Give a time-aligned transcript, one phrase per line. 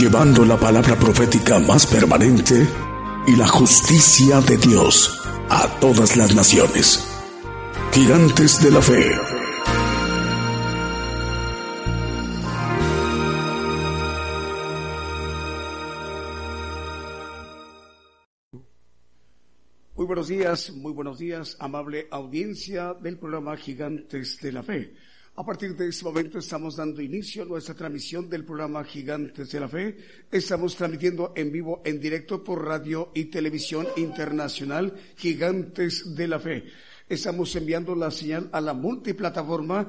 [0.00, 2.66] llevando la palabra profética más permanente
[3.26, 5.20] y la justicia de Dios
[5.50, 7.06] a todas las naciones.
[7.92, 9.10] Gigantes de la Fe.
[19.96, 24.94] Muy buenos días, muy buenos días, amable audiencia del programa Gigantes de la Fe.
[25.40, 29.58] A partir de este momento estamos dando inicio a nuestra transmisión del programa Gigantes de
[29.58, 29.96] la Fe.
[30.30, 36.64] Estamos transmitiendo en vivo, en directo por radio y televisión internacional Gigantes de la Fe.
[37.08, 39.88] Estamos enviando la señal a la multiplataforma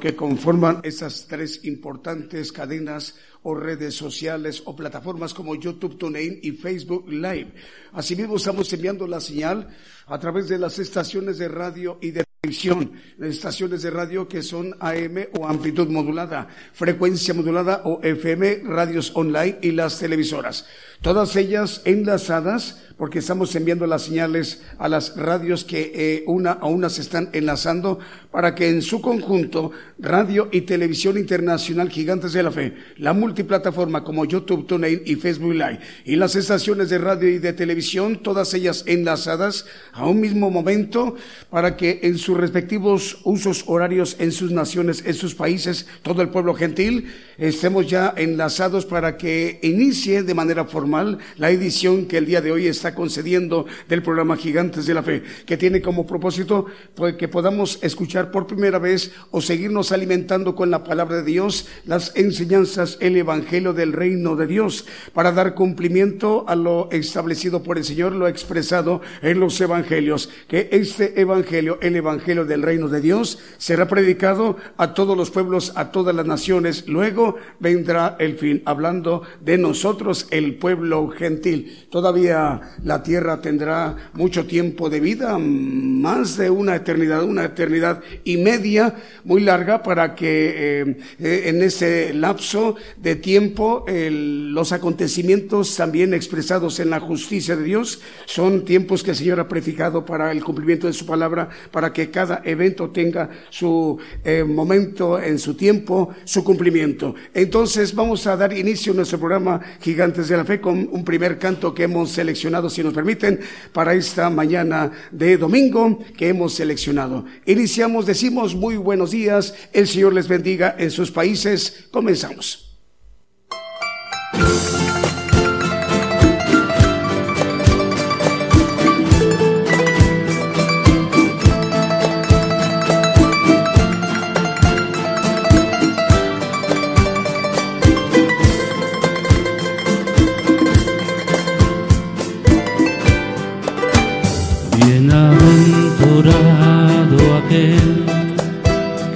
[0.00, 6.52] que conforman esas tres importantes cadenas o redes sociales o plataformas como YouTube, TuneIn y
[6.52, 7.52] Facebook Live.
[7.90, 9.68] Asimismo, estamos enviando la señal
[10.06, 14.74] a través de las estaciones de radio y de televisión, estaciones de radio que son
[14.80, 20.66] AM o amplitud modulada, frecuencia modulada o FM, radios online y las televisoras.
[21.02, 26.66] Todas ellas enlazadas porque estamos enviando las señales a las radios que eh, una a
[26.66, 27.98] una se están enlazando
[28.30, 34.04] para que en su conjunto radio y televisión internacional Gigantes de la Fe, la multiplataforma
[34.04, 38.54] como YouTube, TuneIn y Facebook Live y las estaciones de radio y de televisión, todas
[38.54, 41.16] ellas enlazadas a un mismo momento
[41.50, 46.28] para que en sus respectivos usos horarios en sus naciones, en sus países, todo el
[46.28, 50.91] pueblo gentil, estemos ya enlazados para que inicie de manera formal
[51.38, 55.22] la edición que el día de hoy está concediendo del programa Gigantes de la Fe,
[55.46, 60.70] que tiene como propósito pues, que podamos escuchar por primera vez o seguirnos alimentando con
[60.70, 66.44] la palabra de Dios, las enseñanzas, el Evangelio del Reino de Dios, para dar cumplimiento
[66.46, 71.96] a lo establecido por el Señor, lo expresado en los Evangelios, que este Evangelio, el
[71.96, 76.86] Evangelio del Reino de Dios, será predicado a todos los pueblos, a todas las naciones.
[76.86, 81.86] Luego vendrá el fin, hablando de nosotros, el pueblo gentil.
[81.90, 88.36] Todavía la tierra tendrá mucho tiempo de vida, más de una eternidad, una eternidad y
[88.36, 88.94] media
[89.24, 96.80] muy larga para que eh, eh, en ese lapso de tiempo los acontecimientos también expresados
[96.80, 100.86] en la justicia de Dios son tiempos que el Señor ha prefijado para el cumplimiento
[100.86, 106.44] de su palabra, para que cada evento tenga su eh, momento en su tiempo, su
[106.44, 107.14] cumplimiento.
[107.34, 111.38] Entonces vamos a dar inicio a nuestro programa Gigantes de la Fe con un primer
[111.38, 113.40] canto que hemos seleccionado si nos permiten,
[113.74, 117.26] para esta mañana de domingo que hemos seleccionado.
[117.44, 121.88] Iniciamos, decimos muy buenos días, el Señor les bendiga en sus países.
[121.90, 122.72] Comenzamos.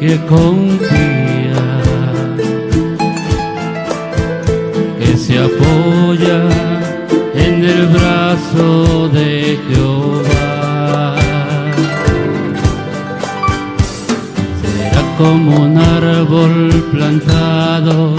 [0.06, 1.64] Que confía,
[5.00, 6.42] que se apoya
[7.34, 11.16] en el brazo de Jehová.
[14.60, 16.54] Será como un árbol
[16.92, 18.14] plantado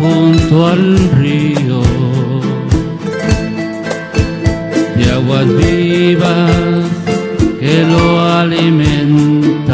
[0.00, 1.82] junto al río
[4.96, 6.84] de aguas vivas
[7.60, 9.67] que lo alimentará.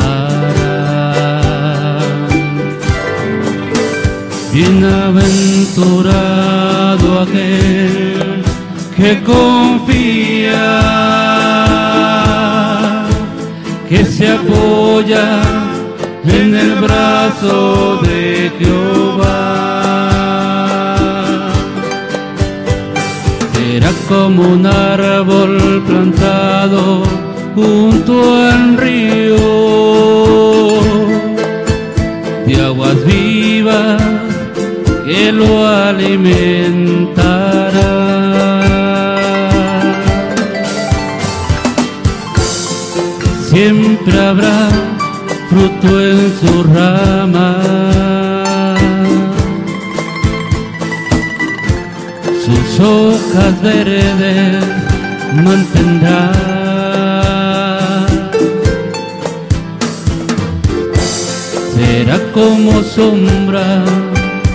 [4.54, 8.44] Bienaventurado aquel
[8.96, 10.80] que confía,
[13.88, 15.42] que se apoya
[16.24, 19.80] en el brazo de Jehová.
[23.74, 27.02] Era como un árbol plantado
[27.56, 29.36] junto al río
[32.46, 34.13] de aguas vivas
[35.04, 36.24] que lo alimentará.
[43.50, 44.68] Siempre habrá
[45.50, 47.48] fruto en su rama.
[52.44, 54.64] Sus hojas verdes
[55.44, 56.32] mantendrá.
[61.74, 63.84] Será como sombra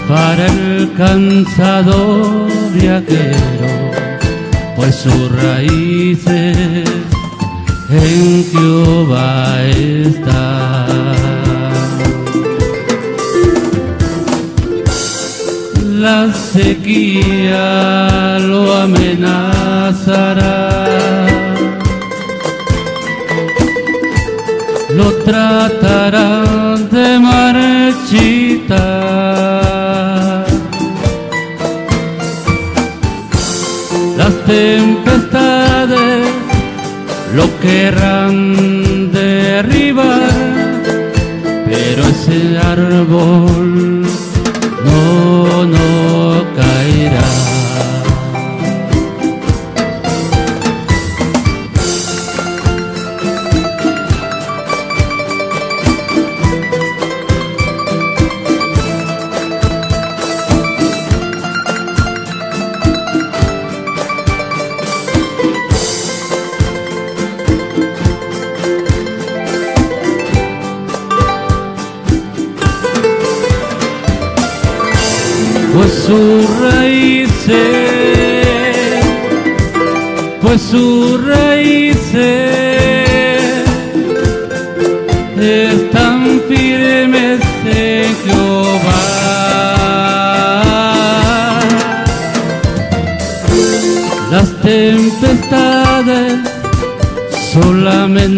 [0.09, 3.91] para el cansado viajero,
[4.75, 6.57] pues sus raíces
[7.89, 10.79] en Jehová está.
[15.99, 17.57] la sequía
[18.39, 20.55] lo amenazará.
[24.89, 28.79] Lo tratarán de marchitar.
[34.49, 36.27] Tempestades
[37.35, 40.31] lo querrán derribar,
[41.67, 43.48] pero ese árbol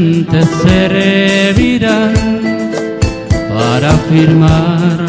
[0.01, 2.13] solamente servirán
[3.53, 5.05] para firmar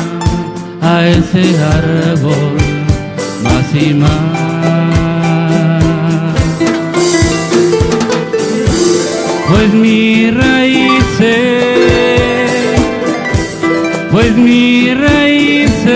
[0.83, 2.59] a ese árbol
[3.43, 4.11] más y más.
[9.49, 11.29] Pues mi raíces,
[14.11, 15.93] pues mi raíces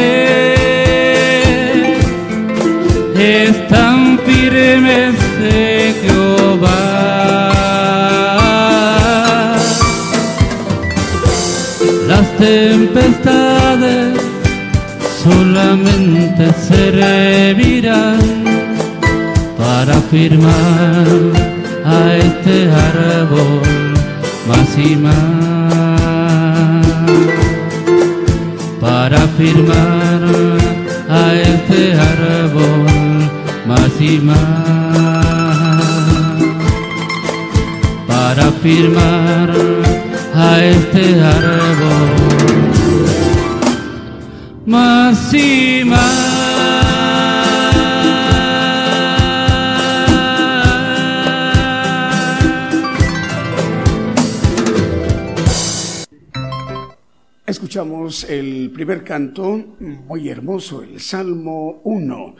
[3.19, 5.16] están firmes de
[12.39, 14.21] tempestades
[15.23, 18.21] solamente servirán
[19.57, 21.07] para firmar
[21.85, 23.63] a este árbol
[24.49, 26.87] más y más,
[28.81, 30.23] para firmar
[31.09, 32.87] a este árbol
[33.67, 34.37] más y más,
[38.07, 39.96] para firmar
[40.49, 42.09] a este árbol
[44.65, 46.37] más y más.
[57.45, 62.37] Escuchamos el primer canto, muy hermoso, el Salmo 1.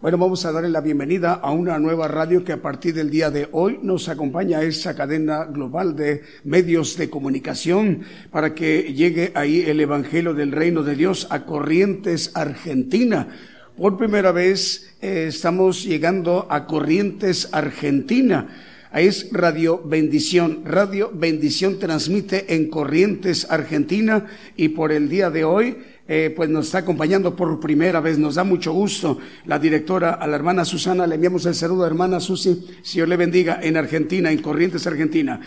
[0.00, 3.32] Bueno, vamos a darle la bienvenida a una nueva radio que a partir del día
[3.32, 9.32] de hoy nos acompaña a esa cadena global de medios de comunicación para que llegue
[9.34, 13.26] ahí el Evangelio del Reino de Dios a Corrientes, Argentina.
[13.76, 18.46] Por primera vez eh, estamos llegando a Corrientes, Argentina.
[18.94, 20.62] Es Radio Bendición.
[20.64, 25.76] Radio Bendición transmite en Corrientes, Argentina y por el día de hoy
[26.10, 28.18] eh, pues nos está acompañando por primera vez.
[28.18, 31.06] Nos da mucho gusto la directora, a la hermana Susana.
[31.06, 32.66] Le enviamos el saludo, hermana Susi.
[32.92, 35.38] Dios le bendiga en Argentina, en Corrientes, Argentina.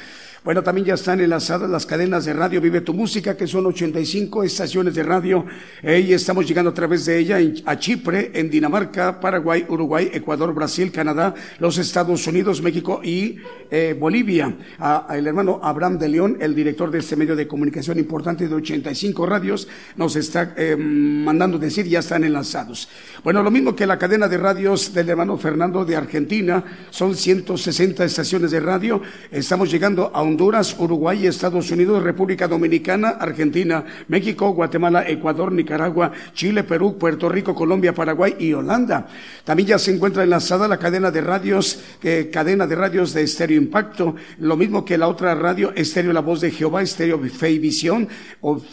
[0.43, 4.43] Bueno, también ya están enlazadas las cadenas de radio Vive tu Música, que son 85
[4.43, 5.45] estaciones de radio.
[5.83, 10.91] Y estamos llegando a través de ella a Chipre, en Dinamarca, Paraguay, Uruguay, Ecuador, Brasil,
[10.91, 13.36] Canadá, los Estados Unidos, México y
[13.69, 14.57] eh, Bolivia.
[14.79, 18.55] A, el hermano Abraham de León, el director de este medio de comunicación importante de
[18.55, 22.89] 85 radios, nos está eh, mandando decir, ya están enlazados.
[23.24, 28.03] Bueno, lo mismo que la cadena de radios del hermano Fernando de Argentina, son 160
[28.03, 29.03] estaciones de radio.
[29.29, 36.63] Estamos llegando a Honduras, Uruguay, Estados Unidos, República Dominicana, Argentina, México, Guatemala, Ecuador, Nicaragua, Chile,
[36.63, 39.07] Perú, Puerto Rico, Colombia, Paraguay y Holanda.
[39.43, 43.57] También ya se encuentra enlazada la cadena de radios, eh, cadena de radios de Estéreo
[43.57, 47.59] Impacto, lo mismo que la otra radio, Estéreo La Voz de Jehová, Estéreo Fe y
[47.59, 48.07] Visión,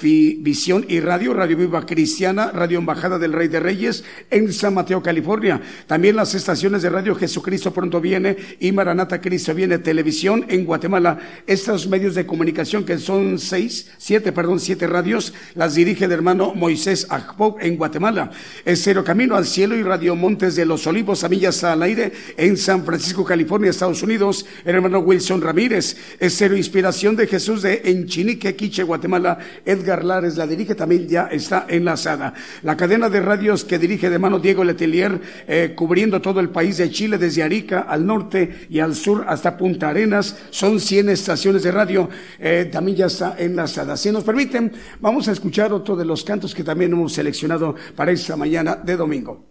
[0.00, 5.02] Visión y Radio, Radio Viva Cristiana, Radio Embajada del Rey de Reyes, en San Mateo,
[5.02, 5.60] California.
[5.88, 11.18] También las estaciones de radio Jesucristo Pronto Viene y Maranata Cristo Viene Televisión en Guatemala,
[11.49, 16.55] estos medios de comunicación que son seis, siete, perdón, siete radios, las dirige el hermano
[16.55, 18.31] Moisés Ajpop en Guatemala.
[18.75, 22.59] Cero Camino al Cielo y Radio Montes de los Olivos, a millas al aire en
[22.59, 24.45] San Francisco, California, Estados Unidos.
[24.62, 25.97] El hermano Wilson Ramírez.
[26.21, 29.38] Cero Inspiración de Jesús de Enchinique, Quiche, Guatemala.
[29.64, 32.35] Edgar Lares la dirige, también ya está enlazada.
[32.62, 36.76] La cadena de radios que dirige de hermano Diego Letelier, eh, cubriendo todo el país
[36.76, 41.38] de Chile, desde Arica al norte y al sur hasta Punta Arenas, son 100 estaciones
[41.38, 43.97] de radio, eh, también ya está enlazada.
[43.97, 48.11] Si nos permiten, vamos a escuchar otro de los cantos que también hemos seleccionado para
[48.11, 49.45] esta mañana de domingo.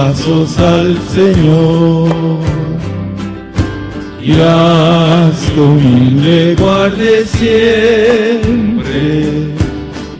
[0.00, 2.08] Pasos al Señor
[4.22, 9.02] y haz que humilde guarde siempre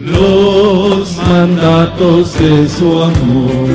[0.01, 3.71] los mandatos de su amor.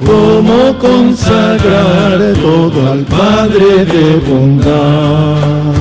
[0.05, 5.78] cómo consagrar todo al Padre de bondad.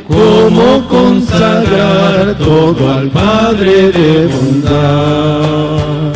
[0.06, 6.12] cómo consagrar todo al Padre de bondad.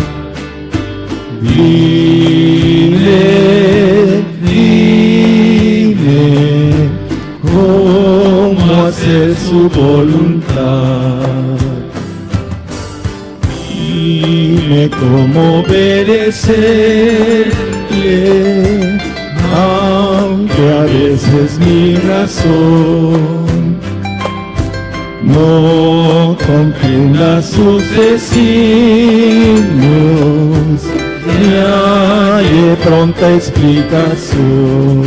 [1.43, 3.23] Dime,
[4.43, 6.11] dime,
[7.43, 11.23] cómo hacer su voluntad.
[13.69, 17.51] Dime cómo obedecerle,
[20.43, 23.79] aunque a veces mi razón
[25.23, 28.43] no comprenda sus designios,
[31.27, 35.03] ni hay pronta explicación.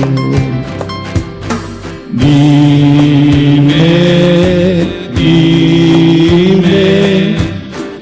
[2.14, 3.76] Dime,
[5.16, 6.66] dime,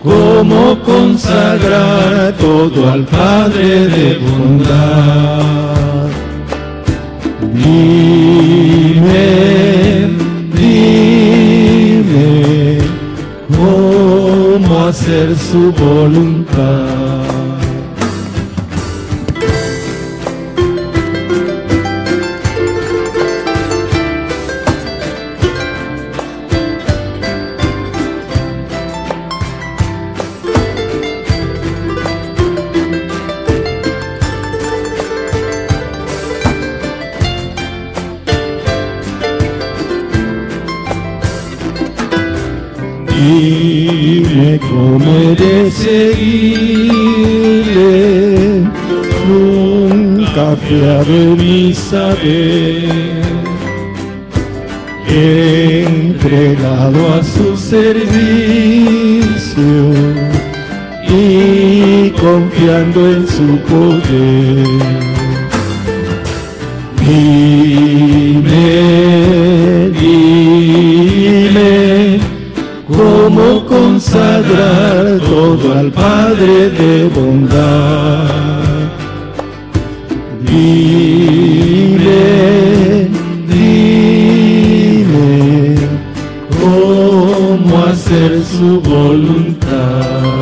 [0.03, 5.82] cómo consagrar todo al Padre de bondad.
[7.63, 9.29] Dime,
[10.53, 12.19] dime,
[13.55, 17.22] cómo hacer su voluntad.
[50.73, 53.21] Nunca fiado en mi saber,
[55.07, 59.23] entregado a su servicio
[61.07, 64.67] y confiando en su poder.
[67.05, 68.81] Dime,
[69.99, 72.19] dime,
[72.87, 78.42] cómo consagrar todo al Padre de bondad.
[88.43, 90.39] Su voluntad.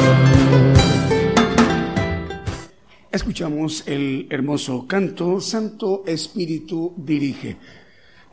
[3.09, 7.55] Escuchamos el hermoso canto Santo Espíritu dirige.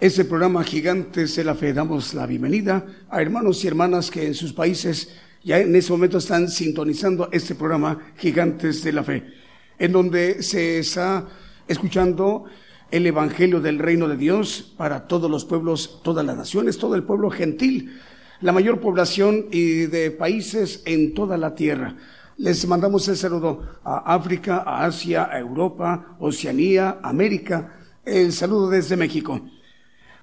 [0.01, 4.35] Este programa Gigantes de la Fe damos la bienvenida a hermanos y hermanas que en
[4.35, 5.15] sus países
[5.45, 9.23] ya en ese momento están sintonizando este programa Gigantes de la Fe,
[9.79, 11.29] en donde se está
[11.69, 12.47] escuchando
[12.91, 17.05] el Evangelio del Reino de Dios para todos los pueblos, todas las naciones, todo el
[17.05, 18.01] pueblo gentil,
[18.41, 21.97] la mayor población y de países en toda la tierra.
[22.37, 28.97] Les mandamos el saludo a África, a Asia, a Europa, Oceanía, América, el saludo desde
[28.97, 29.41] México.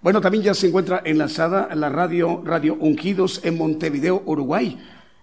[0.01, 4.77] Bueno, también ya se encuentra enlazada la radio Radio Ungidos en Montevideo, Uruguay.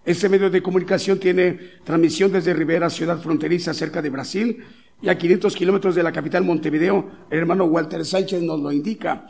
[0.04, 1.52] Este medio de comunicación tiene
[1.84, 4.64] transmisión desde Rivera, ciudad fronteriza cerca de Brasil,
[5.00, 7.08] y a 500 kilómetros de la capital Montevideo.
[7.30, 9.28] El hermano Walter Sánchez nos lo indica.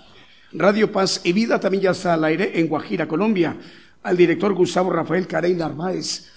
[0.55, 3.57] Radio Paz y Vida también ya está al aire en Guajira, Colombia.
[4.03, 6.29] Al director Gustavo Rafael Carey Narváez.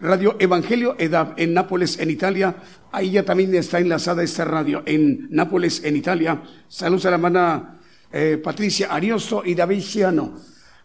[0.00, 2.56] Radio Evangelio Edad en Nápoles, en Italia.
[2.92, 6.42] Ahí ya también está enlazada esta radio en Nápoles, en Italia.
[6.68, 7.80] Saludos a la hermana
[8.12, 10.34] eh, Patricia Ariosto y David Ciano.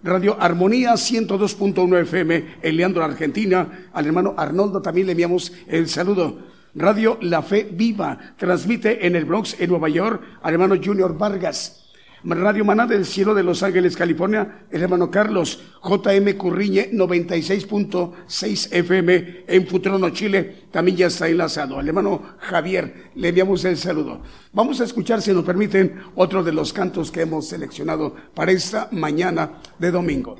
[0.01, 3.89] Radio Armonía 102.1 FM en Leandro, Argentina.
[3.91, 6.39] Al hermano Arnoldo también le enviamos el saludo.
[6.75, 11.88] Radio La Fe Viva transmite en el Bronx, en Nueva York, al hermano Junior Vargas.
[12.23, 19.45] Radio Maná del Cielo de Los Ángeles, California, el hermano Carlos, JM Curriñe, 96.6 FM
[19.47, 21.79] en Futrono, Chile, también ya está enlazado.
[21.79, 24.21] El hermano Javier, le enviamos el saludo.
[24.51, 28.89] Vamos a escuchar, si nos permiten, otro de los cantos que hemos seleccionado para esta
[28.91, 30.35] mañana de domingo.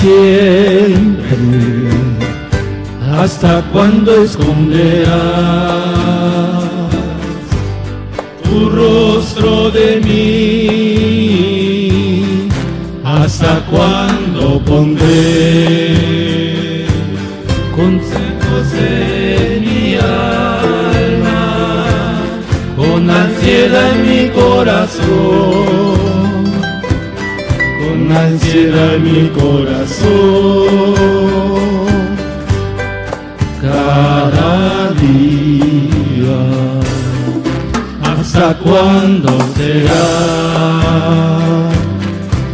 [0.00, 1.36] Siempre.
[3.12, 5.10] ¿Hasta cuando esconderás
[8.44, 11.40] tu rostro de mí?
[13.04, 16.06] ¿Hasta cuando pondré
[17.76, 18.19] consejos
[23.00, 25.90] con ansiedad en mi corazón?
[28.12, 30.66] ansiedad en mi corazón.
[33.62, 36.40] Cada día,
[38.02, 40.06] ¿hasta cuándo será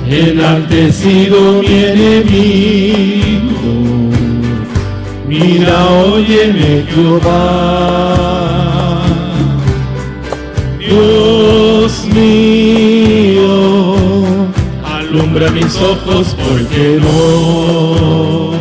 [0.09, 3.72] enaltecido mi enemigo?
[5.26, 8.36] Mira, óyeme Jehová.
[12.16, 13.57] Mío
[14.85, 18.57] alumbra mis ojos porque no.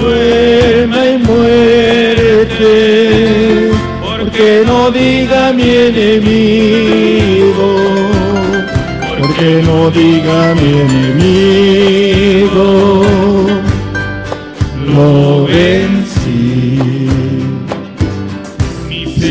[0.00, 2.74] Duerma y muérete,
[4.02, 7.68] porque no diga mi enemigo,
[9.18, 12.64] porque no diga mi enemigo,
[14.94, 16.01] lo vencí.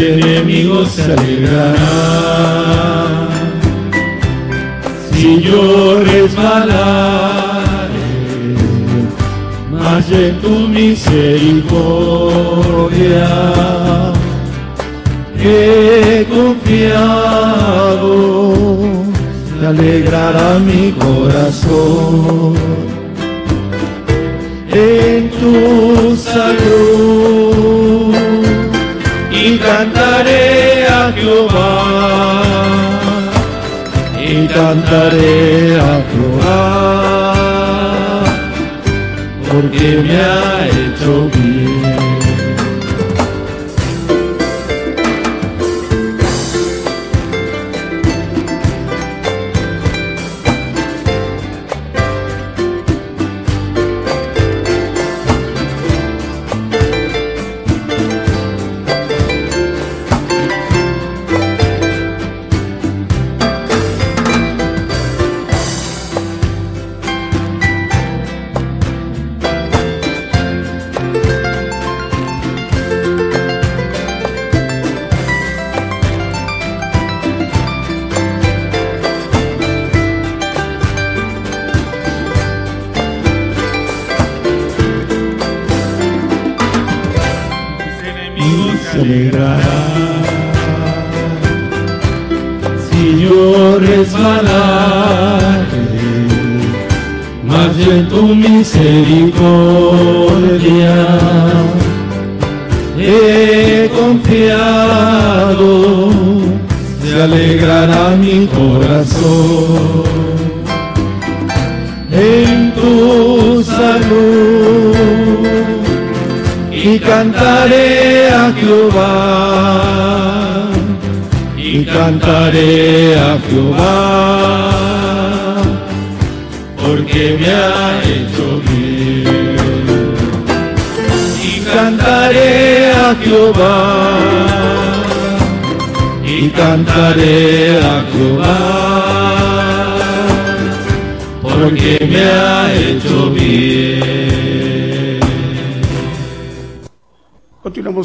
[0.01, 1.81] Enemigos se alegrarán.
[5.11, 7.61] Si yo resbalaré,
[9.71, 11.71] más de tu misericordia.
[15.43, 18.03] He confiado,
[19.59, 22.55] te alegrará mi corazón.
[24.73, 27.40] En tu salud
[29.81, 31.71] cantaré a Jehová
[34.15, 37.33] y cantaré a Jehová,
[39.49, 41.40] porque me ha hecho bien.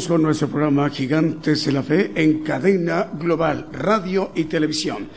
[0.05, 5.09] Con nuestro programa Gigantes de la Fe en cadena global, radio y televisión.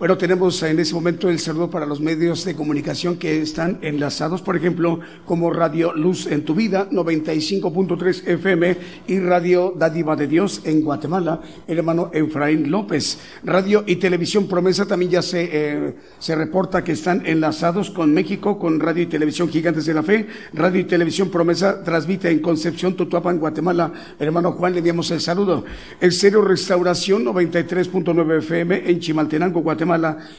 [0.00, 4.40] Bueno, tenemos en ese momento el saludo para los medios de comunicación que están enlazados,
[4.40, 8.76] por ejemplo, como Radio Luz en tu vida, 95.3 FM
[9.08, 13.18] y Radio Dádiva de Dios en Guatemala, el hermano Efraín López.
[13.44, 18.58] Radio y Televisión Promesa también ya se, eh, se reporta que están enlazados con México,
[18.58, 20.26] con Radio y Televisión Gigantes de la Fe.
[20.54, 23.92] Radio y Televisión Promesa transmite en Concepción, Tutuapa, en Guatemala.
[24.18, 25.66] El hermano Juan, le enviamos el saludo.
[26.00, 29.89] El Cero Restauración, 93.9 FM en Chimaltenango, Guatemala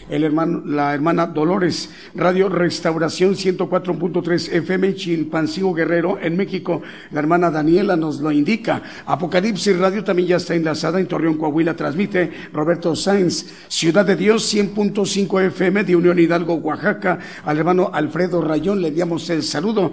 [0.10, 6.82] el hermano, la hermana Dolores, Radio Restauración 104.3 FM Chilpancingo Guerrero en México.
[7.12, 8.82] La hermana Daniela nos lo indica.
[9.06, 13.46] Apocalipsis Radio también ya está enlazada en Torreón, Coahuila, transmite Roberto Sainz.
[13.68, 17.20] Ciudad de Dios 100.5 FM de Unión Hidalgo, Oaxaca.
[17.46, 19.92] Al hermano Alfredo Rayón le enviamos el saludo.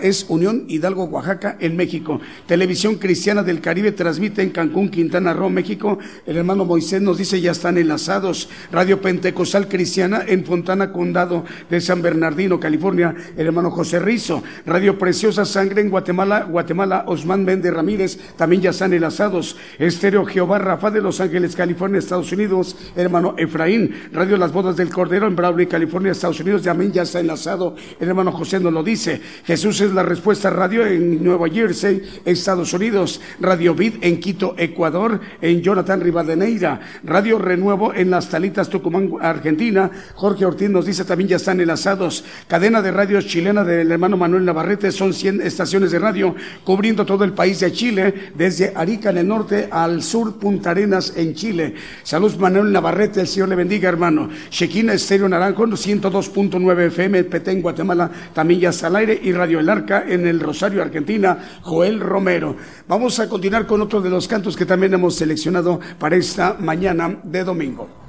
[0.00, 2.20] es Unión Hidalgo, Oaxaca en México.
[2.46, 5.98] Televisión Cristiana del Caribe transmite en Cancún, Quintana Roo, México.
[6.26, 8.48] El hermano Moisés nos dice ya están enlazados.
[8.72, 14.42] Radio Pentecostal Cristiana en Fontana, Condado de San Bernardino, California, el hermano José Rizo.
[14.66, 19.56] Radio Preciosa Sangre en Guatemala, Guatemala, Osman Méndez Ramírez, también ya están enlazados.
[19.78, 23.94] Estéreo Jehová Rafa de Los Ángeles, California, Estados Unidos, hermano Efraín.
[24.12, 27.76] Radio Las Bodas del Cordero en Bradley, California, Estados Unidos, también ya está enlazado.
[27.98, 29.20] El hermano José nos lo dice.
[29.44, 33.20] Jesús es la respuesta radio en Nueva Jersey, Estados Unidos.
[33.40, 36.80] Radio Vid en Quito, Ecuador, en Jonathan Rivadeneira.
[37.04, 38.89] Radio Renuevo en Las Talitas, Tucumán
[39.20, 39.90] Argentina.
[40.14, 42.24] Jorge Ortiz nos dice también ya están enlazados.
[42.48, 44.92] Cadena de radios chilena del hermano Manuel Navarrete.
[44.92, 49.28] Son 100 estaciones de radio cubriendo todo el país de Chile, desde Arica en el
[49.28, 51.74] norte al sur, Punta Arenas en Chile.
[52.02, 54.28] Salud Manuel Navarrete, el Señor le bendiga, hermano.
[54.48, 59.20] Chequina Estéreo Naranjo, 102.9 FM, Petén, Guatemala, también ya está al aire.
[59.22, 62.56] Y Radio El Arca en el Rosario, Argentina, Joel Romero.
[62.88, 67.18] Vamos a continuar con otro de los cantos que también hemos seleccionado para esta mañana
[67.22, 67.99] de domingo.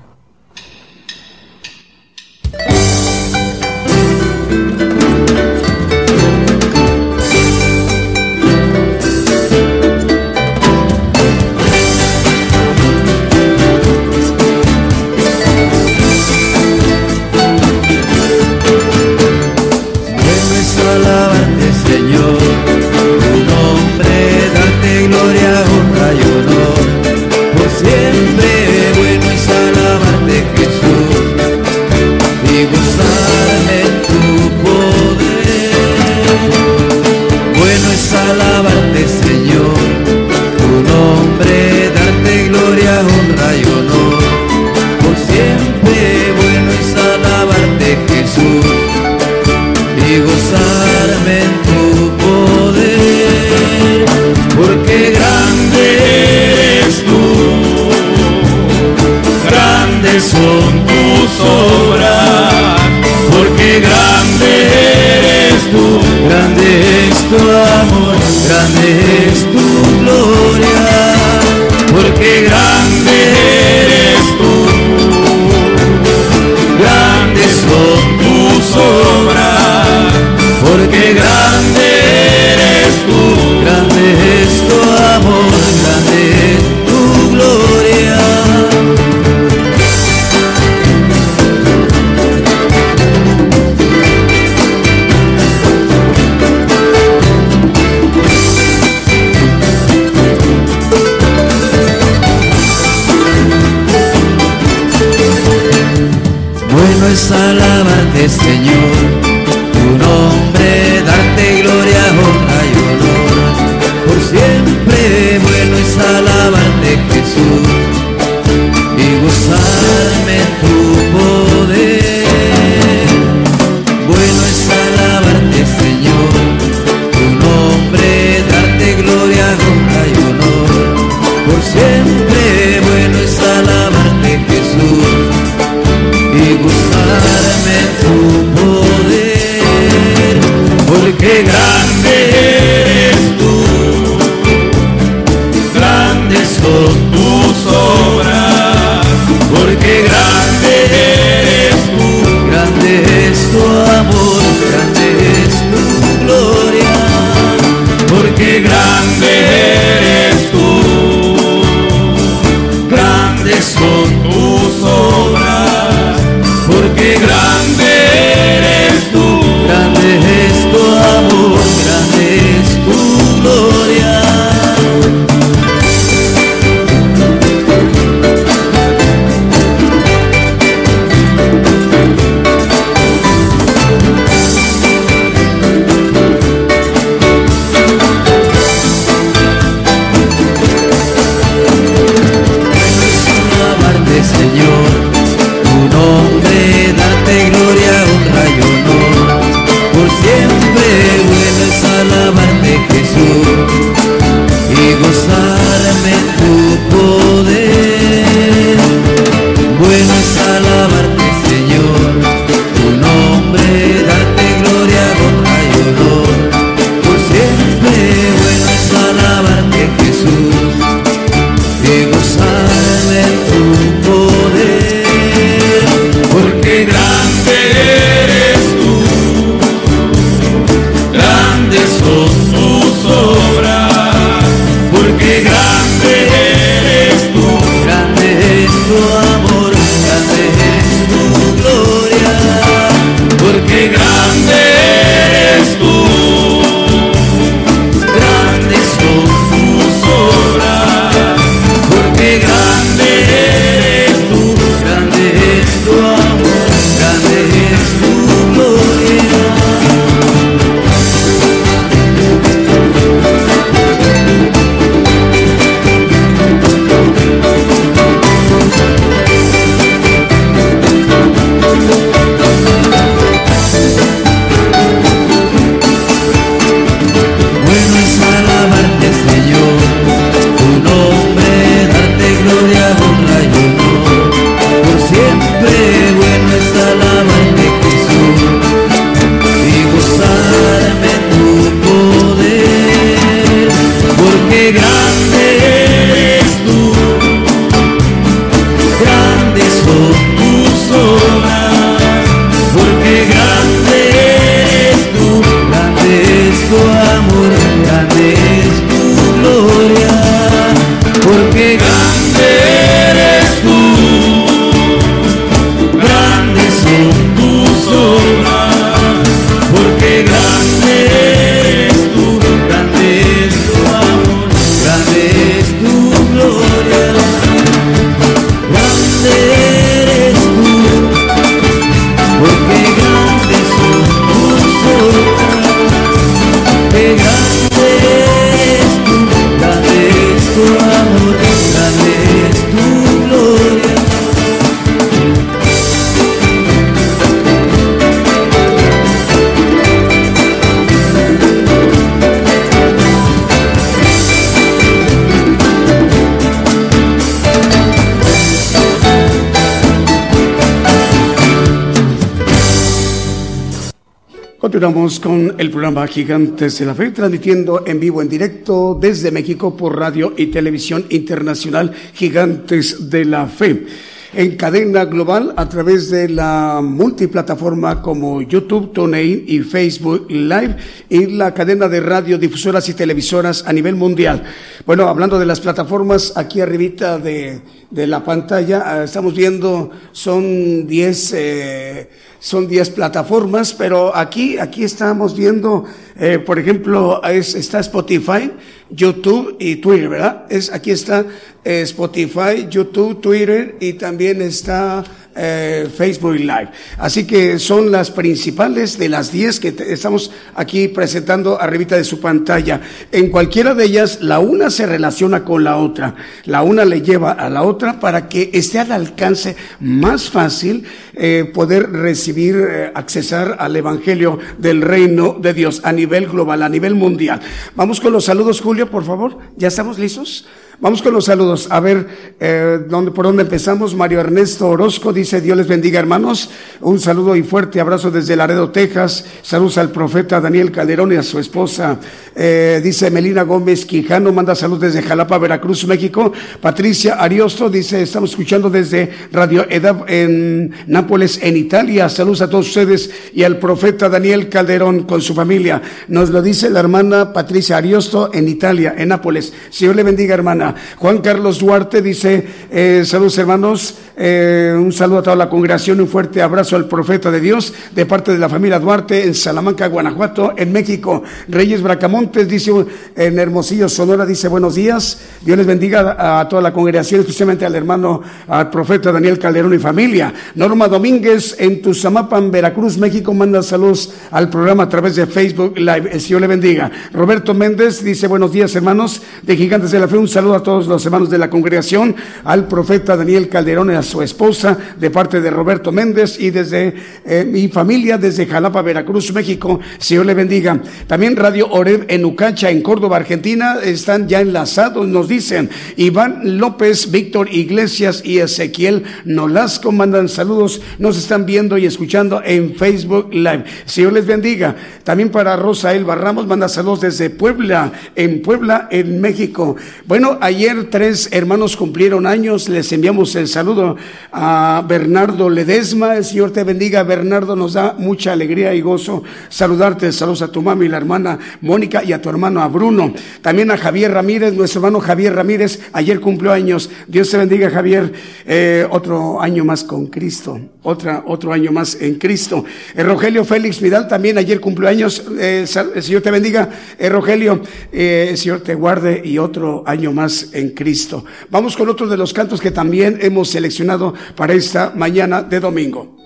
[364.82, 369.96] Con el programa Gigantes de la Fe, transmitiendo en vivo, en directo desde México por
[369.96, 373.86] radio y televisión internacional Gigantes de la Fe.
[374.34, 380.78] En cadena global a través de la multiplataforma como YouTube, TuneIn y Facebook Live
[381.12, 384.44] y la cadena de radiodifusoras y televisoras a nivel mundial.
[384.86, 390.88] Bueno, hablando de las plataformas, aquí arribita de, de la pantalla, eh, estamos viendo, son
[390.88, 392.10] 10 eh,
[392.42, 395.86] son 10 plataformas, pero aquí, aquí estamos viendo,
[396.20, 398.52] eh, por ejemplo, es, está Spotify,
[398.90, 400.46] YouTube y Twitter, ¿verdad?
[400.50, 401.24] Es, aquí está
[401.64, 405.04] eh, Spotify, YouTube, Twitter y también está
[405.36, 406.70] eh, Facebook Live.
[406.98, 412.20] Así que son las principales de las 10 que estamos aquí presentando arribita de su
[412.20, 412.82] pantalla.
[413.12, 416.16] En cualquiera de ellas, la una se relaciona con la otra.
[416.46, 421.50] La una le lleva a la otra para que esté al alcance más fácil eh,
[421.54, 426.96] poder recibir, eh, accesar al Evangelio del Reino de Dios a nivel global, a nivel
[426.96, 427.42] mundial.
[427.76, 429.38] Vamos con los saludos, Julio, por favor.
[429.58, 430.46] ¿Ya estamos listos?
[430.82, 431.68] Vamos con los saludos.
[431.70, 432.08] A ver,
[432.40, 433.94] eh, ¿dónde, ¿por dónde empezamos?
[433.94, 436.50] Mario Ernesto Orozco dice, Dios les bendiga hermanos.
[436.80, 439.24] Un saludo y fuerte abrazo desde Laredo, Texas.
[439.44, 442.00] Saludos al profeta Daniel Calderón y a su esposa.
[442.36, 446.34] Eh, dice Melina Gómez Quijano, manda salud desde Jalapa, Veracruz, México.
[446.60, 452.10] Patricia Ariosto dice, estamos escuchando desde Radio Edad en Nápoles, en Italia.
[452.10, 455.80] Saludos a todos ustedes y al profeta Daniel Calderón con su familia.
[456.08, 459.54] Nos lo dice la hermana Patricia Ariosto en Italia, en Nápoles.
[459.70, 460.71] Señor le bendiga, hermana.
[460.98, 466.08] Juan Carlos Duarte dice, eh, saludos hermanos, eh, un saludo a toda la congregación, un
[466.08, 470.54] fuerte abrazo al profeta de Dios de parte de la familia Duarte en Salamanca, Guanajuato,
[470.58, 471.24] en México.
[471.48, 472.72] Reyes Bracamontes dice,
[473.16, 475.20] en Hermosillo, Sonora, dice buenos días.
[475.42, 479.80] Dios les bendiga a, toda la congregación, especialmente al hermano, al profeta Daniel Calderón y
[479.80, 480.34] familia.
[480.56, 486.10] Norma Domínguez en Tuzamapan, Veracruz, México, manda saludos al programa a través de Facebook Live.
[486.12, 486.92] El Señor le bendiga.
[487.14, 490.18] Roberto Méndez dice buenos días hermanos de Gigantes de la Fe.
[490.18, 494.04] Un saludo a todos los hermanos de la congregación, al profeta Daniel Calderón y a
[494.04, 496.94] su esposa, de parte de Roberto Méndez y desde
[497.26, 499.80] eh, mi familia, desde Jalapa, Veracruz, México.
[499.98, 500.82] Señor le bendiga.
[501.08, 505.70] También Radio Oreb en Ucacha, en Córdoba, Argentina, están ya enlazados, nos dicen.
[505.98, 512.76] Iván López, Víctor Iglesias y Ezequiel Nolasco mandan saludos, nos están viendo y escuchando en
[512.76, 513.66] Facebook Live.
[513.86, 514.76] Señor les bendiga.
[515.04, 519.76] También para Rosa Elba Ramos manda saludos desde Puebla, en Puebla, en México.
[520.06, 523.96] Bueno, ayer tres hermanos cumplieron años, les enviamos el saludo
[524.32, 530.12] a Bernardo Ledesma, el Señor te bendiga, Bernardo, nos da mucha alegría y gozo saludarte,
[530.12, 533.78] saludos a tu mami, la hermana Mónica y a tu hermano a Bruno, también a
[533.78, 538.12] Javier Ramírez, nuestro hermano Javier Ramírez, ayer cumplió años, Dios te bendiga Javier,
[538.48, 542.66] eh, otro año más con Cristo, otra, otro año más en Cristo.
[542.96, 547.62] El Rogelio Félix Vidal también ayer cumplió años, eh, el Señor te bendiga, eh, Rogelio,
[547.92, 551.26] el Señor te guarde y otro año más en Cristo.
[551.50, 556.21] Vamos con otro de los cantos que también hemos seleccionado para esta mañana de domingo.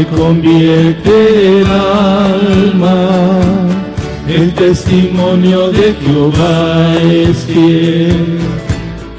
[0.00, 3.08] Que convierte el alma.
[4.28, 8.38] El testimonio de Jehová es fiel,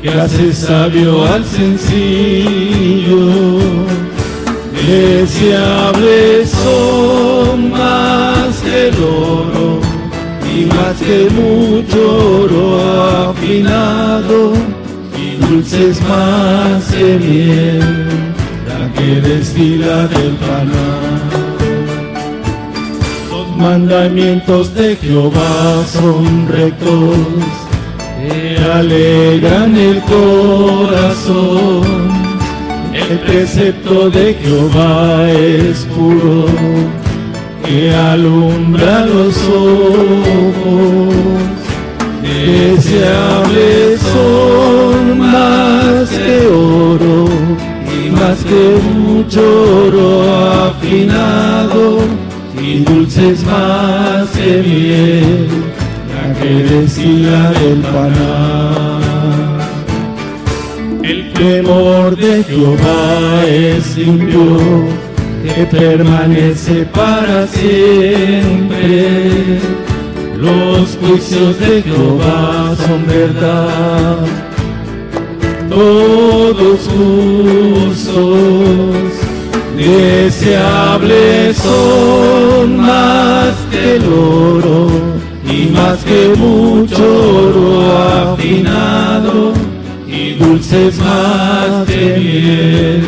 [0.01, 3.19] que hace sabio al sencillo.
[4.87, 9.79] Deseables son más que el oro
[10.55, 14.53] y más que mucho oro afinado
[15.15, 18.30] y dulces más que miel
[19.13, 21.19] que del panal.
[23.29, 27.17] Los mandamientos de Jehová son rectos,
[28.21, 31.83] que alegran el corazón.
[32.93, 36.45] El precepto de Jehová es puro,
[37.65, 41.15] que alumbra los ojos.
[42.21, 47.70] Deseables son más que oro
[48.21, 49.41] más que mucho
[49.87, 50.21] oro
[50.67, 51.99] afinado
[52.61, 55.47] y dulces más que miel,
[56.13, 59.01] la que decía del panal.
[61.03, 64.59] El temor de Jehová es limpio,
[65.43, 68.99] que permanece para siempre.
[70.37, 74.40] Los juicios de Jehová son verdad
[75.71, 78.27] todos justos,
[79.77, 84.87] deseables son más que el oro
[85.49, 87.03] y más que mucho
[87.47, 89.53] oro afinado
[90.07, 93.03] y dulces más que miel,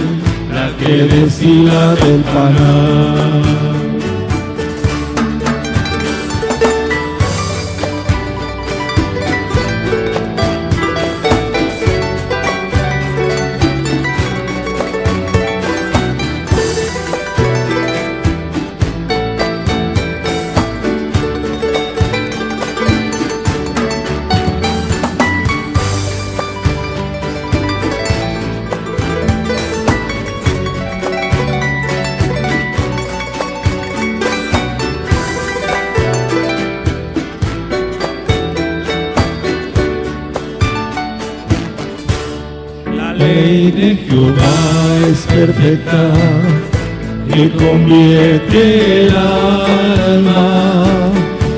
[0.54, 3.63] la que destila del panal.
[47.74, 50.84] Convierte el alma.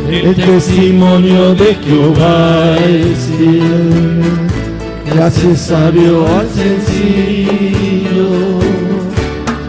[0.10, 4.22] El testimonio de Jehová es fiel,
[5.06, 8.30] que hace sabio al sencillo.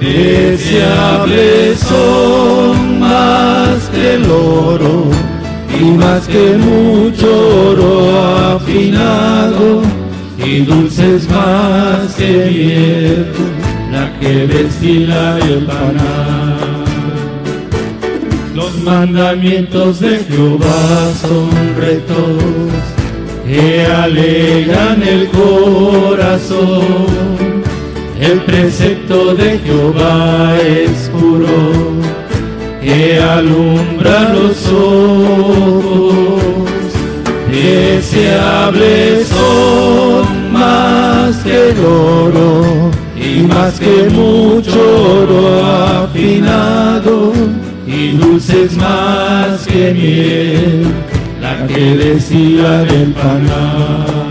[0.01, 5.11] Deseables son más que el oro
[5.80, 7.28] y más que mucho
[7.70, 9.82] oro afinado
[10.38, 13.47] y dulces más que miel
[14.20, 16.26] que destila el panal.
[18.87, 22.41] Mandamientos de Jehová son rectos,
[23.45, 26.84] que alegran el corazón.
[28.20, 31.49] El precepto de Jehová es puro,
[32.80, 36.45] que alumbra los ojos.
[37.51, 45.64] Deseables son más que oro y más que mucho oro
[46.05, 50.87] afinado y dulces más que miel,
[51.41, 54.26] la que decía del panal.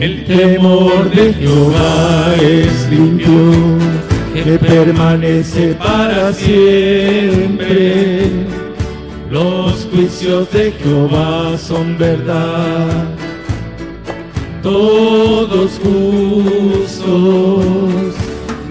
[0.00, 3.78] El temor de Jehová es limpio,
[4.34, 8.30] que permanece para siempre.
[9.30, 13.04] Los juicios de Jehová son verdad,
[14.62, 17.02] todos justos,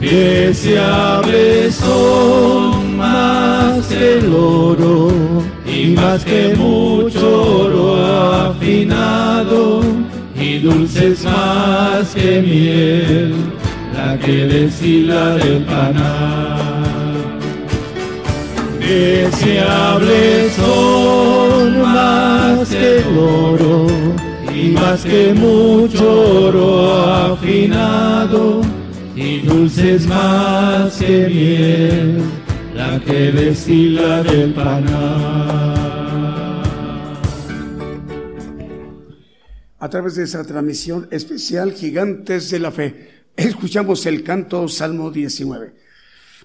[0.09, 5.09] deseables son más que el oro
[5.65, 8.03] y más que mucho oro
[8.49, 9.81] afinado
[10.35, 13.35] y dulces más que miel,
[13.95, 17.21] la que destila del panal.
[18.79, 23.87] Deseables son más que el oro
[24.53, 28.80] y más que mucho oro afinado
[29.15, 32.21] y dulces más que miel,
[32.75, 35.91] la que destila del panal.
[39.81, 43.23] a través de esa transmisión especial Gigantes de la Fe.
[43.35, 45.73] Escuchamos el canto Salmo 19.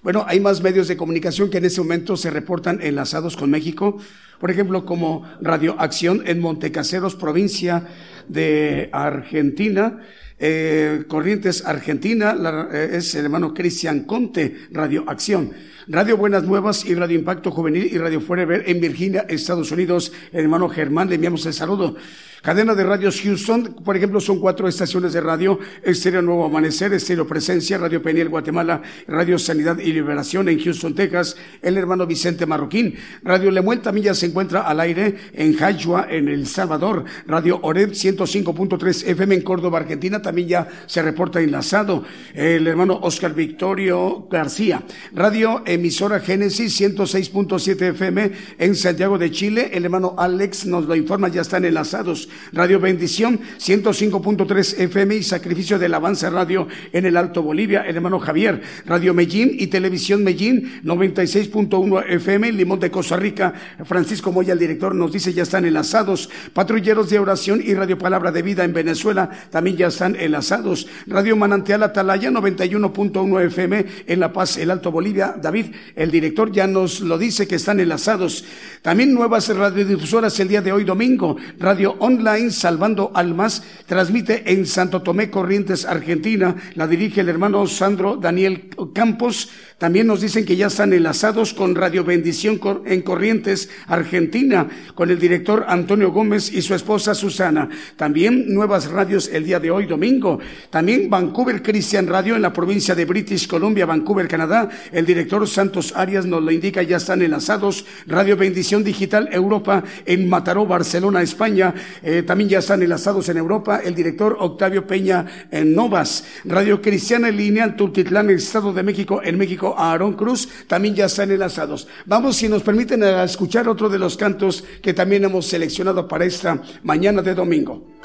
[0.01, 3.99] Bueno, hay más medios de comunicación que en este momento se reportan enlazados con México,
[4.39, 7.87] por ejemplo, como Radio Acción en Montecaseros, provincia
[8.27, 9.99] de Argentina,
[10.39, 12.35] eh, Corrientes Argentina,
[12.71, 15.51] eh, es el hermano Cristian Conte, Radio Acción.
[15.89, 20.11] Radio Buenas Nuevas y Radio Impacto Juvenil y Radio Forever en Virginia, Estados Unidos.
[20.33, 21.95] El hermano Germán, le enviamos el saludo.
[22.41, 27.27] Cadena de radios Houston, por ejemplo, son cuatro estaciones de radio, Estéreo Nuevo Amanecer, Estéreo
[27.27, 32.95] Presencia, Radio Peniel Guatemala, Radio Sanidad y Liberación en Houston, Texas, el hermano Vicente Marroquín.
[33.23, 37.05] Radio Lemuel también ya se encuentra al aire en Jayua, en El Salvador.
[37.25, 42.05] Radio Oreb 105.3 FM en Córdoba, Argentina, también ya se reporta enlazado.
[42.33, 44.83] El hermano Oscar Victorio García.
[45.13, 49.69] Radio Emisora Génesis 106.7 FM en Santiago de Chile.
[49.73, 52.29] El hermano Alex nos lo informa, ya están enlazados.
[52.51, 58.19] Radio Bendición 105.3 FM y Sacrificio del Avanza Radio en el Alto Bolivia, el hermano
[58.19, 63.53] Javier, Radio Medellín y Televisión Medellín 96.1 FM, Limón de Costa Rica,
[63.85, 68.31] Francisco Moya, el director, nos dice ya están enlazados, Patrulleros de Oración y Radio Palabra
[68.31, 74.33] de Vida en Venezuela también ya están enlazados, Radio Manantial Atalaya 91.1 FM en La
[74.33, 78.45] Paz, el Alto Bolivia, David, el director ya nos lo dice que están enlazados,
[78.81, 85.01] también nuevas radiodifusoras el día de hoy domingo, Radio online Salvando Almas transmite en Santo
[85.01, 86.55] Tomé Corrientes, Argentina.
[86.75, 89.49] La dirige el hermano Sandro Daniel Campos.
[89.77, 95.19] También nos dicen que ya están enlazados con Radio Bendición en Corrientes, Argentina, con el
[95.19, 97.69] director Antonio Gómez y su esposa Susana.
[97.95, 100.39] También nuevas radios el día de hoy, domingo.
[100.71, 104.67] También Vancouver Christian Radio en la provincia de British Columbia, Vancouver, Canadá.
[104.91, 107.85] El director Santos Arias nos lo indica, ya están enlazados.
[108.07, 111.75] Radio Bendición Digital Europa en Mataró, Barcelona, España.
[112.01, 113.81] Eh, también ya están enlazados en Europa.
[113.83, 116.25] El director Octavio Peña en Novas.
[116.45, 121.05] Radio Cristiana en línea, Tultitlán, Estado de México, en México a Aarón Cruz, también ya
[121.05, 121.87] están enlazados.
[122.05, 126.25] Vamos, si nos permiten, a escuchar otro de los cantos que también hemos seleccionado para
[126.25, 127.97] esta mañana de domingo.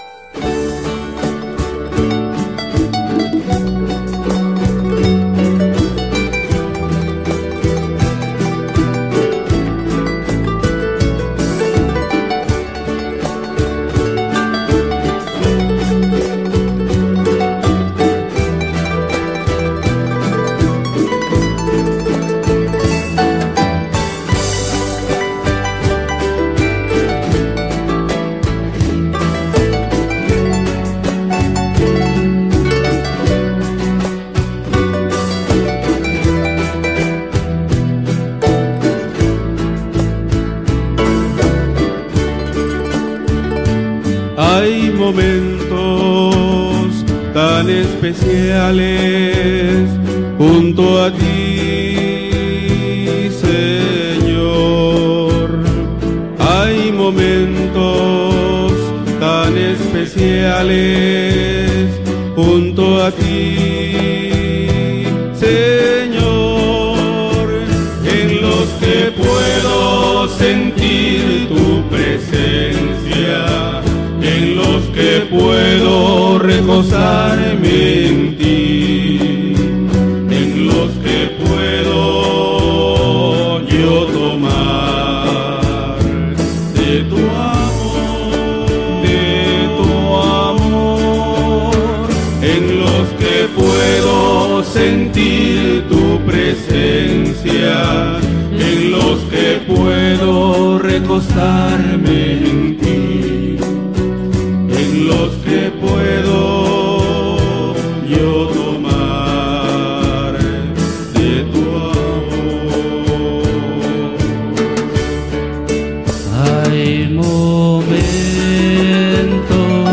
[118.82, 119.84] siento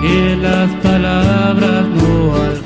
[0.00, 2.61] que las palabras no alcanzan.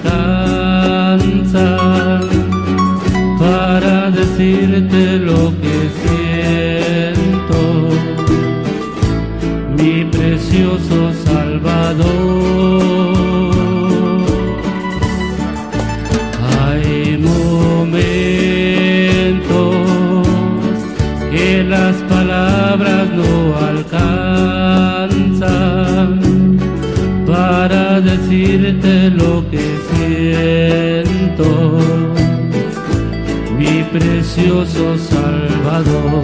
[33.59, 36.23] mi precioso Salvador.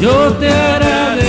[0.00, 1.22] Yo te agradezco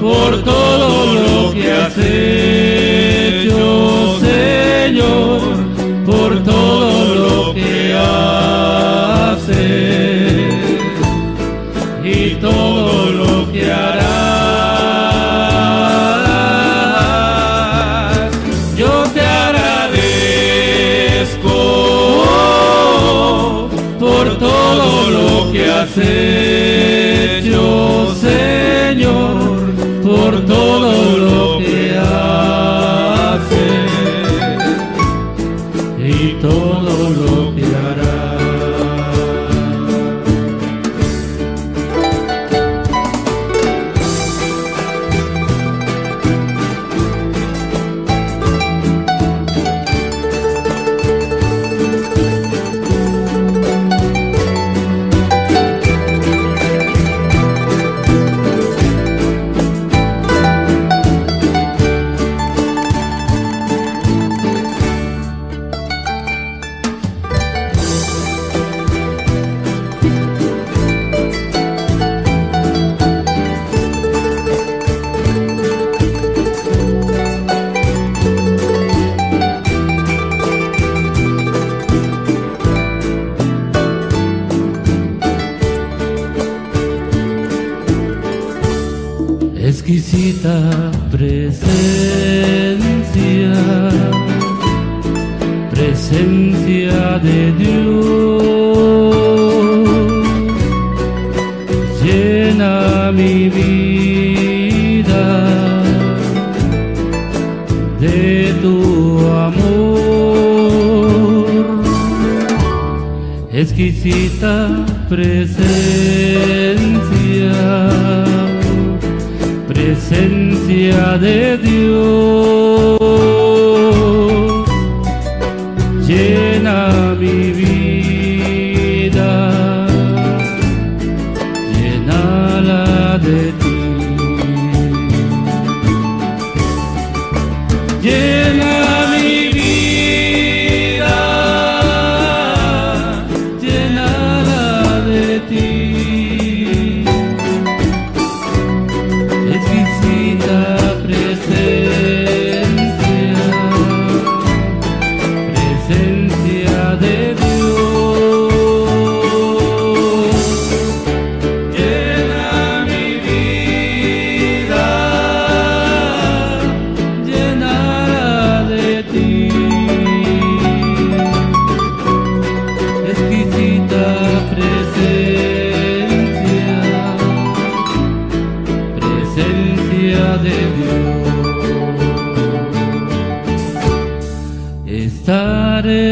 [0.00, 2.69] por todo lo que haces.
[25.90, 26.39] hacer.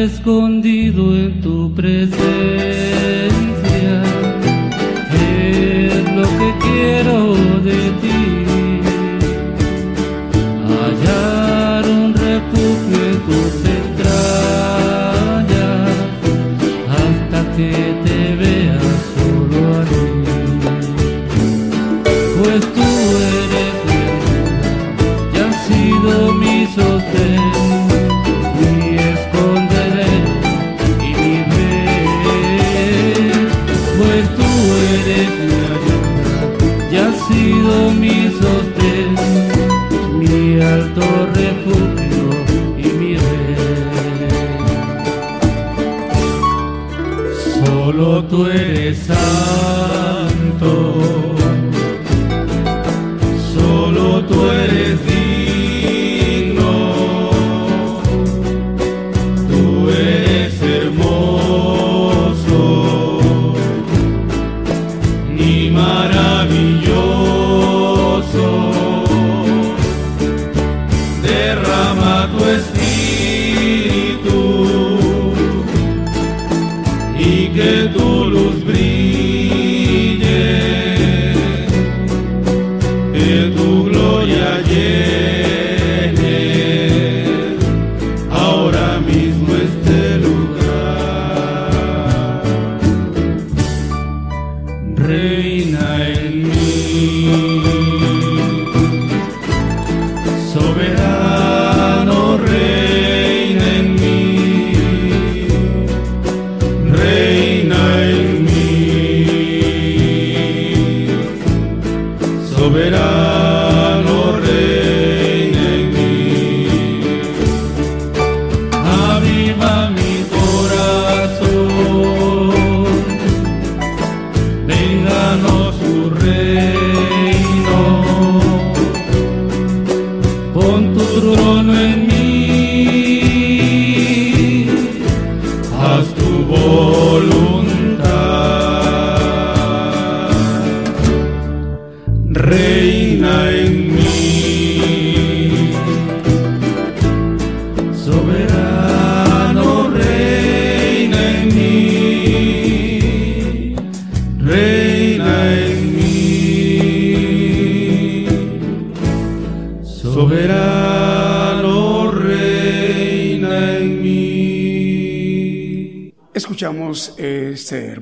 [0.09, 2.38] escondido en tu presencia.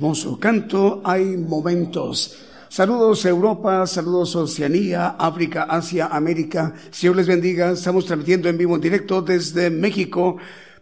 [0.06, 1.02] Hermoso canto.
[1.04, 2.38] Hay momentos.
[2.68, 6.74] Saludos Europa, saludos Oceanía, África, Asia, América.
[6.92, 7.72] Señor les bendiga.
[7.72, 10.36] Estamos transmitiendo en vivo en directo desde México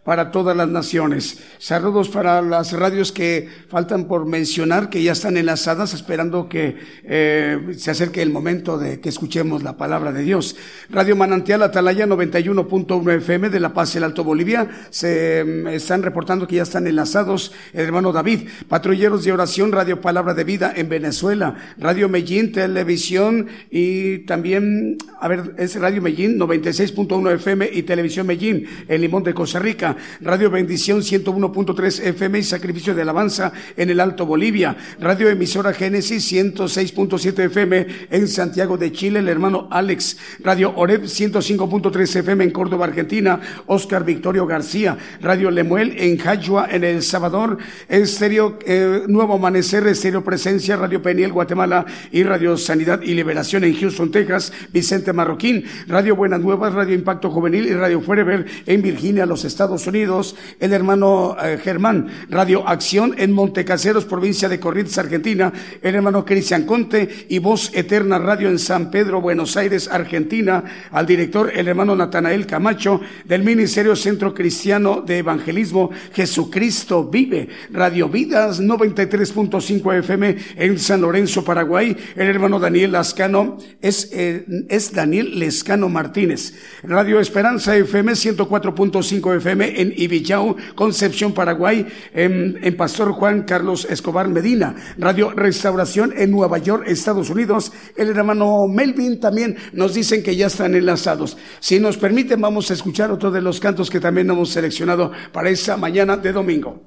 [0.05, 1.39] para todas las naciones.
[1.57, 7.73] Saludos para las radios que faltan por mencionar, que ya están enlazadas, esperando que eh,
[7.75, 10.55] se acerque el momento de que escuchemos la palabra de Dios.
[10.91, 16.47] Radio Manantial Atalaya 91.1 FM de La Paz, el Alto Bolivia, se mm, están reportando
[16.47, 18.47] que ya están enlazados el hermano David.
[18.69, 25.27] Patrulleros de Oración, Radio Palabra de Vida en Venezuela, Radio Medellín Televisión y también, a
[25.27, 29.97] ver, es Radio Medellín 96.1 FM y Televisión Medellín en Limón de Costa Rica.
[30.21, 36.31] Radio Bendición 101.3 FM y Sacrificio de Alabanza en el Alto Bolivia, Radio Emisora Génesis
[36.31, 42.85] 106.7 FM en Santiago de Chile, el hermano Alex, Radio Oreb 105.3 FM en Córdoba,
[42.85, 47.57] Argentina, Oscar Victorio García, Radio Lemuel en Jayua, en El Salvador,
[47.89, 51.83] Estéreo eh, Nuevo Amanecer, Estéreo Presencia, Radio Peniel, Guatemala.
[52.11, 57.29] Y Radio Sanidad y Liberación en Houston, Texas, Vicente Marroquín, Radio Buenas Nuevas, Radio Impacto
[57.29, 63.15] Juvenil y Radio Forever en Virginia, los Estados Unidos, el hermano eh, Germán, Radio Acción
[63.17, 65.51] en Montecaseros, provincia de Corrientes, Argentina,
[65.81, 71.05] el hermano Cristian Conte y Voz Eterna Radio en San Pedro, Buenos Aires, Argentina, al
[71.05, 78.61] director, el hermano Natanael Camacho, del Ministerio Centro Cristiano de Evangelismo, Jesucristo Vive, Radio Vidas
[78.61, 85.89] 93.5 FM en San Lorenzo, Paraguay, el hermano Daniel Lascano, es, eh, es Daniel Lescano
[85.89, 93.85] Martínez, Radio Esperanza FM 104.5 FM en Ibillau, Concepción, Paraguay, en, en Pastor Juan Carlos
[93.89, 100.23] Escobar Medina, Radio Restauración en Nueva York, Estados Unidos, el hermano Melvin también nos dicen
[100.23, 101.37] que ya están enlazados.
[101.59, 105.49] Si nos permiten, vamos a escuchar otro de los cantos que también hemos seleccionado para
[105.49, 106.81] esta mañana de domingo.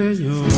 [0.00, 0.49] Señor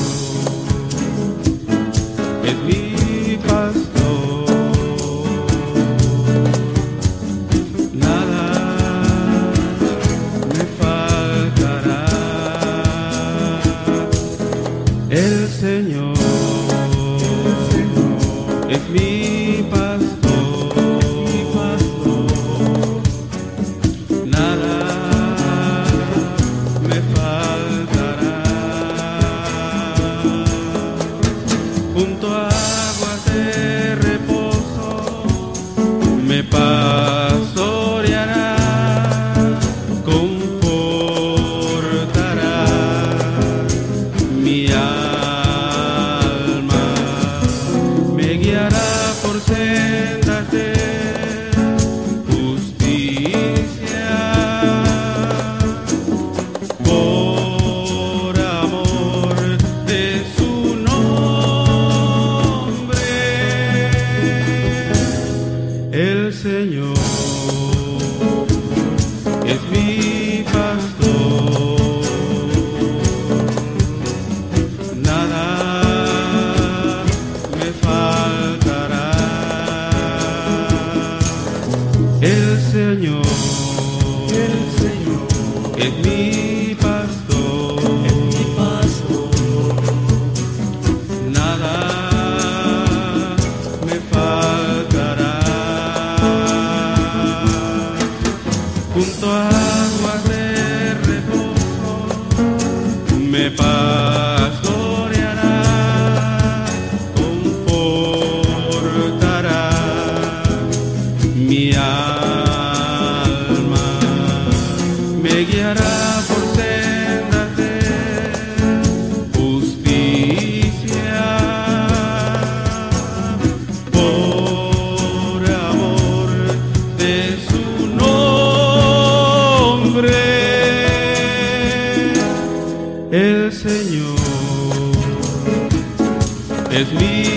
[137.02, 137.32] me.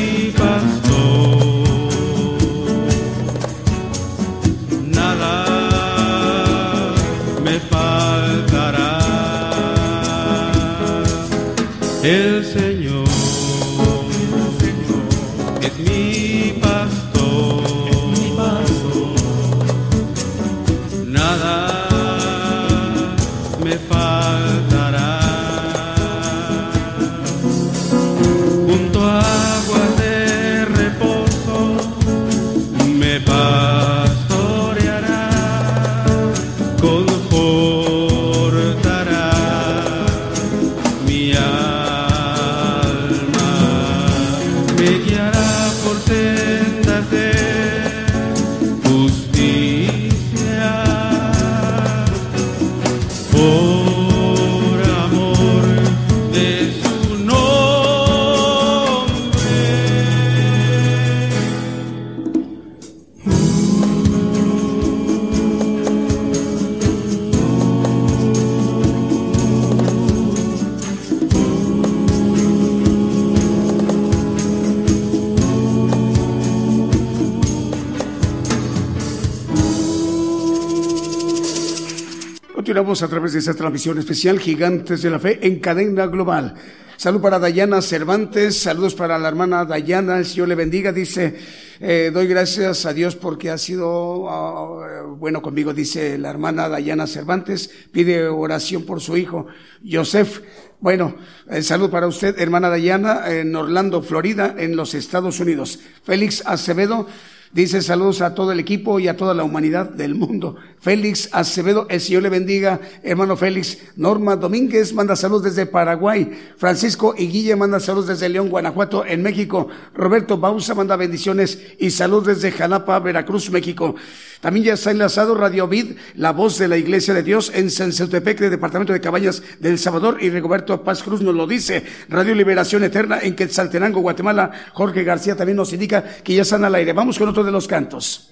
[83.02, 86.56] A través de esta transmisión especial Gigantes de la Fe en cadena global.
[86.98, 91.36] Salud para Dayana Cervantes, saludos para la hermana Dayana, el Señor le bendiga, dice,
[91.82, 97.06] eh, doy gracias a Dios porque ha sido ah, bueno conmigo, dice la hermana Dayana
[97.06, 99.48] Cervantes, pide oración por su hijo,
[99.90, 100.42] Joseph.
[100.80, 101.16] Bueno,
[101.50, 105.80] el salud para usted, hermana Dayana, en Orlando, Florida, en los Estados Unidos.
[106.04, 107.08] Félix Acevedo,
[107.56, 110.58] Dice saludos a todo el equipo y a toda la humanidad del mundo.
[110.82, 113.78] Félix Acevedo, el Señor le bendiga, hermano Félix.
[113.96, 116.38] Norma Domínguez manda saludos desde Paraguay.
[116.58, 119.70] Francisco y Guille manda saludos desde León, Guanajuato, en México.
[119.94, 123.96] Roberto Bausa manda bendiciones y salud desde Jalapa, Veracruz, México.
[124.42, 127.90] También ya está enlazado Radio Vid, la voz de la Iglesia de Dios en San
[127.90, 130.18] del Departamento de Cabañas del Salvador.
[130.22, 131.84] Y Roberto Paz Cruz nos lo dice.
[132.10, 134.52] Radio Liberación Eterna en Quetzaltenango, Guatemala.
[134.74, 136.94] Jorge García también nos indica que ya están al aire.
[136.94, 138.32] Vamos con otro de los cantos.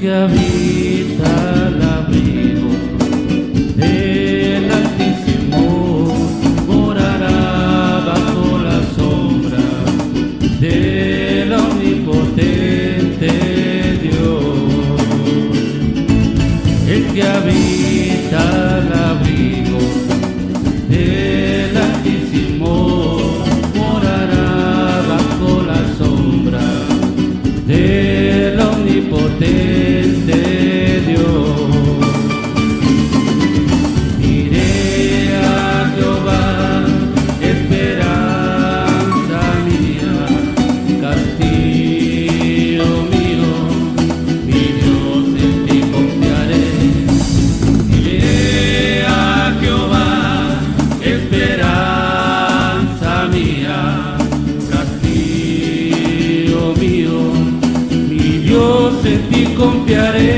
[0.00, 0.55] Que
[59.86, 60.35] ti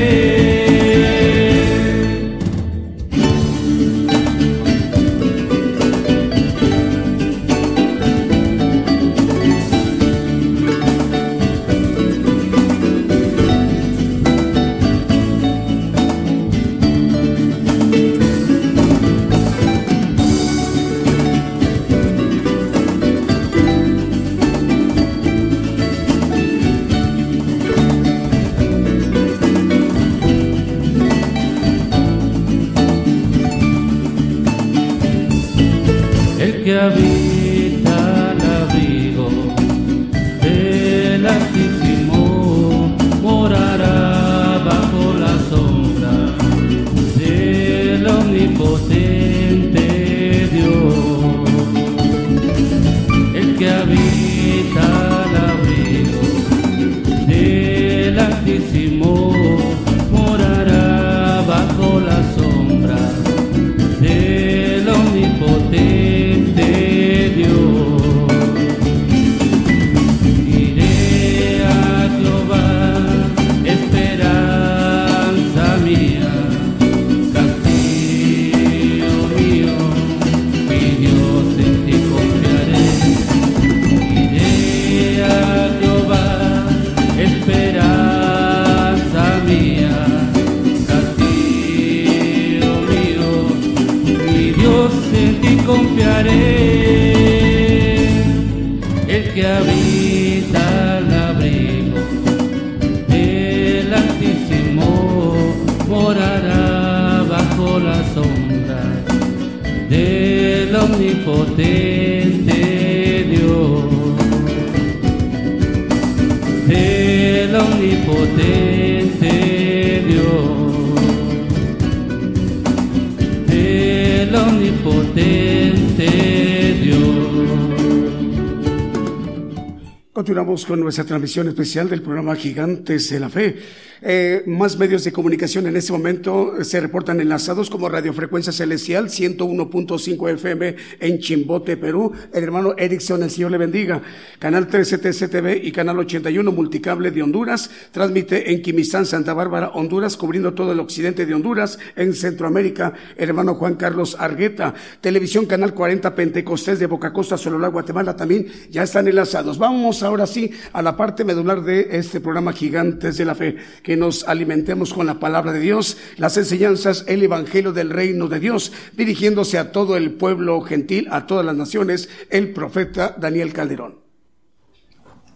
[130.65, 133.55] Con nuestra transmisión especial del programa Gigantes de la Fe.
[134.01, 139.09] Eh, más medios de comunicación en este momento se reportan enlazados como Radio Frecuencia Celestial
[139.09, 142.11] 101.5 FM en Chimbote, Perú.
[142.33, 144.01] El hermano Erickson, el Señor le bendiga.
[144.39, 147.69] Canal 13 TCTV y Canal 81 Multicable de Honduras.
[147.91, 151.77] Transmite en Quimistán, Santa Bárbara, Honduras, cubriendo todo el occidente de Honduras.
[151.97, 154.73] En Centroamérica, hermano Juan Carlos Argueta.
[155.01, 159.57] Televisión Canal 40 Pentecostés de Boca Costa, Sololá, Guatemala también ya están enlazados.
[159.57, 163.97] Vamos ahora sí a la parte medular de este programa Gigantes de la Fe que
[163.97, 168.71] nos alimentemos con la palabra de Dios, las enseñanzas, el Evangelio del Reino de Dios,
[168.95, 174.08] dirigiéndose a todo el pueblo gentil, a todas las naciones, el profeta Daniel Calderón.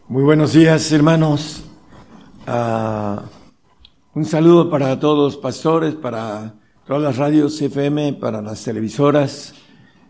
[0.10, 1.64] Muy buenos días, hermanos.
[2.46, 3.24] Ah,
[4.14, 9.54] un saludo para todos los pastores, para todas las radios FM, para las televisoras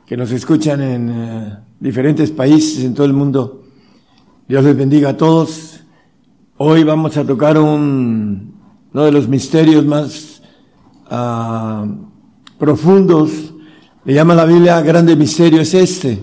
[0.07, 3.65] que nos escuchan en eh, diferentes países en todo el mundo.
[4.47, 5.81] Dios les bendiga a todos.
[6.57, 8.55] Hoy vamos a tocar un,
[8.91, 10.41] uno de los misterios más
[11.11, 11.87] uh,
[12.57, 13.53] profundos.
[14.05, 16.19] Le llama la Biblia grande misterio es este.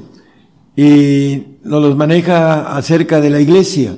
[0.74, 3.96] Y nos los maneja acerca de la iglesia.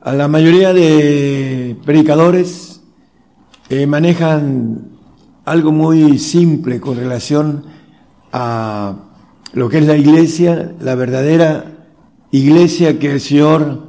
[0.00, 2.82] A la mayoría de predicadores
[3.70, 4.90] eh, manejan
[5.44, 7.64] algo muy simple con relación
[8.32, 8.96] a
[9.52, 11.72] lo que es la iglesia, la verdadera
[12.30, 13.88] iglesia que el Señor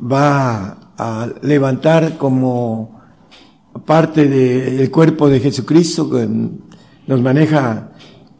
[0.00, 3.00] va a levantar como
[3.84, 6.28] parte del cuerpo de Jesucristo, que
[7.06, 7.90] nos maneja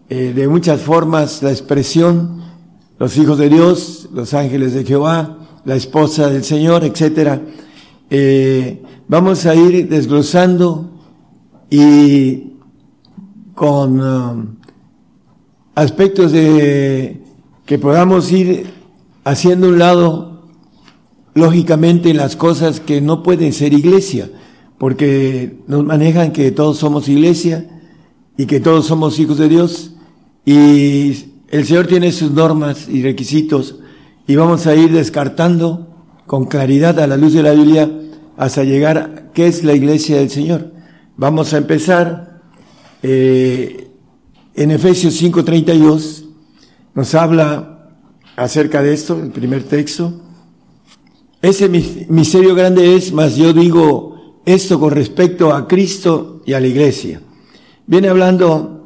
[0.09, 2.42] eh, de muchas formas la expresión,
[2.99, 7.41] los hijos de Dios, los ángeles de Jehová, la esposa del Señor, etcétera.
[8.11, 10.91] Eh, vamos a ir desglosando
[11.71, 12.53] y
[13.55, 14.57] con um,
[15.75, 17.23] aspectos de
[17.65, 18.67] que podamos ir
[19.25, 20.51] haciendo un lado
[21.35, 24.31] lógicamente las cosas que no pueden ser iglesia,
[24.79, 27.69] porque nos manejan que todos somos iglesia
[28.37, 29.95] y que todos somos hijos de Dios
[30.45, 33.77] y el Señor tiene sus normas y requisitos
[34.27, 35.87] y vamos a ir descartando
[36.27, 37.91] con claridad a la luz de la Biblia
[38.39, 40.73] hasta llegar a qué es la iglesia del Señor.
[41.15, 42.41] Vamos a empezar
[43.03, 43.91] eh,
[44.55, 46.25] en Efesios 5:32,
[46.95, 47.91] nos habla
[48.35, 50.23] acerca de esto, el primer texto.
[51.43, 56.67] Ese misterio grande es, más yo digo esto con respecto a Cristo y a la
[56.67, 57.21] iglesia.
[57.87, 58.82] Viene hablando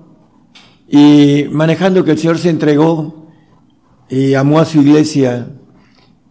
[0.88, 3.26] y manejando que el Señor se entregó
[4.08, 5.48] y amó a su iglesia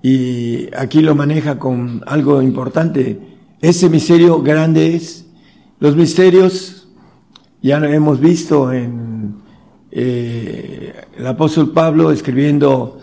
[0.02, 3.20] y aquí lo maneja con algo importante.
[3.60, 5.26] Ese misterio grande es,
[5.80, 6.88] los misterios
[7.62, 9.38] ya lo hemos visto en
[9.92, 13.00] eh, el apóstol Pablo escribiendo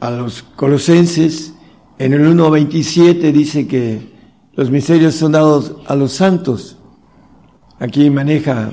[0.00, 1.54] a los colosenses,
[1.98, 4.14] en el 1.27 dice que
[4.54, 6.78] los misterios son dados a los santos.
[7.78, 8.70] Aquí maneja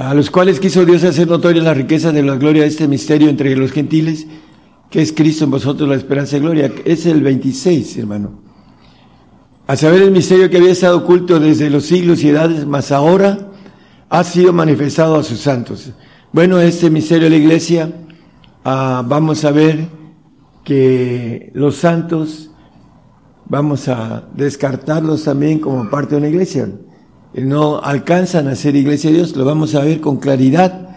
[0.00, 3.28] a los cuales quiso Dios hacer notoria la riqueza de la gloria de este misterio
[3.28, 4.26] entre los gentiles,
[4.88, 6.72] que es Cristo en vosotros la esperanza y gloria.
[6.86, 8.40] Es el 26, hermano.
[9.66, 13.50] A saber el misterio que había estado oculto desde los siglos y edades, mas ahora
[14.08, 15.92] ha sido manifestado a sus santos.
[16.32, 17.92] Bueno, este misterio de la iglesia
[18.64, 19.86] ah, vamos a ver
[20.64, 22.50] que los santos
[23.44, 26.70] vamos a descartarlos también como parte de una iglesia.
[27.34, 30.96] No alcanzan a ser iglesia de Dios, lo vamos a ver con claridad.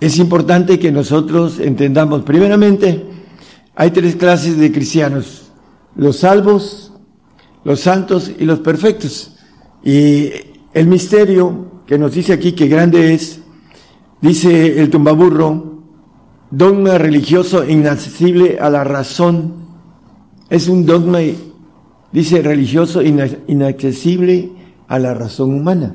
[0.00, 3.04] Es importante que nosotros entendamos, primeramente,
[3.74, 5.52] hay tres clases de cristianos,
[5.94, 6.92] los salvos,
[7.64, 9.36] los santos y los perfectos.
[9.84, 10.30] Y
[10.74, 13.40] el misterio que nos dice aquí que grande es,
[14.20, 15.84] dice el tumbaburro,
[16.50, 19.54] dogma religioso inaccesible a la razón.
[20.50, 21.20] Es un dogma
[22.12, 24.52] dice religioso inaccesible
[24.88, 25.94] a la razón humana.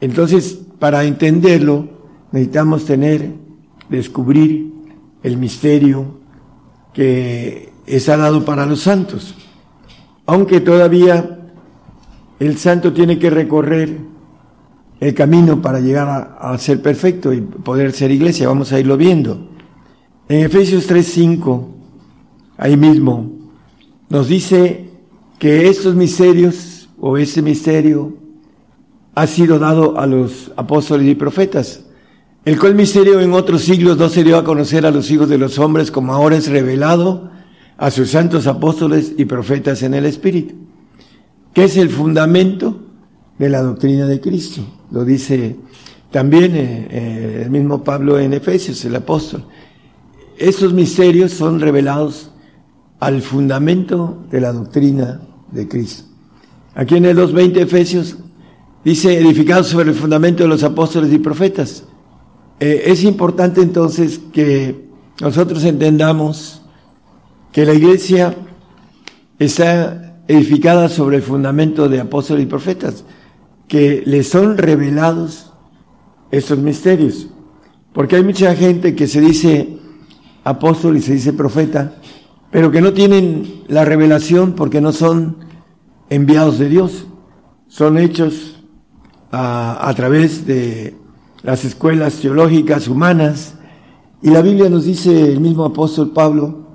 [0.00, 1.88] Entonces, para entenderlo,
[2.32, 3.34] necesitamos tener,
[3.88, 4.72] descubrir
[5.22, 6.20] el misterio
[6.92, 9.34] que ha dado para los santos.
[10.26, 11.38] Aunque todavía
[12.38, 13.98] el santo tiene que recorrer
[15.00, 18.96] el camino para llegar a, a ser perfecto y poder ser iglesia, vamos a irlo
[18.96, 19.50] viendo.
[20.28, 21.66] En Efesios 3:5,
[22.56, 23.30] ahí mismo,
[24.08, 24.90] nos dice
[25.38, 26.73] que estos misterios
[27.06, 28.16] o ese misterio
[29.14, 31.84] ha sido dado a los apóstoles y profetas,
[32.46, 35.36] el cual misterio en otros siglos no se dio a conocer a los hijos de
[35.36, 37.30] los hombres como ahora es revelado
[37.76, 40.54] a sus santos apóstoles y profetas en el Espíritu,
[41.52, 42.80] que es el fundamento
[43.38, 44.62] de la doctrina de Cristo.
[44.90, 45.56] Lo dice
[46.10, 49.44] también eh, eh, el mismo Pablo en Efesios, el apóstol.
[50.38, 52.30] Estos misterios son revelados
[52.98, 55.20] al fundamento de la doctrina
[55.52, 56.13] de Cristo.
[56.74, 58.16] Aquí en el 2.20 Efesios
[58.84, 61.84] dice, edificados sobre el fundamento de los apóstoles y profetas.
[62.58, 64.88] Eh, es importante entonces que
[65.20, 66.62] nosotros entendamos
[67.52, 68.34] que la iglesia
[69.38, 73.04] está edificada sobre el fundamento de apóstoles y profetas,
[73.68, 75.52] que le son revelados
[76.32, 77.28] estos misterios.
[77.92, 79.78] Porque hay mucha gente que se dice
[80.42, 81.94] apóstol y se dice profeta,
[82.50, 85.43] pero que no tienen la revelación porque no son
[86.10, 87.06] enviados de Dios,
[87.68, 88.62] son hechos
[89.30, 90.94] a, a través de
[91.42, 93.54] las escuelas teológicas humanas.
[94.22, 96.66] Y la Biblia nos dice, el mismo apóstol Pablo,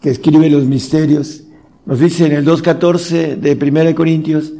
[0.00, 1.44] que escribe los misterios,
[1.86, 4.52] nos dice en el 2.14 de 1 Corintios,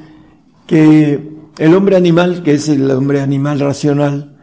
[0.67, 4.37] que el hombre animal, que es el hombre animal racional,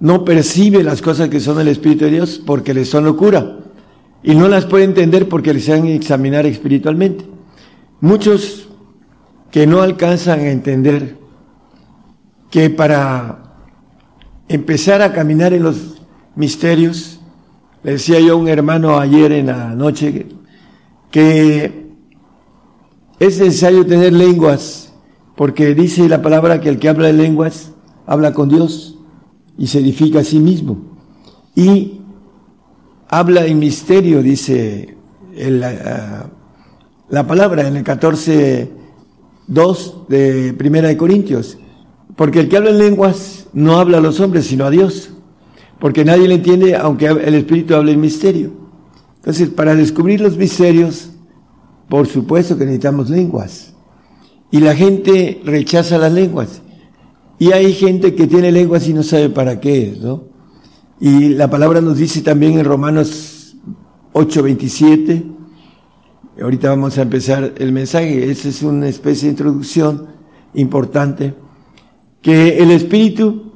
[0.00, 3.58] no percibe las cosas que son el Espíritu de Dios porque le son locura
[4.22, 7.24] y no las puede entender porque les han examinar espiritualmente.
[8.00, 8.69] Muchos
[9.50, 11.18] que no alcanzan a entender
[12.50, 13.54] que para
[14.48, 16.02] empezar a caminar en los
[16.34, 17.20] misterios,
[17.82, 20.26] le decía yo a un hermano ayer en la noche
[21.10, 21.90] que
[23.18, 24.92] es necesario tener lenguas,
[25.36, 27.72] porque dice la palabra que el que habla de lenguas
[28.06, 28.98] habla con Dios
[29.58, 30.98] y se edifica a sí mismo.
[31.54, 32.00] Y
[33.08, 34.96] habla en misterio, dice
[35.36, 36.30] la,
[37.08, 38.79] la palabra en el 14,
[39.50, 41.58] 2 de Primera de Corintios.
[42.16, 45.10] Porque el que habla en lenguas no habla a los hombres, sino a Dios.
[45.78, 48.52] Porque nadie le entiende, aunque el Espíritu hable en misterio.
[49.16, 51.10] Entonces, para descubrir los misterios,
[51.88, 53.74] por supuesto que necesitamos lenguas.
[54.50, 56.62] Y la gente rechaza las lenguas.
[57.38, 60.24] Y hay gente que tiene lenguas y no sabe para qué es, ¿no?
[61.00, 63.56] Y la palabra nos dice también en Romanos
[64.12, 65.29] 8:27,
[66.40, 70.06] ahorita vamos a empezar el mensaje, esa es una especie de introducción
[70.54, 71.34] importante,
[72.22, 73.52] que el Espíritu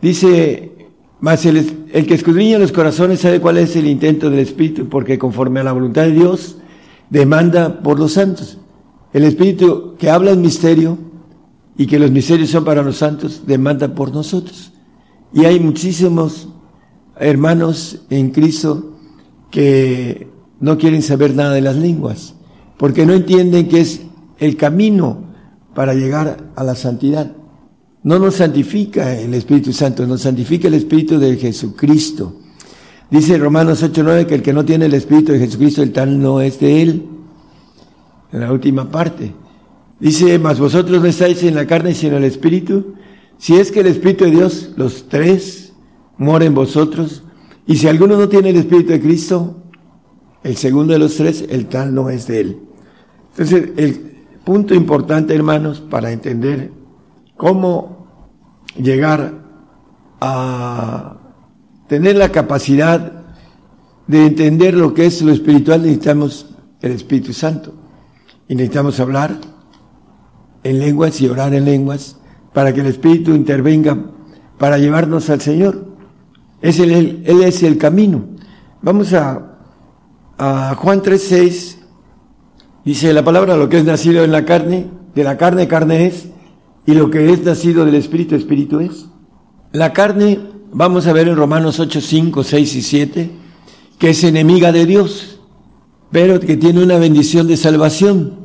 [0.00, 0.72] dice,
[1.20, 5.18] más el, el que escudriña los corazones sabe cuál es el intento del Espíritu, porque
[5.18, 6.58] conforme a la voluntad de Dios,
[7.10, 8.58] demanda por los santos.
[9.12, 10.98] El Espíritu que habla en misterio
[11.76, 14.72] y que los misterios son para los santos, demanda por nosotros.
[15.32, 16.48] Y hay muchísimos
[17.16, 18.98] hermanos en Cristo
[19.50, 20.33] que
[20.64, 22.36] no quieren saber nada de las lenguas,
[22.78, 24.00] porque no entienden que es
[24.38, 25.24] el camino
[25.74, 27.32] para llegar a la santidad.
[28.02, 32.36] No nos santifica el Espíritu Santo, nos santifica el Espíritu de Jesucristo.
[33.10, 36.40] Dice Romanos 8:9 que el que no tiene el Espíritu de Jesucristo, el tal no
[36.40, 37.08] es de él.
[38.32, 39.34] En la última parte.
[40.00, 42.94] Dice, mas vosotros no estáis en la carne, sino en el Espíritu,
[43.36, 45.74] si es que el Espíritu de Dios, los tres,
[46.16, 47.22] mora en vosotros,
[47.66, 49.60] y si alguno no tiene el Espíritu de Cristo,
[50.44, 52.58] el segundo de los tres, el tal no es de él.
[53.30, 54.14] Entonces, el
[54.44, 56.70] punto importante, hermanos, para entender
[57.36, 58.06] cómo
[58.76, 59.32] llegar
[60.20, 61.16] a
[61.88, 63.24] tener la capacidad
[64.06, 67.72] de entender lo que es lo espiritual, necesitamos el Espíritu Santo.
[68.46, 69.38] Y necesitamos hablar
[70.62, 72.18] en lenguas y orar en lenguas
[72.52, 73.98] para que el Espíritu intervenga
[74.58, 75.86] para llevarnos al Señor.
[76.60, 78.24] Es él, él es el camino.
[78.82, 79.53] Vamos a,
[80.38, 81.76] a Juan 3.6.
[82.84, 86.28] Dice la palabra, lo que es nacido en la carne, de la carne, carne es,
[86.86, 89.06] y lo que es nacido del Espíritu, Espíritu es.
[89.72, 90.38] La carne,
[90.72, 93.30] vamos a ver en Romanos 8, 5, 6 y 7,
[93.98, 95.40] que es enemiga de Dios,
[96.10, 98.44] pero que tiene una bendición de salvación.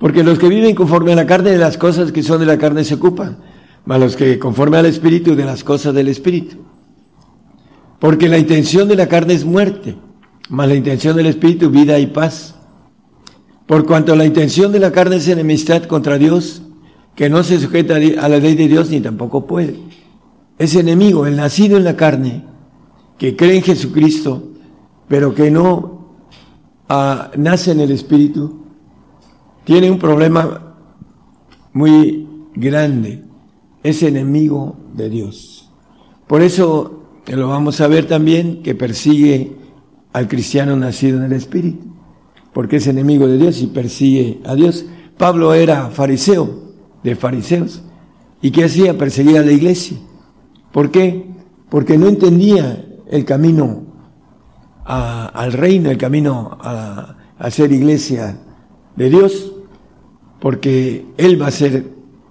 [0.00, 2.58] Porque los que viven conforme a la carne de las cosas que son de la
[2.58, 3.38] carne se ocupan,
[3.84, 6.56] mas los que conforme al Espíritu de las cosas del Espíritu.
[7.98, 9.96] Porque la intención de la carne es muerte,
[10.48, 12.54] mas la intención del Espíritu vida y paz.
[13.66, 16.62] Por cuanto la intención de la carne es enemistad contra Dios,
[17.14, 19.78] que no se sujeta a la ley de Dios ni tampoco puede.
[20.58, 22.44] Es enemigo, el nacido en la carne,
[23.18, 24.50] que cree en Jesucristo,
[25.06, 26.16] pero que no
[26.88, 28.62] ah, nace en el Espíritu,
[29.64, 30.76] tiene un problema
[31.74, 33.24] muy grande.
[33.82, 35.70] Es enemigo de Dios.
[36.26, 39.57] Por eso lo vamos a ver también que persigue
[40.18, 41.86] al cristiano nacido en el Espíritu,
[42.52, 44.84] porque es enemigo de Dios y persigue a Dios.
[45.16, 47.82] Pablo era fariseo, de fariseos,
[48.42, 48.98] y ¿qué hacía?
[48.98, 49.96] Perseguía a la iglesia.
[50.72, 51.26] ¿Por qué?
[51.68, 53.84] Porque no entendía el camino
[54.84, 58.38] al reino, el camino a, a ser iglesia
[58.96, 59.52] de Dios
[60.40, 61.84] porque Él va a ser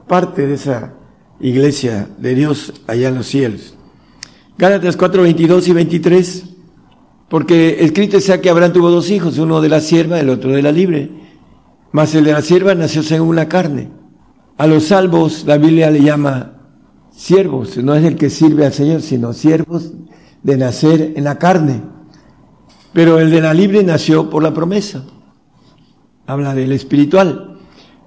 [0.07, 0.93] parte de esa
[1.39, 3.75] iglesia de Dios allá en los cielos.
[4.57, 6.45] Gálatas 4, 22 y 23,
[7.29, 10.61] porque escrito sea que Abraham tuvo dos hijos, uno de la sierva, el otro de
[10.61, 11.09] la libre,
[11.91, 13.89] mas el de la sierva nació según la carne.
[14.57, 16.53] A los salvos la Biblia le llama
[17.11, 19.91] siervos, no es el que sirve al Señor, sino siervos
[20.43, 21.81] de nacer en la carne.
[22.93, 25.03] Pero el de la libre nació por la promesa.
[26.25, 27.57] Habla del espiritual.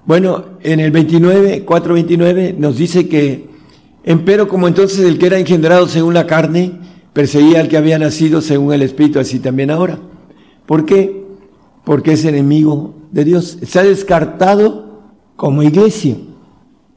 [0.05, 3.49] Bueno, en el 29, 4.29 nos dice que,
[4.03, 6.79] empero como entonces el que era engendrado según la carne,
[7.13, 9.99] perseguía al que había nacido según el Espíritu, así también ahora.
[10.65, 11.25] ¿Por qué?
[11.83, 13.57] Porque es enemigo de Dios.
[13.61, 15.01] Está descartado
[15.35, 16.17] como iglesia,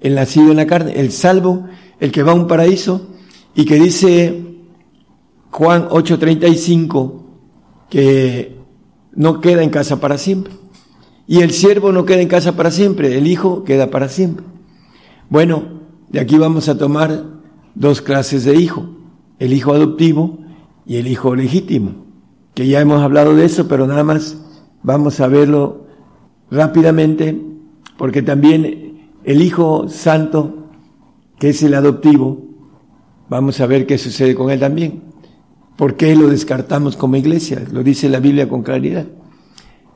[0.01, 1.65] el nacido en la carne, el salvo,
[1.99, 3.09] el que va a un paraíso,
[3.55, 4.45] y que dice
[5.51, 7.23] Juan 8:35
[7.89, 8.59] que
[9.15, 10.53] no queda en casa para siempre.
[11.27, 14.45] Y el siervo no queda en casa para siempre, el hijo queda para siempre.
[15.31, 15.81] Bueno,
[16.11, 17.25] de aquí vamos a tomar
[17.75, 18.89] dos clases de hijo,
[19.39, 20.39] el hijo adoptivo
[20.87, 22.07] y el hijo legítimo,
[22.55, 24.39] que ya hemos hablado de eso, pero nada más
[24.83, 25.87] vamos a verlo
[26.51, 27.41] rápidamente,
[27.97, 30.69] porque también el hijo santo,
[31.39, 32.43] que es el adoptivo,
[33.29, 35.03] vamos a ver qué sucede con él también.
[35.77, 37.65] ¿Por qué lo descartamos como iglesia?
[37.73, 39.07] Lo dice la Biblia con claridad.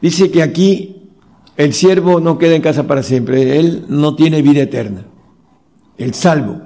[0.00, 1.10] Dice que aquí
[1.56, 5.06] el siervo no queda en casa para siempre, él no tiene vida eterna.
[5.96, 6.60] El salvo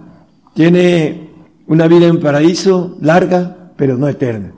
[0.55, 1.32] tiene
[1.67, 4.53] una vida en paraíso larga, pero no eterna.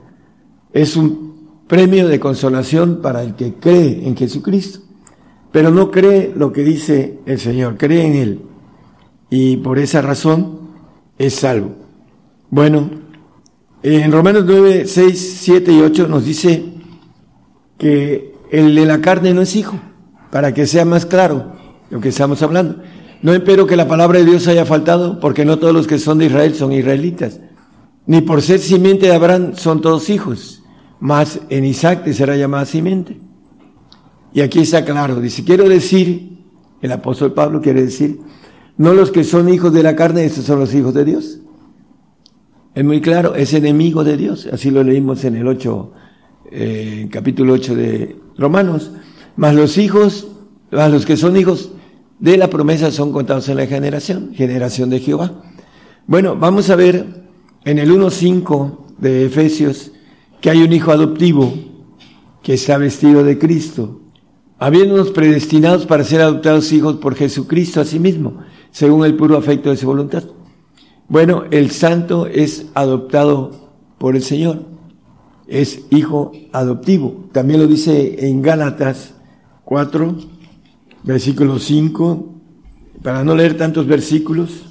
[0.73, 4.79] Es un premio de consolación para el que cree en Jesucristo,
[5.51, 8.41] pero no cree lo que dice el Señor, cree en Él.
[9.29, 10.59] Y por esa razón
[11.17, 11.75] es salvo.
[12.49, 12.89] Bueno,
[13.81, 16.65] en Romanos 9, 6, 7 y 8 nos dice
[17.77, 19.79] que el de la carne no es hijo
[20.31, 21.53] para que sea más claro
[21.89, 22.81] lo que estamos hablando.
[23.25, 26.19] No espero que la palabra de Dios haya faltado, porque no todos los que son
[26.19, 27.39] de Israel son israelitas.
[28.05, 30.61] Ni por ser simiente de Abraham son todos hijos,
[30.99, 33.19] más en Isaac te será llamada simiente.
[34.31, 36.37] Y aquí está claro, dice, quiero decir,
[36.83, 38.19] el apóstol Pablo quiere decir,
[38.77, 41.39] no los que son hijos de la carne, estos son los hijos de Dios.
[42.75, 45.91] Es muy claro, es enemigo de Dios, así lo leímos en el 8,
[46.51, 48.91] eh, capítulo 8 de Romanos.
[49.35, 50.27] Mas los hijos,
[50.71, 51.71] a los que son hijos
[52.19, 55.43] de la promesa son contados en la generación, generación de Jehová.
[56.07, 57.23] Bueno, vamos a ver
[57.65, 59.91] en el 1.5 de Efesios
[60.39, 61.53] que hay un hijo adoptivo
[62.43, 64.01] que está vestido de Cristo,
[64.59, 68.39] habiéndonos predestinados para ser adoptados hijos por Jesucristo a sí mismo,
[68.71, 70.23] según el puro afecto de su voluntad.
[71.07, 74.63] Bueno, el santo es adoptado por el Señor,
[75.47, 77.25] es hijo adoptivo.
[77.31, 79.15] También lo dice en Gálatas
[79.63, 80.15] 4,
[81.05, 82.33] versículo 5,
[83.03, 84.65] para no leer tantos versículos,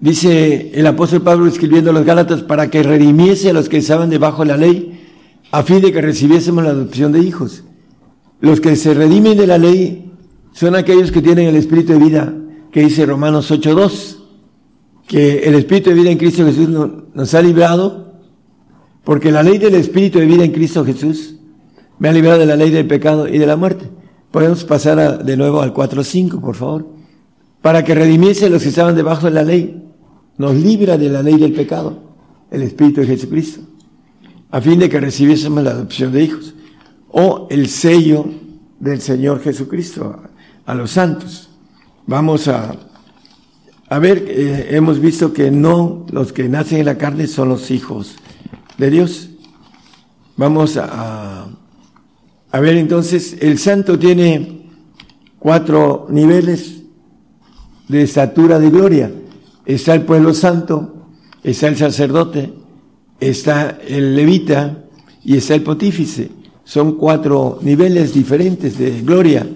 [0.00, 4.10] dice el apóstol Pablo escribiendo a los Gálatas para que redimiese a los que estaban
[4.10, 5.00] debajo de la ley,
[5.52, 7.62] a fin de que recibiésemos la adopción de hijos.
[8.40, 10.12] Los que se redimen de la ley
[10.52, 12.34] son aquellos que tienen el espíritu de vida,
[12.72, 14.16] que dice Romanos 8.2,
[15.06, 18.14] que el espíritu de vida en Cristo Jesús nos ha librado,
[19.04, 21.36] porque la ley del espíritu de vida en Cristo Jesús
[22.00, 23.88] me ha librado de la ley del pecado y de la muerte.
[24.36, 26.86] Podemos pasar de nuevo al 4.5, por favor.
[27.62, 29.82] Para que redimiese los que estaban debajo de la ley.
[30.36, 32.02] Nos libra de la ley del pecado.
[32.50, 33.62] El Espíritu de Jesucristo.
[34.50, 36.54] a fin de que recibiésemos la adopción de hijos,
[37.08, 38.26] o el sello
[38.78, 40.20] del Señor Jesucristo
[40.66, 41.48] a, los santos.
[42.06, 42.76] Vamos a,
[43.88, 47.70] a ver, eh, hemos visto que no los que nacen en la carne son los
[47.70, 48.16] hijos
[48.76, 49.30] de Dios.
[50.36, 51.48] Vamos a
[52.60, 54.70] ver entonces, el santo tiene
[55.38, 56.82] cuatro niveles
[57.88, 59.12] de estatura de gloria.
[59.64, 61.08] Está el pueblo santo,
[61.42, 62.52] está el sacerdote,
[63.20, 64.84] está el levita
[65.24, 66.30] y está el pontífice.
[66.64, 69.46] Son cuatro niveles diferentes de gloria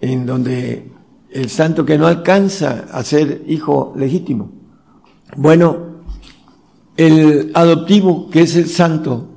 [0.00, 0.90] en donde
[1.30, 4.52] el santo que no alcanza a ser hijo legítimo.
[5.36, 6.02] Bueno,
[6.96, 9.30] el adoptivo, que es el santo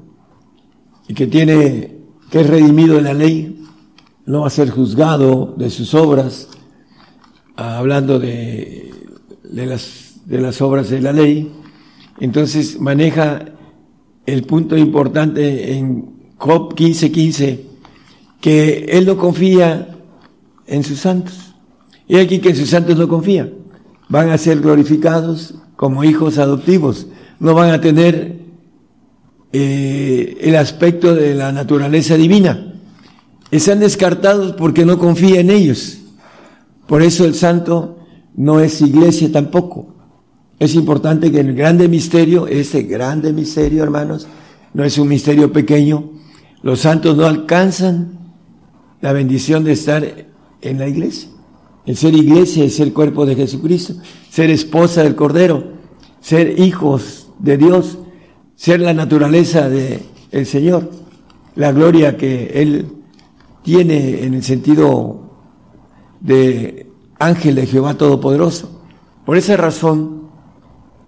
[1.07, 1.96] y que tiene,
[2.29, 3.65] que es redimido de la ley,
[4.25, 6.49] no va a ser juzgado de sus obras,
[7.55, 8.91] hablando de,
[9.43, 11.51] de, las, de las obras de la ley,
[12.19, 13.45] entonces maneja
[14.25, 17.61] el punto importante en Job 15:15,
[18.41, 19.95] que él no confía
[20.67, 21.55] en sus santos.
[22.07, 23.51] Y aquí que en sus santos no confía.
[24.09, 27.07] Van a ser glorificados como hijos adoptivos.
[27.39, 28.39] No van a tener
[29.59, 32.75] eh, el aspecto de la naturaleza divina.
[33.49, 35.97] Están descartados porque no confía en ellos.
[36.85, 37.97] Por eso el santo
[38.35, 39.95] no es iglesia tampoco.
[40.59, 44.27] Es importante que el grande misterio, este grande misterio, hermanos,
[44.75, 46.11] no es un misterio pequeño.
[46.61, 48.19] Los santos no alcanzan
[49.01, 50.27] la bendición de estar
[50.61, 51.29] en la iglesia.
[51.87, 53.95] El ser iglesia es ser cuerpo de Jesucristo,
[54.29, 55.63] ser esposa del Cordero,
[56.21, 57.97] ser hijos de Dios,
[58.57, 60.01] ser la naturaleza del
[60.31, 60.91] el Señor,
[61.55, 62.87] la gloria que Él
[63.63, 65.21] tiene en el sentido
[66.19, 66.87] de
[67.19, 68.81] ángel de Jehová Todopoderoso.
[69.25, 70.23] Por esa razón,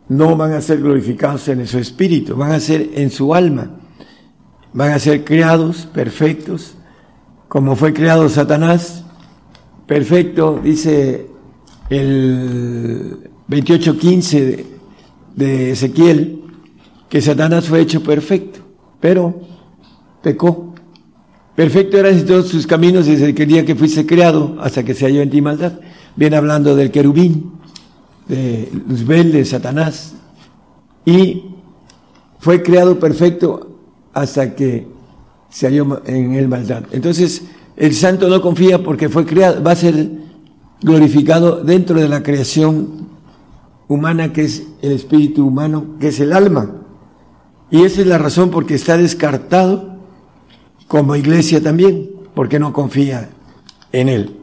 [0.08, 3.72] no van a ser glorificados en su espíritu, van a ser en su alma,
[4.72, 6.76] van a ser creados perfectos,
[7.48, 9.04] como fue creado Satanás,
[9.88, 11.28] perfecto, dice
[11.90, 14.66] el 28.15
[15.36, 16.39] de Ezequiel,
[17.10, 18.60] que Satanás fue hecho perfecto,
[19.00, 19.42] pero
[20.22, 20.74] pecó.
[21.56, 25.22] Perfecto eran todos sus caminos desde el día que fuiste creado hasta que se halló
[25.22, 25.74] en ti maldad.
[26.16, 27.52] Viene hablando del querubín,
[28.28, 30.14] de Luzbel, de Satanás,
[31.04, 31.44] y
[32.40, 33.80] fue creado perfecto
[34.14, 34.88] hasta que
[35.50, 36.84] se halló en él maldad.
[36.92, 37.44] Entonces,
[37.76, 40.10] el santo no confía porque fue creado, va a ser
[40.82, 43.10] glorificado dentro de la creación
[43.88, 46.76] humana que es el espíritu humano, que es el alma.
[47.72, 49.98] Y esa es la razón porque está descartado
[50.88, 53.30] como iglesia también, porque no confía
[53.92, 54.36] en él.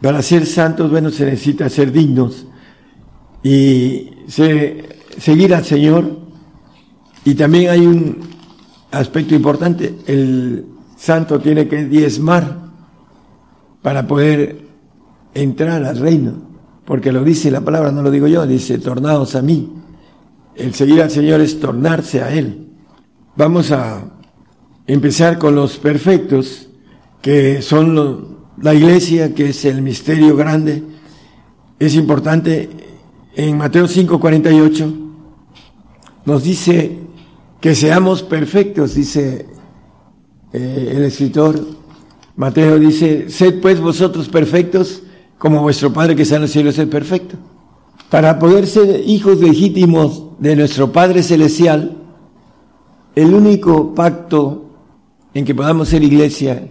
[0.00, 2.46] Para ser santos, bueno, se necesita ser dignos
[3.42, 6.18] y seguir al Señor.
[7.24, 8.18] Y también hay un
[8.90, 10.66] aspecto importante, el
[10.96, 12.58] santo tiene que diezmar
[13.82, 14.60] para poder
[15.34, 16.34] entrar al reino,
[16.84, 19.70] porque lo dice la palabra, no lo digo yo, dice, tornados a mí.
[20.60, 22.68] El seguir al Señor es tornarse a Él.
[23.34, 24.04] Vamos a
[24.86, 26.68] empezar con los perfectos,
[27.22, 30.82] que son la iglesia, que es el misterio grande.
[31.78, 32.68] Es importante
[33.34, 34.94] en Mateo 5:48
[36.26, 36.98] nos dice
[37.58, 39.46] que seamos perfectos, dice
[40.52, 41.58] eh, el escritor.
[42.36, 45.04] Mateo dice, sed pues vosotros perfectos
[45.38, 47.36] como vuestro Padre que está en los cielos es perfecto.
[48.10, 51.96] Para poder ser hijos legítimos de nuestro Padre Celestial,
[53.14, 54.64] el único pacto
[55.34, 56.66] en que podamos ser iglesia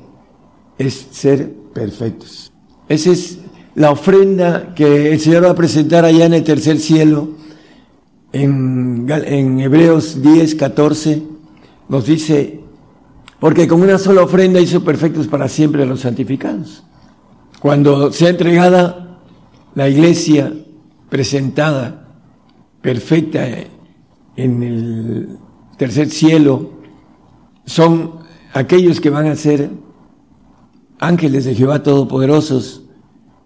[0.78, 2.52] es ser perfectos.
[2.88, 3.38] Esa es
[3.76, 7.30] la ofrenda que el Señor va a presentar allá en el tercer cielo,
[8.32, 11.24] en, Hebreos 10, 14,
[11.88, 12.60] nos dice,
[13.40, 16.84] porque con una sola ofrenda hizo perfectos para siempre a los santificados.
[17.60, 19.20] Cuando sea entregada
[19.76, 20.54] la iglesia
[21.10, 22.09] presentada,
[22.82, 23.48] perfecta
[24.36, 25.38] en el
[25.78, 26.72] tercer cielo,
[27.66, 28.20] son
[28.54, 29.70] aquellos que van a ser
[31.00, 32.84] ángeles de Jehová Todopoderosos,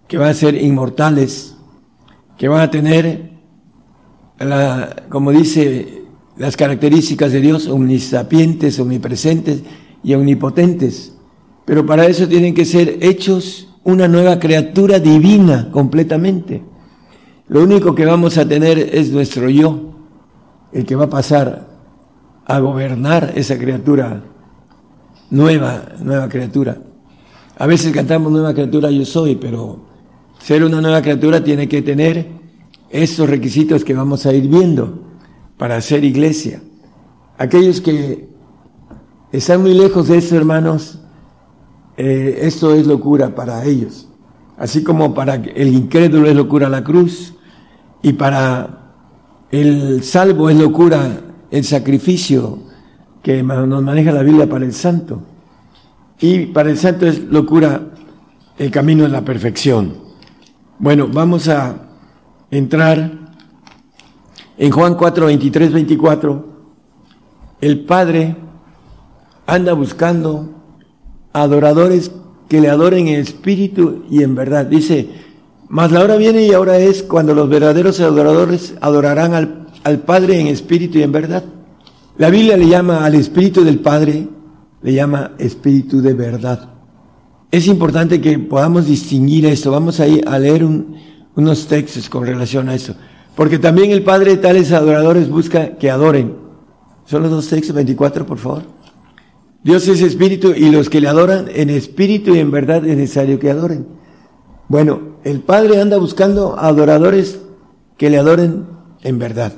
[0.07, 1.55] que van a ser inmortales,
[2.37, 3.31] que van a tener,
[4.39, 6.03] la, como dice,
[6.37, 9.63] las características de Dios, omnisapientes, omnipresentes
[10.03, 11.15] y omnipotentes.
[11.65, 16.63] Pero para eso tienen que ser hechos una nueva criatura divina completamente.
[17.47, 19.93] Lo único que vamos a tener es nuestro yo,
[20.71, 21.67] el que va a pasar
[22.45, 24.23] a gobernar esa criatura
[25.29, 26.77] nueva, nueva criatura.
[27.57, 29.85] A veces cantamos nueva criatura yo soy, pero
[30.39, 32.27] ser una nueva criatura tiene que tener
[32.89, 35.01] esos requisitos que vamos a ir viendo
[35.57, 36.61] para ser iglesia.
[37.37, 38.29] Aquellos que
[39.31, 40.99] están muy lejos de eso, hermanos,
[41.97, 44.07] eh, esto es locura para ellos.
[44.57, 47.33] Así como para el incrédulo es locura la cruz
[48.01, 48.93] y para
[49.51, 52.59] el salvo es locura el sacrificio
[53.21, 55.21] que nos maneja la Biblia para el santo.
[56.19, 57.81] Y para el santo es locura
[58.57, 59.95] el camino de la perfección.
[60.79, 61.75] Bueno, vamos a
[62.51, 63.11] entrar
[64.57, 66.47] en Juan 4, 23, 24.
[67.61, 68.35] El Padre
[69.45, 70.49] anda buscando
[71.31, 72.11] adoradores
[72.47, 74.65] que le adoren en espíritu y en verdad.
[74.65, 75.09] Dice,
[75.69, 80.39] mas la hora viene y ahora es cuando los verdaderos adoradores adorarán al, al Padre
[80.39, 81.43] en espíritu y en verdad.
[82.17, 84.27] La Biblia le llama al espíritu del Padre,
[84.81, 86.69] le llama espíritu de verdad.
[87.49, 89.71] Es importante que podamos distinguir esto.
[89.71, 90.63] Vamos a, ir a leer
[91.35, 92.95] unos textos con relación a eso.
[93.35, 96.35] Porque también el Padre de tales adoradores busca que adoren.
[97.05, 98.63] Son dos textos, 24, por favor.
[99.63, 103.39] Dios es espíritu y los que le adoran en espíritu y en verdad es necesario
[103.39, 103.87] que adoren.
[104.67, 107.39] Bueno, el Padre anda buscando adoradores
[107.97, 108.65] que le adoren
[109.03, 109.53] en verdad.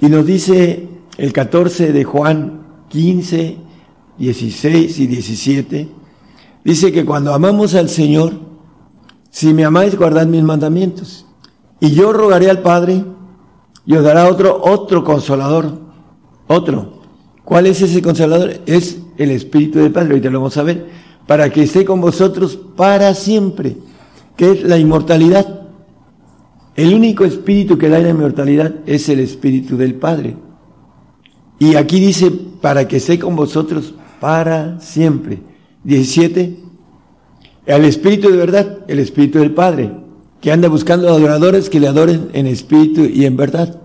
[0.00, 0.88] Y nos dice
[1.18, 3.58] el 14 de Juan 15,
[4.18, 5.88] 16 y 17,
[6.64, 8.32] dice que cuando amamos al Señor,
[9.30, 11.26] si me amáis, guardad mis mandamientos.
[11.80, 13.04] Y yo rogaré al Padre
[13.86, 15.78] y os dará otro, otro consolador,
[16.48, 16.97] otro.
[17.48, 18.60] ¿Cuál es ese consolador?
[18.66, 20.84] Es el Espíritu del Padre, ahorita lo vamos a ver,
[21.26, 23.74] para que esté con vosotros para siempre,
[24.36, 25.62] que es la inmortalidad.
[26.76, 30.36] El único espíritu que da la inmortalidad es el Espíritu del Padre.
[31.58, 32.30] Y aquí dice,
[32.60, 35.38] para que esté con vosotros para siempre.
[35.84, 36.54] 17.
[37.64, 39.90] El Espíritu de verdad, el Espíritu del Padre,
[40.42, 43.80] que anda buscando adoradores que le adoren en espíritu y en verdad,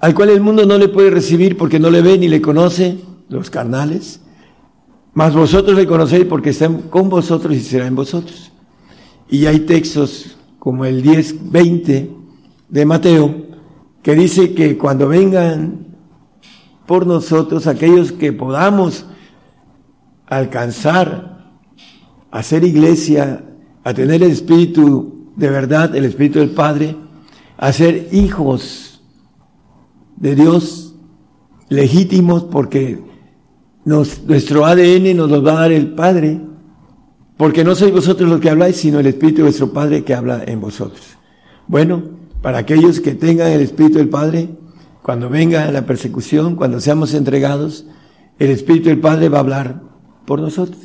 [0.00, 2.98] al cual el mundo no le puede recibir porque no le ve ni le conoce,
[3.28, 4.20] los carnales,
[5.12, 8.52] mas vosotros le conocéis porque está con vosotros y será en vosotros.
[9.28, 12.10] Y hay textos como el 10, 20
[12.68, 13.34] de Mateo,
[14.02, 15.86] que dice que cuando vengan
[16.86, 19.04] por nosotros aquellos que podamos
[20.26, 21.50] alcanzar
[22.30, 23.44] a ser iglesia,
[23.84, 26.96] a tener el Espíritu de verdad, el Espíritu del Padre,
[27.56, 28.87] a ser hijos
[30.20, 30.94] de Dios
[31.68, 32.98] legítimos porque
[33.84, 36.40] nuestro ADN nos lo va a dar el Padre,
[37.36, 40.42] porque no sois vosotros los que habláis, sino el Espíritu de vuestro Padre que habla
[40.46, 41.00] en vosotros.
[41.66, 42.02] Bueno,
[42.42, 44.50] para aquellos que tengan el Espíritu del Padre,
[45.02, 47.86] cuando venga la persecución, cuando seamos entregados,
[48.38, 49.82] el Espíritu del Padre va a hablar
[50.26, 50.78] por nosotros.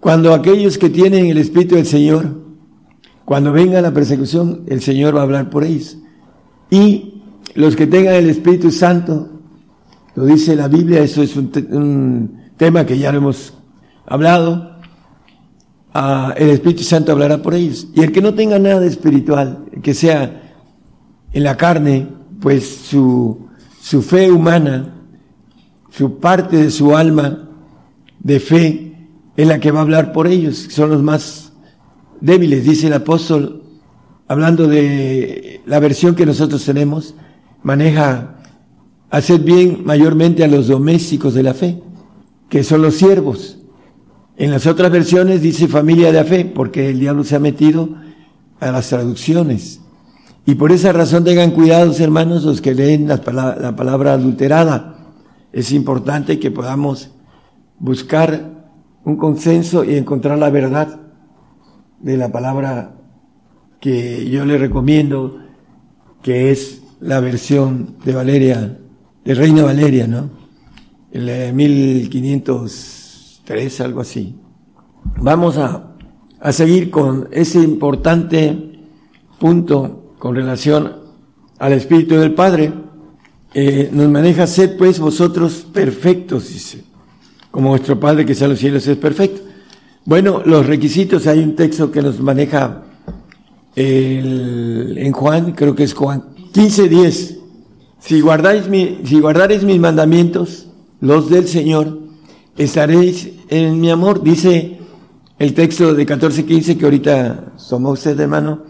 [0.00, 2.40] Cuando aquellos que tienen el Espíritu del Señor,
[3.24, 5.98] cuando venga la persecución, el Señor va a hablar por ellos.
[6.70, 7.19] Y
[7.54, 9.28] los que tengan el Espíritu Santo,
[10.14, 13.54] lo dice la Biblia, eso es un, tema que ya lo hemos
[14.06, 14.76] hablado.
[15.94, 17.88] Ah, el Espíritu Santo hablará por ellos.
[17.94, 20.42] Y el que no tenga nada espiritual, que sea
[21.32, 22.06] en la carne,
[22.40, 23.48] pues su,
[23.80, 24.94] su fe humana,
[25.90, 27.48] su parte de su alma
[28.18, 28.90] de fe,
[29.36, 31.52] es la que va a hablar por ellos, son los más
[32.20, 33.62] débiles, dice el apóstol,
[34.28, 37.14] hablando de la versión que nosotros tenemos,
[37.62, 38.36] maneja
[39.10, 41.82] hacer bien mayormente a los domésticos de la fe,
[42.48, 43.58] que son los siervos.
[44.36, 47.90] En las otras versiones dice familia de la fe, porque el diablo se ha metido
[48.60, 49.80] a las traducciones.
[50.46, 55.14] Y por esa razón tengan cuidados, hermanos, los que leen la palabra, la palabra adulterada.
[55.52, 57.10] Es importante que podamos
[57.78, 58.68] buscar
[59.04, 61.00] un consenso y encontrar la verdad
[62.00, 62.94] de la palabra
[63.80, 65.38] que yo le recomiendo,
[66.22, 68.78] que es la versión de Valeria
[69.24, 70.30] de Reina Valeria, ¿no?
[71.12, 74.36] El 1503, algo así.
[75.16, 75.94] Vamos a,
[76.40, 78.78] a seguir con ese importante
[79.38, 80.96] punto con relación
[81.58, 82.72] al Espíritu del Padre.
[83.52, 86.84] Eh, nos maneja, sed pues vosotros perfectos, dice,
[87.50, 89.40] como vuestro Padre que está en los cielos es perfecto.
[90.04, 92.84] Bueno, los requisitos, hay un texto que nos maneja
[93.74, 97.38] el, en Juan, creo que es Juan 15.10.
[97.98, 100.68] Si guardáis mi, si guardaréis mis mandamientos,
[101.00, 101.98] los del Señor,
[102.56, 104.22] estaréis en mi amor.
[104.22, 104.78] Dice
[105.38, 108.64] el texto de 14.15 que ahorita somos usted, hermano.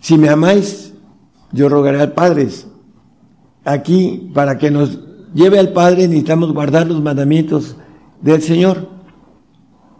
[0.00, 0.92] Si me amáis,
[1.52, 2.48] yo rogaré al Padre.
[3.64, 4.98] Aquí, para que nos
[5.34, 7.76] lleve al Padre, necesitamos guardar los mandamientos
[8.20, 8.88] del Señor.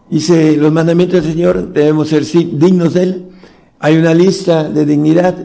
[0.09, 3.29] Dice, los mandamientos del Señor debemos ser dignos de Él.
[3.79, 5.35] Hay una lista de dignidad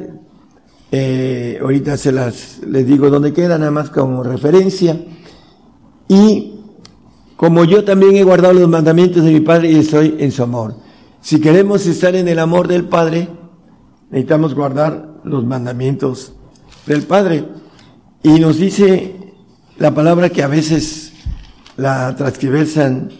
[0.90, 4.98] eh, ahorita se las les digo dónde queda, nada más como referencia.
[6.08, 6.54] Y
[7.36, 10.76] como yo también he guardado los mandamientos de mi Padre y estoy en su amor.
[11.20, 13.28] Si queremos estar en el amor del Padre,
[14.10, 16.32] necesitamos guardar los mandamientos
[16.86, 17.44] del Padre.
[18.22, 19.14] Y nos dice
[19.78, 21.12] la palabra que a veces
[21.76, 23.10] la transcribersan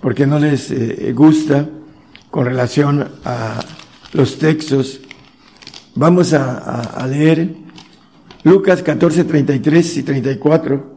[0.00, 1.68] porque no les eh, gusta
[2.30, 3.60] con relación a
[4.12, 5.00] los textos.
[5.94, 7.54] Vamos a, leer
[8.44, 10.92] Lucas 14, 33 y 34.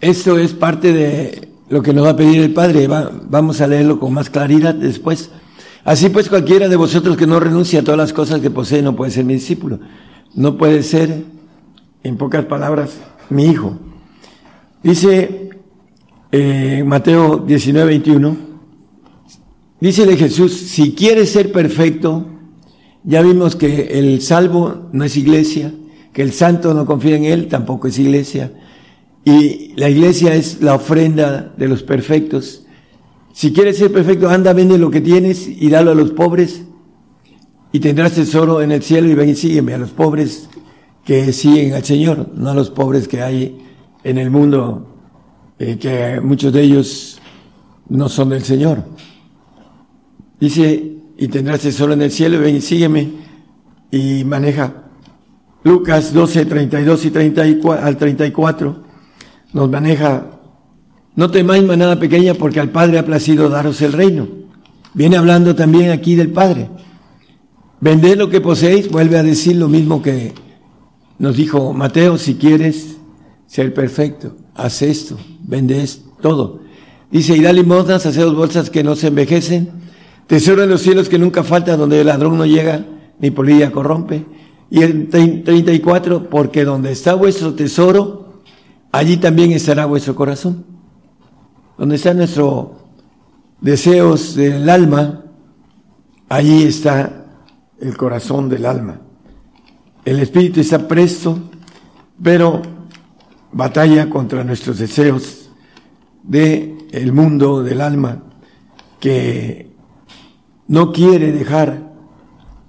[0.00, 2.88] Esto es parte de lo que nos va a pedir el Padre.
[2.88, 5.30] vamos a leerlo con más claridad después.
[5.84, 8.96] Así pues, cualquiera de vosotros que no renuncie a todas las cosas que posee no
[8.96, 9.78] puede ser mi discípulo.
[10.34, 11.22] No puede ser,
[12.02, 12.90] en pocas palabras,
[13.30, 13.78] mi hijo.
[14.82, 15.50] Dice
[16.32, 18.36] eh, Mateo 19, 21,
[19.78, 22.33] dice de Jesús, si quieres ser perfecto,
[23.04, 25.72] ya vimos que el salvo no es iglesia,
[26.12, 28.52] que el santo no confía en él, tampoco es iglesia,
[29.24, 32.66] y la iglesia es la ofrenda de los perfectos.
[33.32, 36.64] Si quieres ser perfecto, anda, vende lo que tienes y dalo a los pobres
[37.72, 40.48] y tendrás tesoro en el cielo y ven y sígueme a los pobres
[41.04, 43.58] que siguen al Señor, no a los pobres que hay
[44.04, 44.94] en el mundo,
[45.58, 47.20] eh, que muchos de ellos
[47.88, 48.84] no son del Señor.
[50.38, 50.94] Dice,
[51.24, 53.08] y tendrás tesoro en el cielo, ven y sígueme
[53.90, 54.84] y maneja.
[55.62, 58.84] Lucas 12, 32 y 34, al 34
[59.54, 60.26] nos maneja
[61.16, 64.28] no temáis manada pequeña porque al Padre ha placido daros el reino.
[64.92, 66.68] Viene hablando también aquí del Padre.
[67.80, 70.34] Vended lo que poseéis, vuelve a decir lo mismo que
[71.18, 72.96] nos dijo Mateo, si quieres
[73.46, 75.88] ser perfecto, haz esto, vende
[76.20, 76.60] todo.
[77.10, 79.83] Dice, y da limosnas, dos bolsas que no se envejecen,
[80.26, 82.84] tesoro en los cielos que nunca falta, donde el ladrón no llega,
[83.18, 84.26] ni polilla corrompe.
[84.70, 88.42] Y el 34, porque donde está vuestro tesoro,
[88.92, 90.74] allí también estará vuestro corazón
[91.76, 92.68] donde están nuestros
[93.60, 95.24] deseos del alma,
[96.28, 97.26] allí está
[97.80, 99.00] el corazón del alma.
[100.04, 101.38] El espíritu está presto,
[102.22, 102.62] pero
[103.52, 105.50] batalla contra nuestros deseos
[106.22, 108.22] de el mundo del alma
[109.00, 109.73] que
[110.68, 111.92] no quiere dejar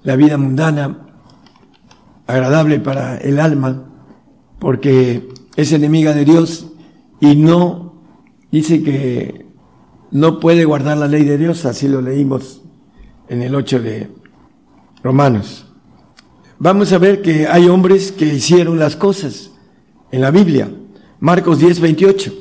[0.03, 1.07] la vida mundana
[2.27, 3.85] agradable para el alma
[4.59, 6.67] porque es enemiga de Dios
[7.19, 8.01] y no
[8.51, 9.45] dice que
[10.11, 12.61] no puede guardar la ley de Dios, así lo leímos
[13.27, 14.09] en el 8 de
[15.03, 15.65] Romanos.
[16.57, 19.51] Vamos a ver que hay hombres que hicieron las cosas
[20.11, 20.71] en la Biblia,
[21.19, 22.33] Marcos 10, 28,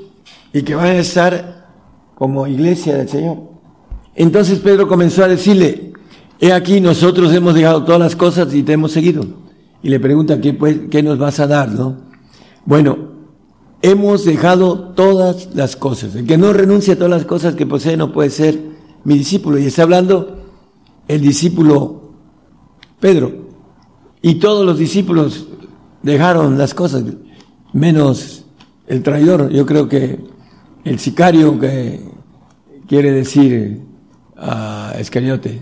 [0.52, 1.66] y que van a estar
[2.14, 3.53] como iglesia del Señor.
[4.15, 5.93] Entonces Pedro comenzó a decirle,
[6.41, 9.24] he aquí nosotros hemos dejado todas las cosas y te hemos seguido.
[9.82, 11.70] Y le pregunta, ¿qué, pues, qué nos vas a dar?
[11.70, 11.97] ¿no?
[12.65, 12.97] Bueno,
[13.82, 16.15] hemos dejado todas las cosas.
[16.15, 18.59] El que no renuncia a todas las cosas que posee no puede ser
[19.05, 19.59] mi discípulo.
[19.59, 20.39] Y está hablando
[21.07, 22.12] el discípulo
[23.01, 23.45] Pedro.
[24.23, 25.49] Y todos los discípulos
[26.03, 27.05] dejaron las cosas,
[27.74, 28.47] menos
[28.86, 29.51] el traidor.
[29.51, 30.19] Yo creo que
[30.85, 32.01] el sicario que
[32.86, 33.82] quiere decir
[34.36, 35.61] a Escariote.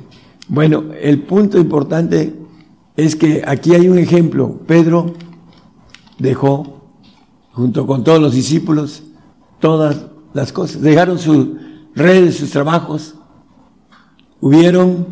[0.48, 2.34] Bueno, el punto importante
[2.96, 4.60] es que aquí hay un ejemplo.
[4.66, 5.14] Pedro
[6.18, 6.82] dejó
[7.52, 9.02] junto con todos los discípulos,
[9.60, 10.82] todas las cosas.
[10.82, 11.48] Dejaron sus
[11.94, 13.14] redes, sus trabajos.
[14.40, 15.06] Hubieron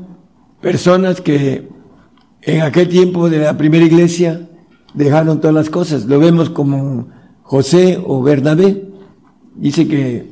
[0.60, 1.68] personas que
[2.42, 4.48] en aquel tiempo de la primera iglesia
[4.94, 6.04] dejaron todas las cosas.
[6.06, 7.08] Lo vemos como
[7.42, 8.88] José o Bernabé.
[9.54, 10.30] Dice que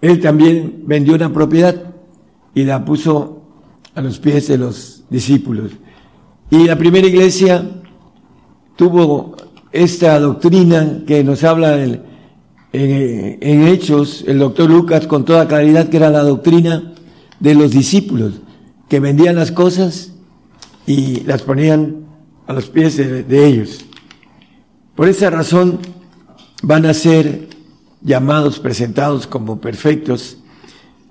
[0.00, 1.87] él también vendió una propiedad
[2.54, 3.42] y la puso
[3.94, 5.72] a los pies de los discípulos.
[6.50, 7.68] Y la primera iglesia
[8.76, 9.36] tuvo
[9.72, 12.08] esta doctrina que nos habla en,
[12.70, 16.92] Hechos, el doctor Lucas con toda claridad que era la doctrina
[17.40, 18.34] de los discípulos,
[18.88, 20.12] que vendían las cosas
[20.86, 22.06] y las ponían
[22.46, 23.84] a los pies de, ellos.
[24.94, 25.78] Por esa razón
[26.62, 27.48] van a ser
[28.02, 30.38] llamados, presentados como perfectos.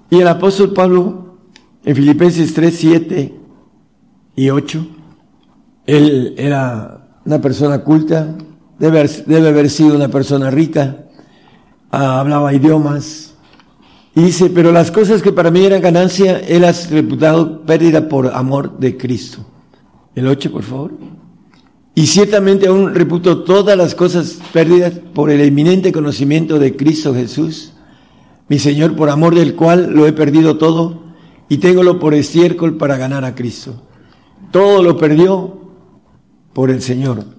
[0.09, 1.26] Y el apóstol Pablo,
[1.88, 3.34] en Filipenses 3, 7
[4.35, 4.88] y 8,
[5.85, 8.35] él era una persona culta,
[8.77, 8.99] debe,
[9.47, 11.05] haber sido una persona rica,
[11.89, 13.35] ah, hablaba idiomas,
[14.14, 18.35] y dice, pero las cosas que para mí eran ganancia, él has reputado pérdida por
[18.35, 19.45] amor de Cristo.
[20.14, 20.91] El 8, por favor.
[21.95, 27.72] Y ciertamente aún reputo todas las cosas pérdidas por el eminente conocimiento de Cristo Jesús,
[28.49, 31.06] mi Señor, por amor del cual lo he perdido todo
[31.49, 33.83] y téngolo por estiércol para ganar a Cristo.
[34.51, 35.61] Todo lo perdió
[36.53, 37.37] por el Señor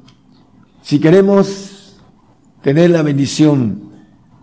[0.88, 1.98] si queremos
[2.62, 3.90] tener la bendición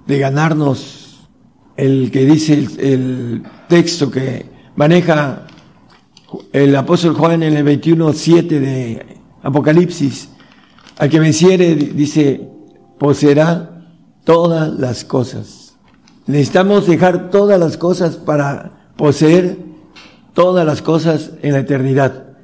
[0.06, 1.28] de ganarnos
[1.76, 5.48] el que dice el, texto que maneja
[6.54, 10.30] el apóstol Juan en el 21.7 de Apocalipsis,
[11.00, 12.48] al que venciere, dice,
[13.00, 13.92] poseerá
[14.24, 15.78] todas las cosas.
[16.28, 19.58] Necesitamos dejar todas las cosas para poseer
[20.34, 22.38] todas las cosas en la eternidad,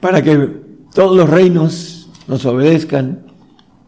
[0.00, 0.62] para que
[0.94, 3.26] todos los reinos nos obedezcan,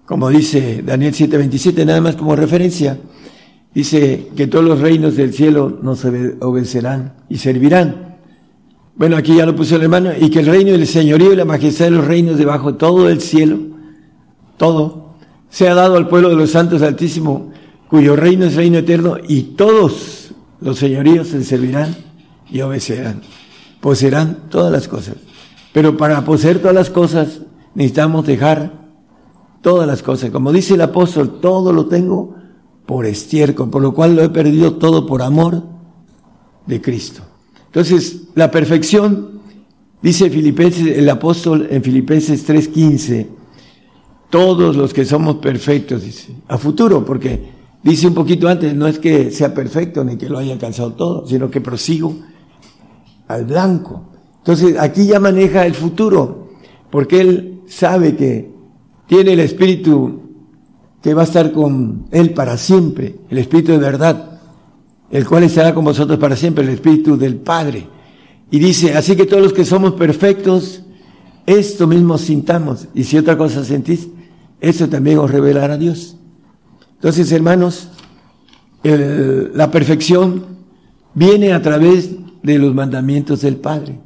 [0.06, 2.98] como dice Daniel 7:27, nada más como referencia,
[3.74, 8.16] dice que todos los reinos del cielo nos obedecerán y servirán.
[8.97, 11.36] Bueno, aquí ya lo puso el hermano, y que el reino y el señorío y
[11.36, 13.59] la majestad de los reinos debajo de todo el cielo,
[14.56, 15.14] todo,
[15.51, 17.51] sea dado al pueblo de los santos altísimo,
[17.89, 20.23] cuyo reino es reino eterno, y todos
[20.65, 21.95] los señoríos se servirán
[22.51, 23.20] y obedecerán.
[23.81, 25.16] Poseerán todas las cosas.
[25.74, 27.41] Pero para poseer todas las cosas
[27.74, 28.73] necesitamos dejar
[29.61, 30.31] todas las cosas.
[30.31, 32.35] Como dice el apóstol, todo lo tengo
[32.86, 35.62] por estiércol, por lo cual lo he perdido todo por amor
[36.66, 37.23] de Cristo.
[37.66, 39.41] Entonces, la perfección,
[40.01, 43.27] dice Filipenses, el apóstol en Filipenses 3:15,
[44.31, 47.53] todos los que somos perfectos, dice, a futuro, porque
[47.85, 51.27] dice un poquito antes, no es que sea perfecto ni que lo haya alcanzado todo,
[51.27, 52.16] sino que prosigo
[53.28, 54.11] al blanco.
[54.39, 56.48] Entonces, aquí ya maneja el futuro,
[56.90, 58.52] porque él sabe que
[59.06, 60.23] tiene el Espíritu
[61.02, 64.40] que va a estar con Él para siempre, el Espíritu de verdad,
[65.11, 67.86] el cual estará con vosotros para siempre, el Espíritu del Padre.
[68.51, 70.82] Y dice, así que todos los que somos perfectos,
[71.44, 72.89] esto mismo sintamos.
[72.94, 74.09] Y si otra cosa sentís,
[74.61, 76.16] eso también os revelará Dios.
[76.95, 77.91] Entonces, hermanos,
[78.83, 80.45] la perfección
[81.15, 82.11] viene a través
[82.43, 83.99] de los mandamientos del Padre.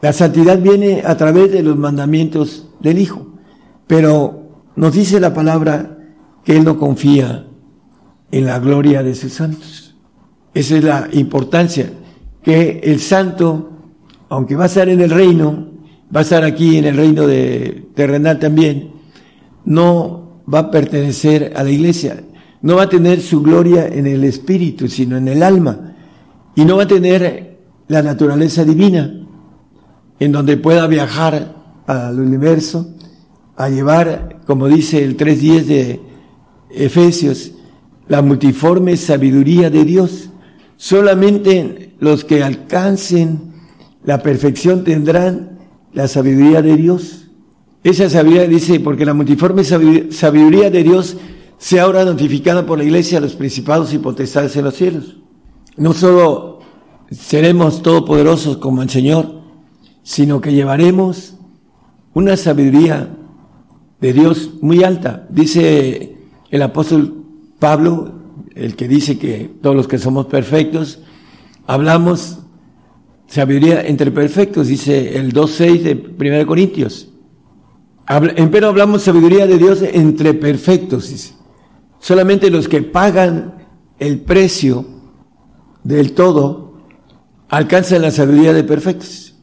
[0.00, 3.26] La santidad viene a través de los mandamientos del Hijo.
[3.86, 5.98] Pero nos dice la palabra
[6.44, 7.46] que Él no confía
[8.30, 9.94] en la gloria de sus santos.
[10.54, 11.92] Esa es la importancia,
[12.42, 13.70] que el santo,
[14.28, 15.68] aunque va a estar en el reino,
[16.14, 18.92] va a estar aquí en el reino de terrenal también,
[19.64, 22.24] no va a pertenecer a la iglesia,
[22.62, 25.94] no va a tener su gloria en el espíritu, sino en el alma,
[26.54, 27.58] y no va a tener
[27.88, 29.12] la naturaleza divina,
[30.18, 31.54] en donde pueda viajar
[31.86, 32.94] al universo
[33.56, 36.00] a llevar, como dice el 3.10 de
[36.70, 37.52] Efesios,
[38.08, 40.30] la multiforme sabiduría de Dios.
[40.76, 43.52] Solamente los que alcancen
[44.04, 45.58] la perfección tendrán
[45.92, 47.21] la sabiduría de Dios.
[47.84, 51.16] Esa sabiduría dice, porque la multiforme sabiduría de Dios
[51.58, 55.16] sea ahora notificada por la iglesia a los principados y potestades en los cielos.
[55.76, 56.60] No solo
[57.10, 59.42] seremos todopoderosos como el Señor,
[60.02, 61.34] sino que llevaremos
[62.14, 63.16] una sabiduría
[64.00, 65.26] de Dios muy alta.
[65.30, 66.16] Dice
[66.50, 67.24] el apóstol
[67.58, 68.12] Pablo,
[68.54, 71.00] el que dice que todos los que somos perfectos,
[71.66, 72.38] hablamos
[73.26, 77.11] sabiduría entre perfectos, dice el 2.6 de 1 Corintios.
[78.50, 81.34] Pero hablamos sabiduría de Dios entre perfectos.
[81.98, 83.66] Solamente los que pagan
[83.98, 84.84] el precio
[85.84, 86.74] del todo
[87.48, 89.34] alcanzan la sabiduría de perfectos.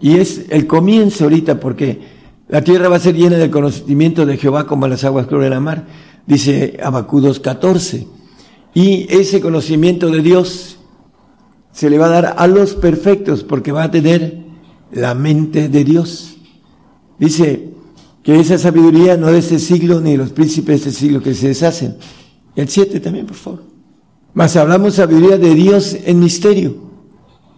[0.00, 2.00] Y es el comienzo ahorita porque
[2.48, 5.60] la tierra va a ser llena del conocimiento de Jehová como las aguas de la
[5.60, 5.86] mar,
[6.26, 8.06] dice Abacú 2.14.
[8.74, 10.78] Y ese conocimiento de Dios
[11.70, 14.42] se le va a dar a los perfectos porque va a tener
[14.90, 16.31] la mente de Dios.
[17.24, 17.68] Dice
[18.24, 21.48] que esa sabiduría no de este siglo ni los príncipes de este siglo que se
[21.48, 21.96] deshacen.
[22.56, 23.62] El 7 también, por favor.
[24.34, 26.76] Más hablamos sabiduría de Dios en misterio.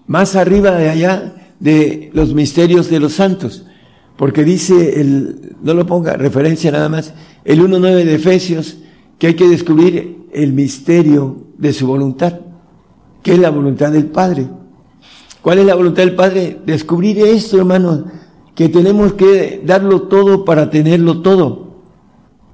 [0.07, 3.65] Más arriba de allá de los misterios de los santos
[4.17, 7.15] porque dice, el, no lo ponga referencia nada más,
[7.45, 8.79] el 1.9 de Efesios,
[9.19, 12.41] que hay que descubrir el misterio de su voluntad,
[13.23, 14.47] que es la voluntad del Padre.
[15.43, 16.61] ¿Cuál es la voluntad del Padre?
[16.65, 18.05] Descubrir esto, hermano,
[18.55, 21.75] que tenemos que darlo todo para tenerlo todo.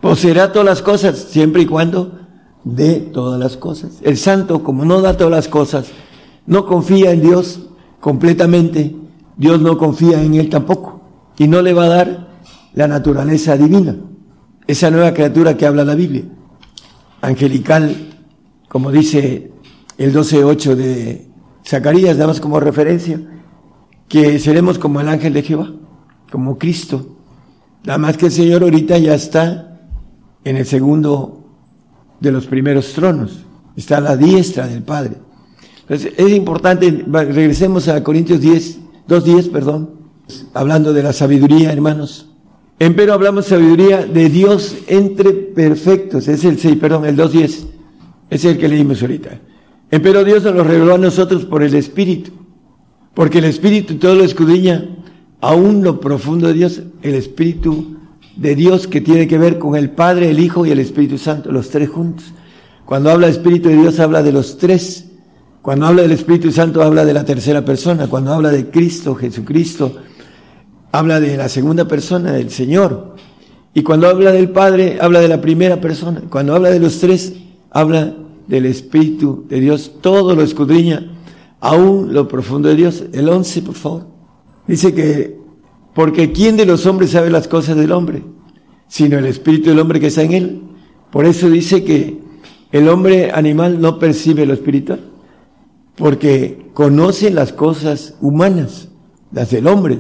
[0.01, 2.21] Poseerá todas las cosas, siempre y cuando
[2.65, 3.99] dé todas las cosas.
[4.03, 5.87] El santo, como no da todas las cosas,
[6.47, 7.69] no confía en Dios
[8.01, 8.97] completamente,
[9.37, 11.01] Dios no confía en él tampoco
[11.39, 12.29] y no le va a dar
[12.75, 13.97] la naturaleza divina,
[14.67, 16.25] esa nueva criatura que habla la Biblia,
[17.21, 17.95] angelical,
[18.69, 19.51] como dice
[19.99, 21.31] el 12.8 de
[21.67, 23.21] Zacarías, damos como referencia,
[24.09, 25.73] que seremos como el ángel de Jehová,
[26.31, 27.17] como Cristo.
[27.85, 29.81] Nada más que el Señor ahorita ya está
[30.45, 31.45] en el segundo
[32.21, 33.45] de los primeros tronos,
[33.77, 35.17] está a la diestra del Padre.
[35.83, 38.79] Entonces es importante, regresemos a Corintios 10,
[39.09, 39.91] 2.10, perdón,
[40.55, 42.29] hablando de la sabiduría, hermanos.
[42.79, 47.67] Empero hablamos sabiduría de Dios entre perfectos, es el 6, perdón, el 2.10.
[48.31, 49.41] es el que leímos ahorita.
[49.91, 52.31] Pero Dios nos lo reveló a nosotros por el Espíritu,
[53.13, 54.89] porque el Espíritu todo lo escudriña,
[55.41, 57.97] aún lo profundo de Dios, el Espíritu
[58.37, 61.53] de Dios que tiene que ver con el Padre, el Hijo y el Espíritu Santo,
[61.53, 62.33] los tres juntos.
[62.91, 65.07] Cuando habla Espíritu de Dios habla de los tres.
[65.63, 68.09] Cuando habla del Espíritu Santo habla de la tercera persona.
[68.09, 69.95] Cuando habla de Cristo, Jesucristo,
[70.91, 73.15] habla de la segunda persona, del Señor.
[73.75, 76.23] Y cuando habla del Padre, habla de la primera persona.
[76.29, 77.35] Cuando habla de los tres,
[77.71, 78.13] habla
[78.49, 79.93] del Espíritu de Dios.
[80.01, 81.13] Todo lo escudriña,
[81.61, 83.05] aún lo profundo de Dios.
[83.13, 84.20] El once, por favor.
[84.71, 85.37] Dice que,
[85.95, 88.23] porque ¿quién de los hombres sabe las cosas del hombre?
[88.87, 90.63] Sino el Espíritu del hombre que está en él.
[91.11, 92.21] Por eso dice que
[92.71, 95.01] el hombre animal no percibe lo espiritual,
[95.97, 98.91] porque conoce las cosas humanas,
[99.33, 99.99] las del hombre,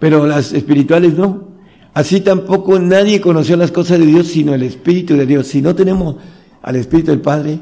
[0.00, 1.50] pero las espirituales no.
[1.94, 5.46] Así tampoco nadie conoció las cosas de Dios sino el Espíritu de Dios.
[5.46, 6.16] Si no tenemos
[6.62, 7.60] al Espíritu del Padre,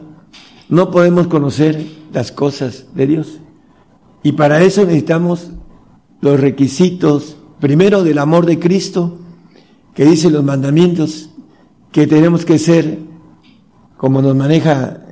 [0.70, 3.38] no podemos conocer las cosas de Dios.
[4.22, 5.50] Y para eso necesitamos
[6.22, 9.18] los requisitos, primero del amor de Cristo,
[9.94, 11.30] que dice los mandamientos,
[11.90, 13.00] que tenemos que ser,
[13.98, 15.02] como nos maneja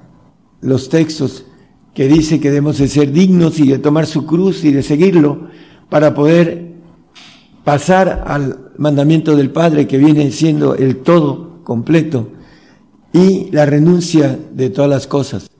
[0.62, 1.44] los textos,
[1.92, 5.48] que dice que debemos de ser dignos y de tomar su cruz y de seguirlo
[5.90, 6.74] para poder
[7.64, 12.30] pasar al mandamiento del Padre que viene siendo el todo completo
[13.12, 15.50] y la renuncia de todas las cosas.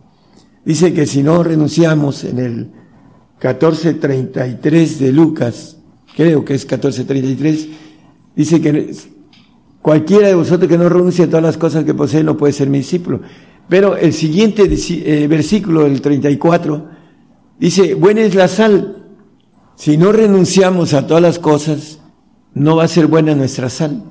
[0.65, 2.80] Dice que si no renunciamos en el
[3.43, 5.79] 1433 de Lucas,
[6.15, 7.69] creo que es 1433,
[8.37, 8.95] dice que
[9.81, 12.69] cualquiera de vosotros que no renuncie a todas las cosas que posee no puede ser
[12.69, 13.23] mi discípulo.
[13.69, 16.89] Pero el siguiente eh, versículo, el 34,
[17.59, 19.07] dice, buena es la sal.
[19.77, 22.01] Si no renunciamos a todas las cosas,
[22.53, 24.05] no va a ser buena nuestra sal.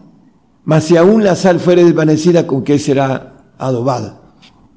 [0.64, 4.22] Mas si aún la sal fuere desvanecida, ¿con qué será adobada?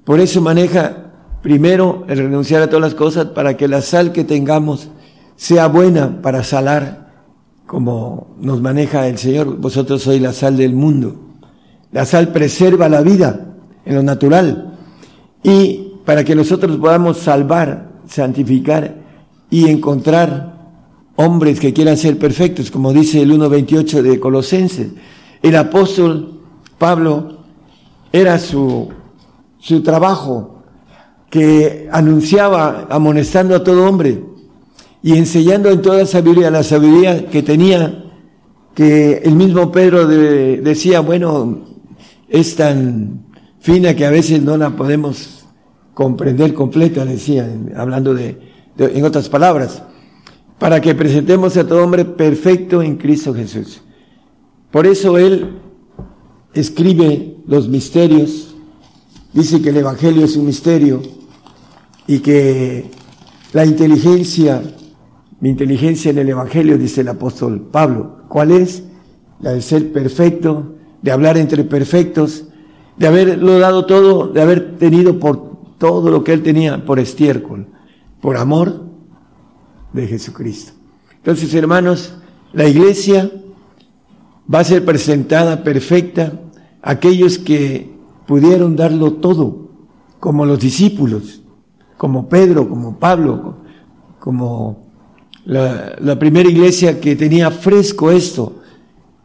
[0.04, 1.01] Por eso maneja
[1.42, 4.88] primero el renunciar a todas las cosas para que la sal que tengamos
[5.36, 7.12] sea buena para salar,
[7.66, 9.58] como nos maneja el Señor.
[9.58, 11.16] Vosotros sois la sal del mundo.
[11.90, 13.54] La sal preserva la vida
[13.84, 14.78] en lo natural
[15.42, 18.94] y para que nosotros podamos salvar, santificar
[19.50, 20.52] y encontrar
[21.16, 24.92] hombres que quieran ser perfectos, como dice el 1.28 de Colosenses.
[25.42, 26.40] El apóstol
[26.78, 27.38] Pablo
[28.12, 28.88] era su,
[29.58, 30.51] su trabajo
[31.32, 34.22] que anunciaba amonestando a todo hombre
[35.02, 38.04] y enseñando en toda sabiduría, la sabiduría que tenía,
[38.74, 41.68] que el mismo Pedro decía, bueno,
[42.28, 43.24] es tan
[43.60, 45.46] fina que a veces no la podemos
[45.94, 48.38] comprender completa, decía, hablando de,
[48.76, 49.82] en otras palabras
[50.58, 53.80] para que presentemos a todo hombre perfecto en Cristo Jesús.
[54.70, 55.60] Por eso Él
[56.52, 58.54] escribe los misterios,
[59.32, 61.21] dice que el Evangelio es un misterio
[62.06, 62.90] y que
[63.52, 64.62] la inteligencia,
[65.40, 68.82] mi inteligencia en el Evangelio, dice el apóstol Pablo, ¿cuál es?
[69.40, 72.44] La de ser perfecto, de hablar entre perfectos,
[72.96, 77.66] de haberlo dado todo, de haber tenido por todo lo que él tenía por estiércol,
[78.20, 78.84] por amor
[79.92, 80.72] de Jesucristo.
[81.16, 82.14] Entonces, hermanos,
[82.52, 83.30] la iglesia
[84.52, 86.40] va a ser presentada perfecta
[86.82, 87.90] a aquellos que
[88.26, 89.70] pudieron darlo todo,
[90.20, 91.41] como los discípulos,
[92.02, 93.58] como Pedro, como Pablo,
[94.18, 94.88] como
[95.44, 98.54] la, primera iglesia que tenía fresco esto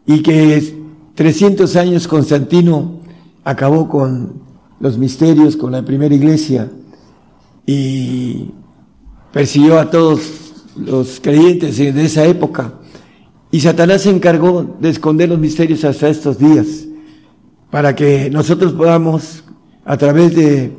[0.06, 0.78] y que
[1.16, 3.00] 300 años Constantino
[3.44, 4.44] acabó con
[4.80, 6.70] los misterios, con la primera iglesia
[7.66, 8.52] y
[9.34, 10.22] persiguió a todos
[10.76, 12.76] los creyentes de esa época.
[13.50, 16.86] Y Satanás se encargó de esconder los misterios hasta estos días,
[17.72, 19.44] para que nosotros podamos,
[19.84, 20.78] a través de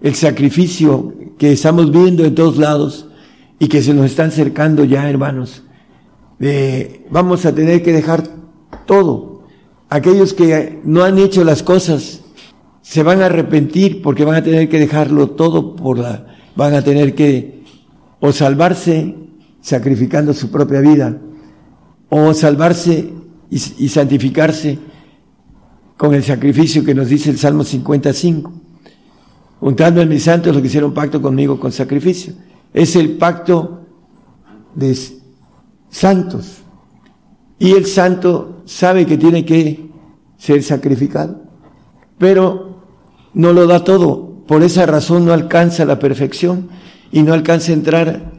[0.00, 3.08] el sacrificio que estamos viendo en todos lados
[3.58, 5.62] y que se nos están acercando ya, hermanos,
[7.10, 8.24] vamos a tener que dejar
[8.86, 9.44] todo.
[9.88, 12.22] Aquellos que no han hecho las cosas
[12.82, 16.82] se van a arrepentir porque van a tener que dejarlo todo por la, van a
[16.82, 17.62] tener que
[18.20, 19.14] o salvarse
[19.60, 21.18] sacrificando su propia vida,
[22.10, 23.12] o salvarse
[23.50, 24.78] y, santificarse
[25.96, 28.63] con el sacrificio que nos dice el Salmo 55.
[29.64, 32.34] Juntando a mis santos los que hicieron pacto conmigo con sacrificio.
[32.74, 33.80] Es el pacto
[34.74, 34.94] de
[35.88, 36.58] santos.
[37.58, 39.88] Y el santo sabe que tiene que
[40.36, 41.44] ser sacrificado,
[42.18, 42.82] pero
[43.32, 44.44] no lo da todo.
[44.46, 46.68] Por esa razón no alcanza la perfección
[47.10, 48.32] y no alcanza a entrar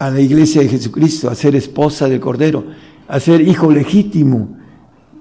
[0.00, 2.64] a la iglesia de Jesucristo, a ser esposa del Cordero,
[3.06, 4.56] a ser hijo legítimo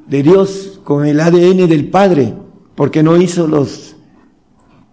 [0.07, 2.33] de Dios con el ADN del Padre,
[2.73, 3.92] porque no hizo los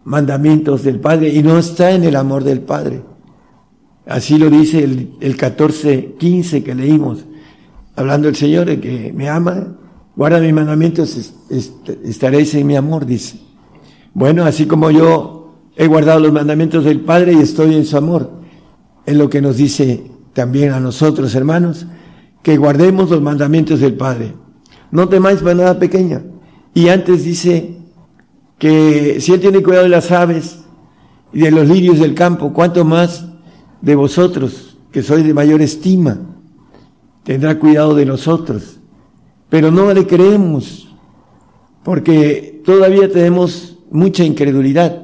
[0.05, 3.03] mandamientos del Padre y no está en el amor del Padre.
[4.07, 7.25] Así lo dice el, el 14, 15 que leímos,
[7.97, 9.77] hablando el Señor, de que me ama,
[10.17, 11.35] guarda mis mandamientos,
[12.05, 13.39] estaréis en mi amor, dice.
[14.13, 18.41] Bueno, así como yo he guardado los mandamientos del Padre y estoy en su amor,
[19.07, 21.87] es lo que nos dice también a nosotros, hermanos,
[22.43, 24.35] que guardemos los mandamientos del Padre.
[24.91, 26.23] No temáis para nada pequeña.
[26.75, 27.80] Y antes dice
[28.61, 30.61] que si Él tiene cuidado de las aves
[31.33, 33.27] y de los lirios del campo, ¿cuánto más
[33.81, 36.19] de vosotros, que sois de mayor estima,
[37.25, 38.79] tendrá cuidado de nosotros.
[39.49, 40.89] Pero no le creemos,
[41.83, 45.03] porque todavía tenemos mucha incredulidad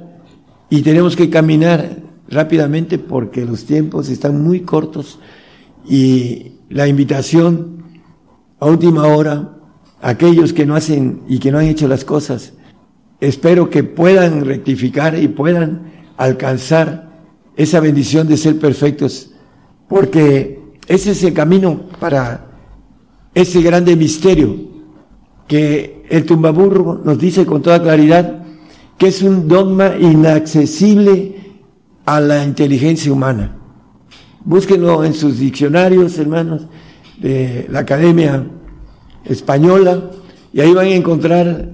[0.70, 5.18] y tenemos que caminar rápidamente porque los tiempos están muy cortos
[5.88, 7.84] y la invitación
[8.58, 9.58] a última hora,
[10.00, 12.52] aquellos que no hacen y que no han hecho las cosas,
[13.20, 17.10] espero que puedan rectificar y puedan alcanzar
[17.56, 19.32] esa bendición de ser perfectos,
[19.88, 22.46] porque ese es el camino para
[23.34, 24.56] ese grande misterio
[25.46, 28.44] que el tumbaburro nos dice con toda claridad
[28.98, 31.36] que es un dogma inaccesible
[32.04, 33.56] a la inteligencia humana.
[34.44, 36.66] Búsquenlo en sus diccionarios, hermanos,
[37.18, 38.46] de la Academia
[39.24, 40.10] Española,
[40.52, 41.72] y ahí van a encontrar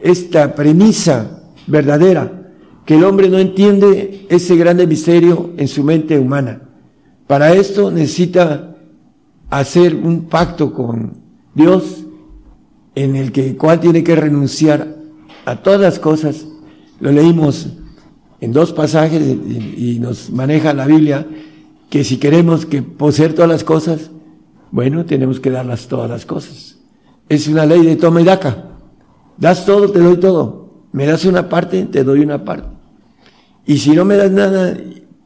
[0.00, 2.38] esta premisa verdadera
[2.84, 6.62] que el hombre no entiende ese grande misterio en su mente humana.
[7.26, 8.76] Para esto necesita
[9.50, 11.12] hacer un pacto con
[11.54, 12.04] Dios
[12.94, 14.96] en el que cual tiene que renunciar
[15.44, 16.46] a todas las cosas.
[17.00, 17.68] Lo leímos
[18.40, 21.26] en dos pasajes y, nos maneja la Biblia
[21.90, 24.10] que si queremos que poseer todas las cosas,
[24.70, 26.78] bueno, tenemos que darlas todas las cosas.
[27.28, 28.67] Es una ley de toma y daca.
[29.38, 30.68] Das todo, te doy todo.
[30.92, 32.68] Me das una parte, te doy una parte.
[33.66, 34.76] Y si no me das nada,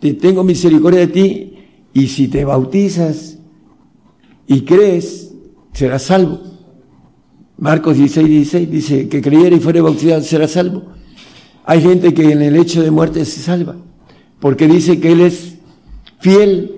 [0.00, 1.54] te tengo misericordia de ti.
[1.94, 3.38] Y si te bautizas
[4.46, 5.32] y crees,
[5.72, 6.40] serás salvo.
[7.58, 10.82] Marcos 16, 16 dice que creyera y fuere bautizado será salvo.
[11.64, 13.76] Hay gente que en el hecho de muerte se salva,
[14.40, 15.58] porque dice que Él es
[16.18, 16.74] fiel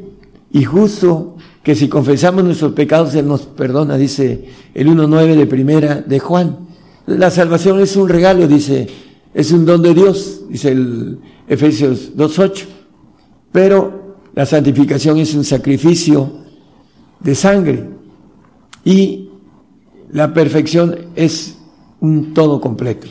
[0.53, 4.45] y justo, que si confesamos nuestros pecados Él nos perdona, dice
[4.75, 6.59] el 1.9 de primera de Juan.
[7.07, 8.89] La salvación es un regalo, dice,
[9.35, 12.65] es un don de Dios, dice el Efesios 2.8.
[13.53, 16.33] Pero la santificación es un sacrificio
[17.21, 17.89] de sangre
[18.85, 19.29] y
[20.11, 21.59] la perfección es
[22.01, 23.07] un todo completo.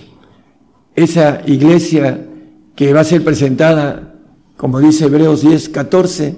[0.96, 2.28] Esa iglesia
[2.76, 4.16] que va a ser presentada,
[4.58, 6.36] como dice Hebreos 10.14,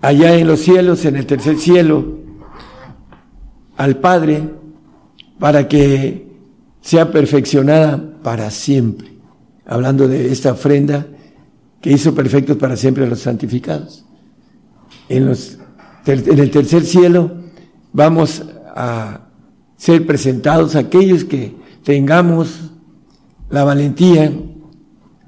[0.00, 2.18] allá en los cielos, en el tercer cielo,
[3.76, 4.42] al Padre,
[5.38, 6.25] para que
[6.86, 9.16] sea perfeccionada para siempre
[9.66, 11.04] hablando de esta ofrenda
[11.80, 14.04] que hizo perfectos para siempre a los santificados.
[15.08, 15.58] En, los,
[16.06, 17.32] en el tercer cielo
[17.92, 19.22] vamos a
[19.76, 22.70] ser presentados aquellos que tengamos
[23.50, 24.32] la valentía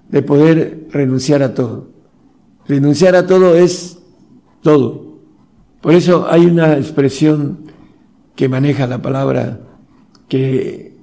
[0.09, 1.89] de poder renunciar a todo.
[2.69, 3.99] Renunciar a todo es
[4.63, 5.19] todo.
[5.81, 7.73] Por eso hay una expresión
[8.37, 9.59] que maneja la palabra
[10.29, 10.98] que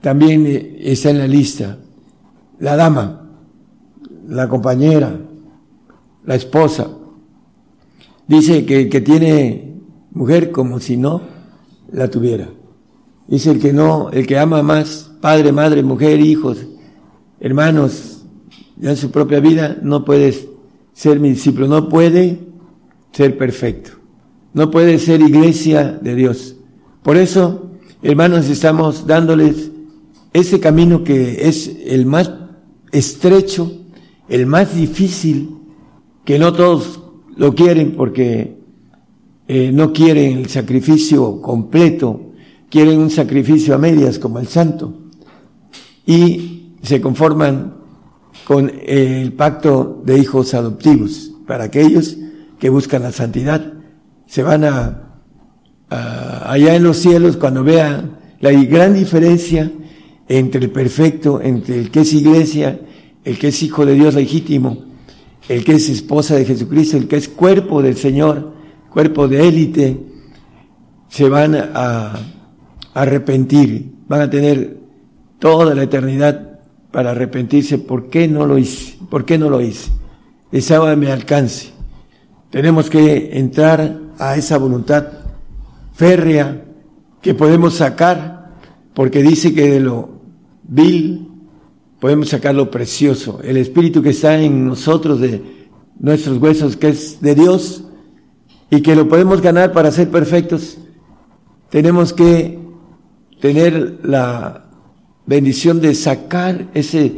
[0.00, 1.78] también está en la lista
[2.58, 3.28] la dama,
[4.28, 5.18] la compañera,
[6.24, 6.90] la esposa,
[8.26, 9.74] dice que, que tiene
[10.12, 11.22] mujer como si no
[11.92, 12.48] la tuviera.
[13.28, 16.58] Dice el que no, el que ama más, padre, madre, mujer, hijos,
[17.40, 18.24] hermanos,
[18.76, 20.34] ya en su propia vida, no puede
[20.92, 22.40] ser mi discípulo, no puede
[23.12, 23.92] ser perfecto,
[24.54, 26.56] no puede ser iglesia de Dios.
[27.02, 27.70] Por eso,
[28.02, 29.70] hermanos, estamos dándoles
[30.32, 32.30] ese camino que es el más
[32.92, 33.72] estrecho,
[34.28, 35.56] el más difícil,
[36.24, 37.00] que no todos
[37.36, 38.56] lo quieren porque
[39.48, 42.32] eh, no quieren el sacrificio completo,
[42.68, 44.92] quieren un sacrificio a medias como el santo,
[46.04, 47.74] y se conforman
[48.46, 51.32] con el pacto de hijos adoptivos.
[51.46, 52.16] Para aquellos
[52.58, 53.72] que buscan la santidad,
[54.26, 55.20] se van a,
[55.90, 59.70] a allá en los cielos cuando vean la gran diferencia
[60.28, 62.80] entre el perfecto, entre el que es iglesia,
[63.24, 64.84] el que es hijo de Dios legítimo,
[65.48, 68.52] el que es esposa de Jesucristo, el que es cuerpo del Señor,
[68.90, 70.00] cuerpo de élite,
[71.08, 72.18] se van a
[72.94, 74.78] arrepentir, van a tener
[75.38, 77.78] toda la eternidad para arrepentirse.
[77.78, 78.96] ¿Por qué no lo hice?
[79.10, 79.90] ¿Por qué no lo hice?
[80.50, 81.70] Esa me alcance.
[82.50, 85.08] Tenemos que entrar a esa voluntad
[85.92, 86.64] férrea
[87.20, 88.54] que podemos sacar,
[88.94, 90.15] porque dice que de lo
[90.68, 91.28] vil,
[92.00, 95.42] podemos sacar lo precioso, el espíritu que está en nosotros de
[95.98, 97.84] nuestros huesos, que es de Dios,
[98.70, 100.78] y que lo podemos ganar para ser perfectos,
[101.70, 102.58] tenemos que
[103.40, 104.66] tener la
[105.24, 107.12] bendición de sacar ese,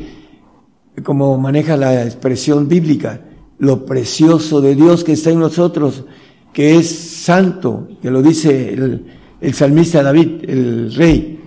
[1.03, 3.23] como maneja la expresión bíblica,
[3.59, 6.05] lo precioso de Dios que está en nosotros,
[6.53, 9.07] que es santo, que lo dice el,
[9.41, 11.39] el salmista David, el rey,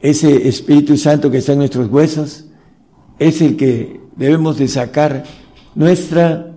[0.00, 2.46] ese Espíritu Santo que está en nuestros huesos,
[3.18, 5.24] es el que debemos de sacar
[5.74, 6.56] nuestra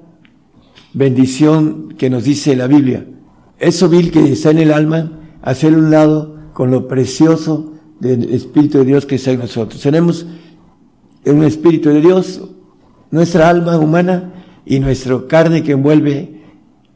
[0.94, 3.06] bendición que nos dice la Biblia.
[3.57, 8.80] Eso vil que está en el alma, hacer un lado con lo precioso del Espíritu
[8.80, 9.82] de Dios que está en nosotros.
[9.82, 10.26] Tenemos
[11.26, 12.41] un Espíritu de Dios,
[13.11, 14.34] nuestra alma humana
[14.66, 16.40] y nuestra carne que envuelve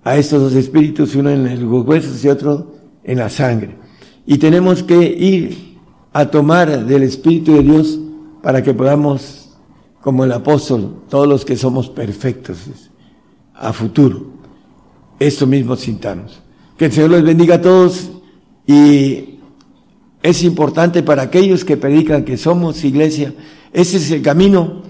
[0.03, 3.77] a estos dos espíritus, uno en los huesos y otro en la sangre.
[4.25, 5.72] Y tenemos que ir
[6.13, 7.99] a tomar del Espíritu de Dios
[8.41, 9.49] para que podamos,
[10.01, 12.57] como el apóstol, todos los que somos perfectos
[13.55, 14.27] a futuro,
[15.19, 16.41] esto mismo sintamos.
[16.77, 18.11] Que el Señor los bendiga a todos
[18.67, 19.39] y
[20.21, 23.33] es importante para aquellos que predican que somos iglesia,
[23.73, 24.83] ese es el camino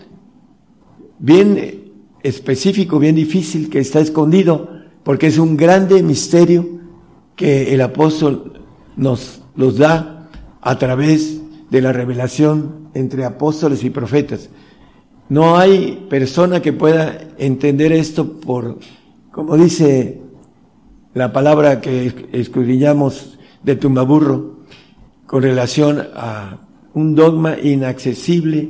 [1.19, 1.91] bien
[2.21, 4.69] específico, bien difícil, que está escondido,
[5.03, 6.67] porque es un grande misterio
[7.35, 8.61] que el apóstol
[8.97, 10.22] nos los da
[10.63, 14.49] a través de la revelación entre apóstoles y profetas.
[15.29, 18.79] No hay persona que pueda entender esto por,
[19.31, 20.21] como dice
[21.13, 24.53] la palabra que escudriñamos de tumbaburro,
[25.25, 26.59] con relación a
[26.93, 28.69] un dogma inaccesible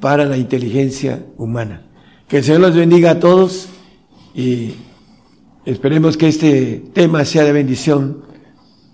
[0.00, 1.86] para la inteligencia humana.
[2.28, 3.68] Que el Señor los bendiga a todos
[4.34, 4.72] y
[5.64, 8.22] esperemos que este tema sea de bendición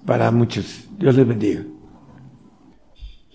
[0.04, 0.84] para muchos.
[0.98, 1.62] Dios les bendiga.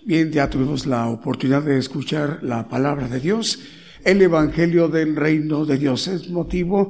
[0.08, 3.58] Bien, ya tuvimos la oportunidad de escuchar la palabra de Dios,
[4.04, 6.08] el Evangelio del Reino de Dios.
[6.08, 6.88] Es motivo,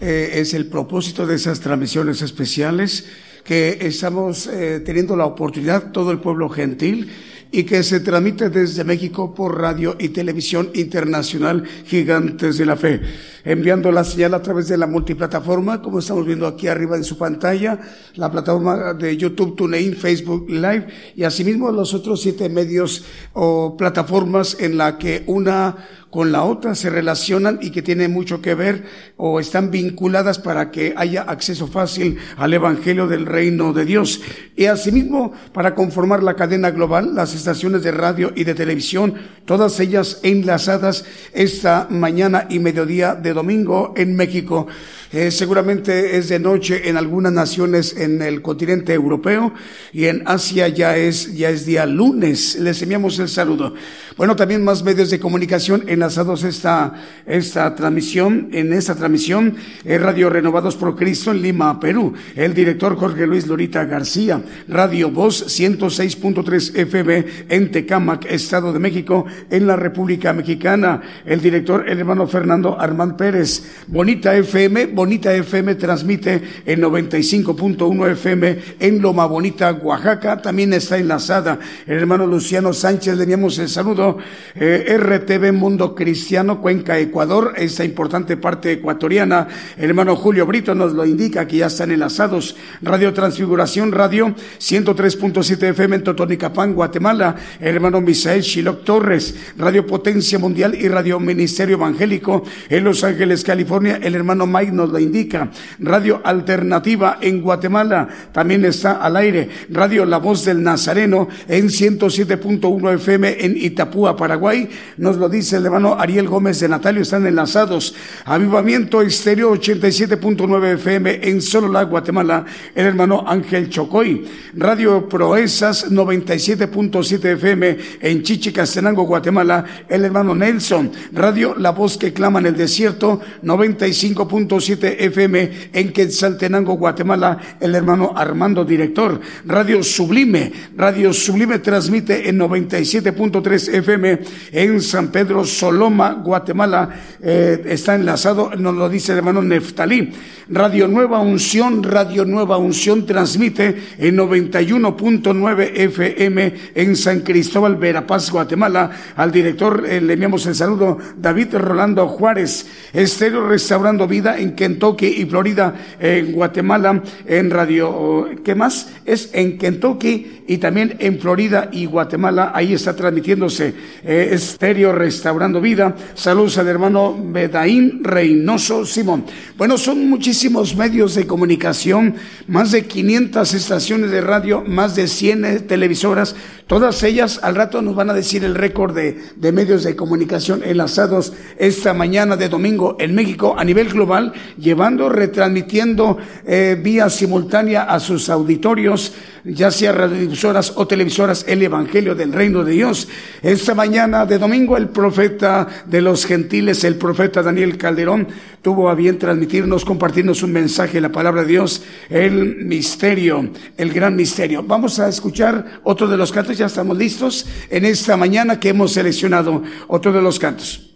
[0.00, 3.08] eh, es el propósito de esas transmisiones especiales
[3.42, 7.08] que estamos eh, teniendo la oportunidad, todo el pueblo gentil,
[7.52, 13.00] y que se transmite desde México por radio y televisión internacional Gigantes de la Fe,
[13.44, 17.18] enviando la señal a través de la multiplataforma, como estamos viendo aquí arriba en su
[17.18, 17.80] pantalla,
[18.14, 20.86] la plataforma de YouTube, TuneIn, Facebook Live
[21.16, 25.76] y asimismo los otros siete medios o plataformas en la que una
[26.10, 28.84] con la otra se relacionan y que tienen mucho que ver
[29.16, 34.20] o están vinculadas para que haya acceso fácil al Evangelio del Reino de Dios.
[34.56, 39.14] Y asimismo, para conformar la cadena global, las estaciones de radio y de televisión,
[39.44, 44.66] todas ellas enlazadas esta mañana y mediodía de domingo en México.
[45.12, 49.52] Eh, seguramente es de noche en algunas naciones en el continente europeo
[49.92, 52.54] y en Asia ya es, ya es día lunes.
[52.60, 53.74] Les enviamos el saludo.
[54.16, 56.94] Bueno, también más medios de comunicación enlazados esta,
[57.26, 62.12] esta transmisión, en esta transmisión, eh, Radio Renovados por Cristo en Lima, Perú.
[62.36, 64.40] El director Jorge Luis Lorita García.
[64.68, 71.00] Radio Voz 106.3 FM en Tecámac, Estado de México, en la República Mexicana.
[71.24, 73.62] El director, el hermano Fernando Armán Pérez.
[73.88, 80.42] Bonita FM, Bonita FM transmite en 95.1 FM en Loma Bonita, Oaxaca.
[80.42, 83.16] También está enlazada el hermano Luciano Sánchez.
[83.16, 84.18] Le enviamos el saludo.
[84.54, 87.54] Eh, RTV Mundo Cristiano, Cuenca, Ecuador.
[87.56, 89.48] Esta importante parte ecuatoriana.
[89.78, 92.54] El hermano Julio Brito nos lo indica que ya están enlazados.
[92.82, 97.36] Radio Transfiguración Radio 103.7 FM en Totonicapán, Guatemala.
[97.58, 99.34] El hermano Misael Shiloc Torres.
[99.56, 103.98] Radio Potencia Mundial y Radio Ministerio Evangélico en Los Ángeles, California.
[104.02, 105.50] El hermano Mike nos lo indica.
[105.78, 109.48] Radio Alternativa en Guatemala también está al aire.
[109.70, 114.68] Radio La Voz del Nazareno en 107.1 FM en Itapúa, Paraguay.
[114.96, 117.02] Nos lo dice el hermano Ariel Gómez de Natalio.
[117.02, 117.94] Están enlazados.
[118.24, 122.44] Avivamiento Estéreo 87.9 FM en Solola, Guatemala.
[122.74, 124.24] El hermano Ángel Chocoy.
[124.54, 129.64] Radio Proezas 97.7 FM en Chichicastenango, Guatemala.
[129.88, 130.90] El hermano Nelson.
[131.12, 138.12] Radio La Voz que clama en el desierto 95.7 FM en Quetzaltenango, Guatemala, el hermano
[138.16, 139.20] Armando, director.
[139.46, 144.18] Radio Sublime, Radio Sublime transmite en 97.3 FM
[144.52, 146.88] en San Pedro Soloma, Guatemala.
[147.22, 150.12] Eh, está enlazado, nos lo dice el hermano Neftalí.
[150.52, 158.90] Radio Nueva Unción, Radio Nueva Unción transmite en 91.9 FM en San Cristóbal, Verapaz, Guatemala.
[159.14, 162.66] Al director eh, le enviamos el saludo, David Rolando Juárez.
[162.92, 168.92] Estéreo Restaurando Vida en Kentucky y Florida, en Guatemala, en Radio, ¿qué más?
[169.06, 172.50] Es en Kentucky y también en Florida y Guatemala.
[172.52, 173.72] Ahí está transmitiéndose
[174.02, 175.94] eh, Estéreo Restaurando Vida.
[176.14, 179.24] Saludos al hermano Bedaín Reynoso Simón.
[179.56, 180.39] Bueno, son muchísimos
[180.76, 182.14] medios de comunicación,
[182.46, 186.34] más de 500 estaciones de radio, más de 100 televisoras,
[186.66, 190.62] todas ellas al rato nos van a decir el récord de, de medios de comunicación
[190.64, 197.82] enlazados esta mañana de domingo en México a nivel global, llevando, retransmitiendo eh, vía simultánea
[197.82, 199.12] a sus auditorios
[199.44, 203.08] ya sea radiodifusoras o televisoras, el Evangelio del Reino de Dios.
[203.42, 208.28] Esta mañana de domingo el profeta de los gentiles, el profeta Daniel Calderón,
[208.62, 214.16] tuvo a bien transmitirnos, compartirnos un mensaje, la palabra de Dios, el misterio, el gran
[214.16, 214.62] misterio.
[214.62, 218.92] Vamos a escuchar otro de los cantos, ya estamos listos en esta mañana que hemos
[218.92, 220.89] seleccionado otro de los cantos.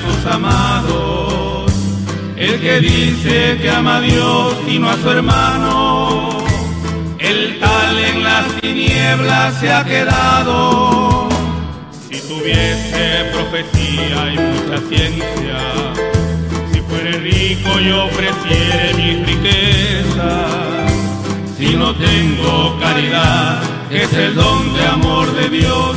[0.00, 1.72] Sus amados.
[2.36, 6.28] El que dice que ama a Dios y no a su hermano,
[7.18, 11.28] el tal en las tinieblas se ha quedado.
[12.08, 15.58] Si tuviese profecía y mucha ciencia,
[16.72, 20.68] si fuere rico y ofreciere mi riqueza
[21.58, 23.60] si no tengo caridad,
[23.90, 25.96] que es el don de amor de Dios,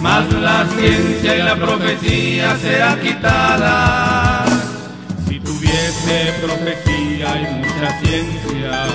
[0.00, 4.44] mas la ciencia y la profecía será quitada.
[5.28, 8.86] Si tuviese profecía y mucha ciencia,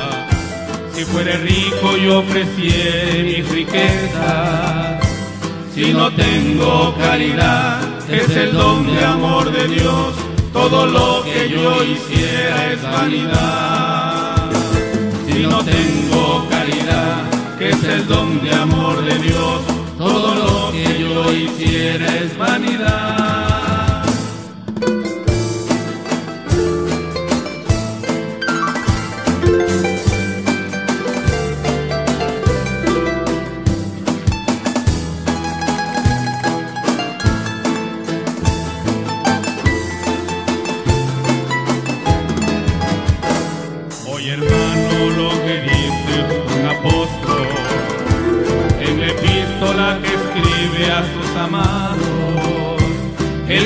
[0.93, 5.03] si fuere rico y ofreciere mis riquezas,
[5.73, 10.13] si no tengo caridad, es el don de amor de Dios,
[10.51, 14.33] todo lo que yo hiciera es vanidad
[15.33, 17.23] si no tengo caridad,
[17.57, 19.61] que es el don de amor de Dios,
[20.03, 23.22] todo lo que yo hiciera es vanidad.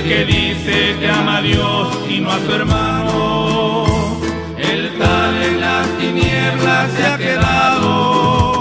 [0.08, 3.86] Que dice que ama a Dios y no a su hermano,
[4.58, 8.58] el tal en las tinieblas se ha quedado.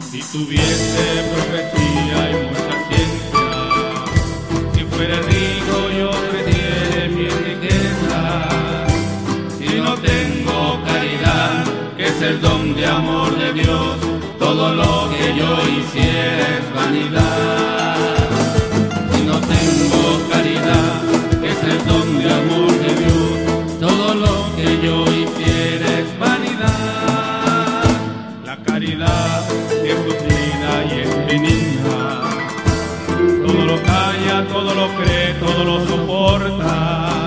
[0.00, 1.04] Si tuviese
[1.34, 3.48] profecía y mucha ciencia,
[4.72, 8.48] si fuera rico yo ofreciera mi riqueza,
[9.58, 11.64] si no tengo caridad,
[11.98, 13.96] que es el don de amor de Dios,
[14.38, 17.77] todo lo que yo hiciera es vanidad
[20.38, 21.02] caridad,
[21.42, 27.82] es el don de amor de Dios, todo lo que yo hiciera es vanidad.
[28.44, 29.42] La caridad
[29.84, 32.02] es sufrida y es benigna,
[33.44, 37.20] todo lo calla, todo lo cree, todo lo soporta.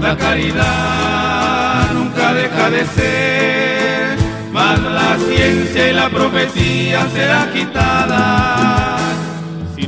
[0.00, 4.16] La caridad nunca deja de ser,
[4.52, 8.93] mas la ciencia y la profecía será quitada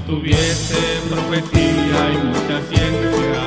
[0.06, 0.78] tuviese
[1.10, 3.42] profecía y mucha ciencia,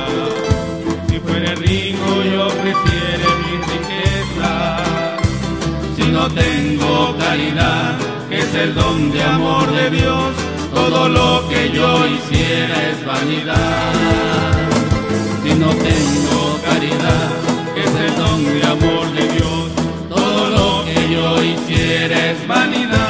[1.08, 4.76] si fuera rico y ofreciere mi riqueza,
[5.96, 10.34] si no tengo caridad, que es el don de amor de Dios,
[10.74, 13.92] todo lo que yo hiciera es vanidad.
[15.42, 17.30] Si no tengo caridad,
[17.74, 19.70] que es el don de amor de Dios,
[20.08, 23.09] todo lo que yo hiciera es vanidad.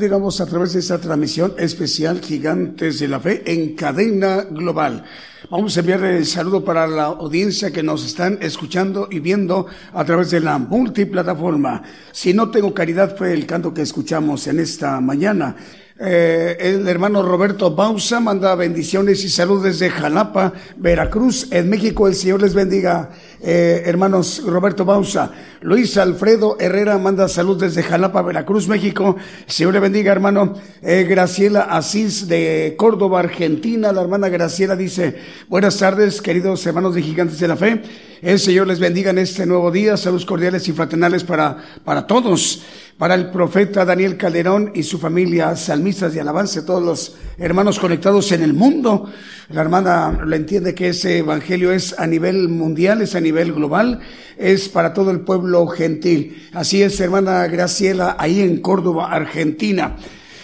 [0.00, 5.04] Continuamos a través de esta transmisión especial Gigantes de la Fe en cadena global.
[5.50, 10.02] Vamos a enviar el saludo para la audiencia que nos están escuchando y viendo a
[10.06, 11.82] través de la multiplataforma.
[12.12, 15.54] Si no tengo caridad fue el canto que escuchamos en esta mañana.
[16.02, 22.08] Eh, el hermano Roberto Bausa manda bendiciones y saludos desde Jalapa, Veracruz, en México.
[22.08, 23.10] El Señor les bendiga,
[23.42, 25.30] eh, hermanos Roberto Bausa.
[25.62, 29.16] Luis Alfredo Herrera manda salud desde Jalapa, Veracruz, México.
[29.46, 30.54] Señor le bendiga, hermano.
[30.80, 33.92] Eh, Graciela Asís de Córdoba, Argentina.
[33.92, 35.18] La hermana Graciela dice,
[35.48, 37.82] buenas tardes, queridos hermanos de Gigantes de la Fe.
[38.22, 39.98] El Señor les bendiga en este nuevo día.
[39.98, 42.62] Saludos cordiales y fraternales para, para todos
[43.00, 48.30] para el profeta Daniel Calderón y su familia, salmistas de alabanza, todos los hermanos conectados
[48.32, 49.10] en el mundo.
[49.48, 54.00] La hermana lo entiende que ese evangelio es a nivel mundial, es a nivel global,
[54.36, 56.48] es para todo el pueblo gentil.
[56.52, 59.96] Así es, hermana Graciela, ahí en Córdoba, Argentina.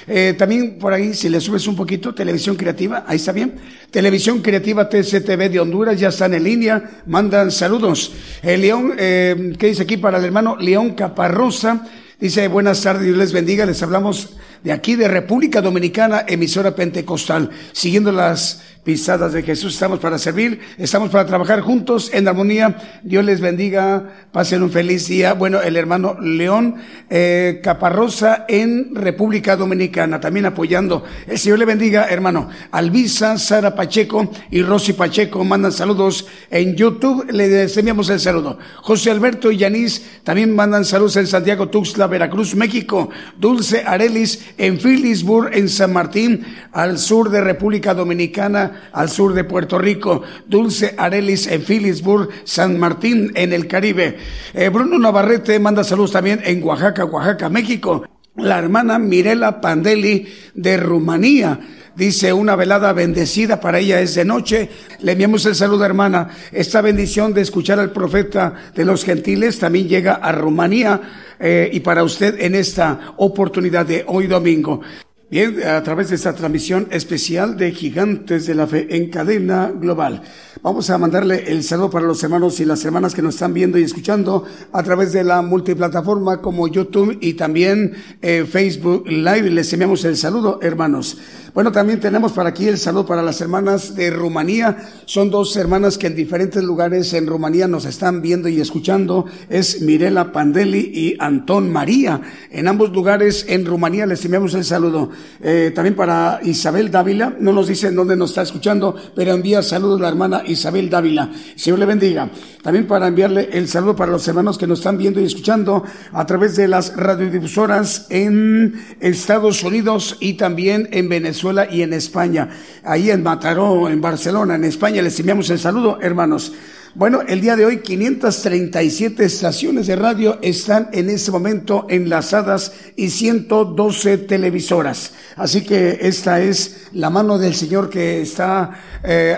[0.09, 3.55] Eh, también por ahí, si le subes un poquito, Televisión Creativa, ahí está bien.
[3.91, 8.13] Televisión Creativa TCTV de Honduras, ya están en línea, mandan saludos.
[8.43, 10.57] El León, eh, ¿qué dice aquí para el hermano?
[10.57, 11.87] León Caparrosa
[12.19, 13.67] Dice, buenas tardes, Dios les bendiga.
[13.67, 19.75] Les hablamos de aquí, de República Dominicana, emisora pentecostal, siguiendo las pisadas de Jesús.
[19.75, 23.01] Estamos para servir, estamos para trabajar juntos en armonía.
[23.03, 25.33] Dios les bendiga, pasen un feliz día.
[25.33, 26.77] Bueno, el hermano León
[27.11, 31.03] eh, Caparrosa en República Dominicana, también apoyando.
[31.27, 32.49] El Señor le bendiga, hermano.
[32.71, 37.29] Alvisa, Sara Pacheco y Rosy Pacheco mandan saludos en YouTube.
[37.33, 38.57] Le enviamos el saludo.
[38.83, 43.11] José Alberto y Yanis también mandan saludos en Santiago, Tuxtla, Veracruz, México.
[43.37, 49.45] Dulce Arelis en Phillipsburg, en San Martín, al sur de República Dominicana al sur de
[49.45, 54.17] Puerto Rico, Dulce Arelis en Phillipsburg, San Martín en el Caribe.
[54.55, 58.05] Eh, Bruno Navarrete manda saludos también en Oaxaca, Oaxaca, México.
[58.37, 61.59] La hermana Mirela Pandeli de Rumanía.
[61.97, 64.69] Dice, una velada bendecida para ella es de noche.
[65.01, 66.29] Le enviamos el saludo, hermana.
[66.53, 71.01] Esta bendición de escuchar al profeta de los gentiles también llega a Rumanía
[71.41, 74.83] eh, y para usted en esta oportunidad de hoy domingo.
[75.29, 80.23] Bien, a través de esta transmisión especial de Gigantes de la Fe en cadena global.
[80.63, 83.79] Vamos a mandarle el saludo para los hermanos y las hermanas que nos están viendo
[83.79, 87.93] y escuchando a través de la multiplataforma como YouTube y también
[88.23, 89.51] eh, Facebook Live.
[89.51, 91.19] Les enviamos el saludo, hermanos.
[91.53, 94.77] Bueno, también tenemos para aquí el saludo para las hermanas de Rumanía.
[95.07, 99.25] Son dos hermanas que en diferentes lugares en Rumanía nos están viendo y escuchando.
[99.49, 102.21] Es Mirela Pandeli y Antón María.
[102.51, 105.11] En ambos lugares en Rumanía les enviamos el saludo.
[105.41, 107.35] Eh, también para Isabel Dávila.
[107.41, 111.31] No nos dicen dónde nos está escuchando, pero envía saludos la hermana Isabel Dávila.
[111.55, 112.31] Señor le bendiga.
[112.63, 116.27] También para enviarle el saludo para los hermanos que nos están viendo y escuchando a
[116.27, 122.49] través de las radiodifusoras en Estados Unidos y también en Venezuela y en España.
[122.85, 126.53] Ahí en Mataró, en Barcelona, en España, les enviamos el saludo, hermanos.
[126.99, 133.11] Bueno, el día de hoy 537 estaciones de radio están en ese momento enlazadas y
[133.11, 135.13] 112 televisoras.
[135.37, 138.71] Así que esta es la mano del Señor que está
[139.05, 139.37] eh,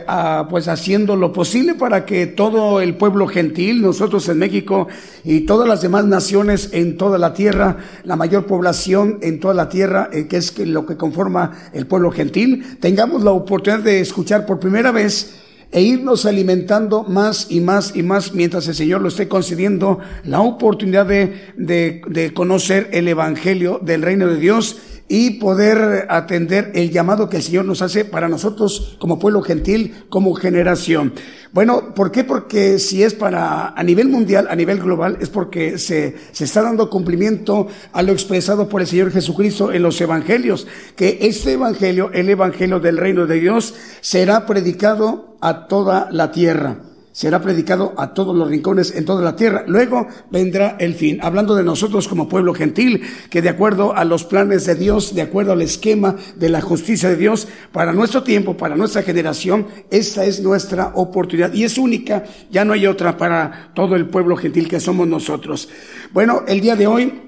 [0.49, 4.87] pues haciendo lo posible para que todo el pueblo gentil, nosotros en México
[5.25, 9.69] y todas las demás naciones en toda la tierra, la mayor población en toda la
[9.69, 14.47] tierra, eh, que es lo que conforma el pueblo gentil, tengamos la oportunidad de escuchar
[14.47, 19.09] por primera vez e irnos alimentando más y más y más mientras el Señor lo
[19.09, 24.79] esté concediendo la oportunidad de, de, de conocer el Evangelio del reino de Dios
[25.09, 30.05] y poder atender el llamado que el Señor nos hace para nosotros como pueblo gentil,
[30.11, 31.15] como generación.
[31.53, 32.25] Bueno, ¿por qué?
[32.25, 36.63] Porque si es para a nivel mundial, a nivel global, es porque se, se está
[36.63, 42.11] dando cumplimiento a lo expresado por el Señor Jesucristo en los evangelios, que este evangelio,
[42.13, 46.88] el evangelio del reino de Dios, será predicado a toda la tierra
[47.19, 49.65] será predicado a todos los rincones en toda la tierra.
[49.67, 51.19] Luego vendrá el fin.
[51.21, 55.23] Hablando de nosotros como pueblo gentil, que de acuerdo a los planes de Dios, de
[55.23, 60.25] acuerdo al esquema de la justicia de Dios, para nuestro tiempo, para nuestra generación, esta
[60.25, 62.23] es nuestra oportunidad y es única,
[62.53, 65.69] ya no hay otra para todo el pueblo gentil que somos nosotros.
[66.13, 67.28] Bueno, el día de hoy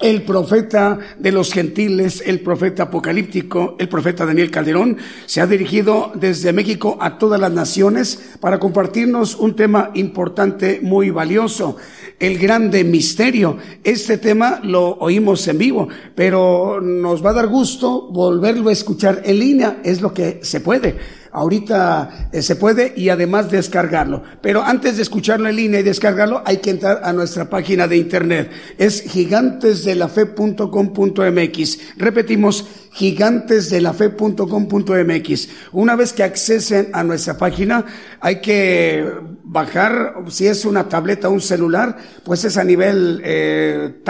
[0.00, 4.96] el profeta de los gentiles, el profeta apocalíptico, el profeta Daniel Calderón,
[5.26, 11.10] se ha dirigido desde México a todas las naciones para compartirnos un tema importante, muy
[11.10, 11.76] valioso,
[12.18, 13.58] el grande misterio.
[13.84, 19.22] Este tema lo oímos en vivo, pero nos va a dar gusto volverlo a escuchar
[19.24, 21.19] en línea, es lo que se puede.
[21.32, 24.22] Ahorita eh, se puede y además descargarlo.
[24.40, 27.96] Pero antes de escucharlo en línea y descargarlo, hay que entrar a nuestra página de
[27.96, 28.50] internet.
[28.78, 31.78] Es gigantesdelafe.com.mx.
[31.96, 35.48] Repetimos, gigantesdelafe.com.mx.
[35.72, 37.86] Una vez que accesen a nuestra página,
[38.20, 39.10] hay que
[39.42, 44.00] bajar, si es una tableta o un celular, pues es a nivel eh,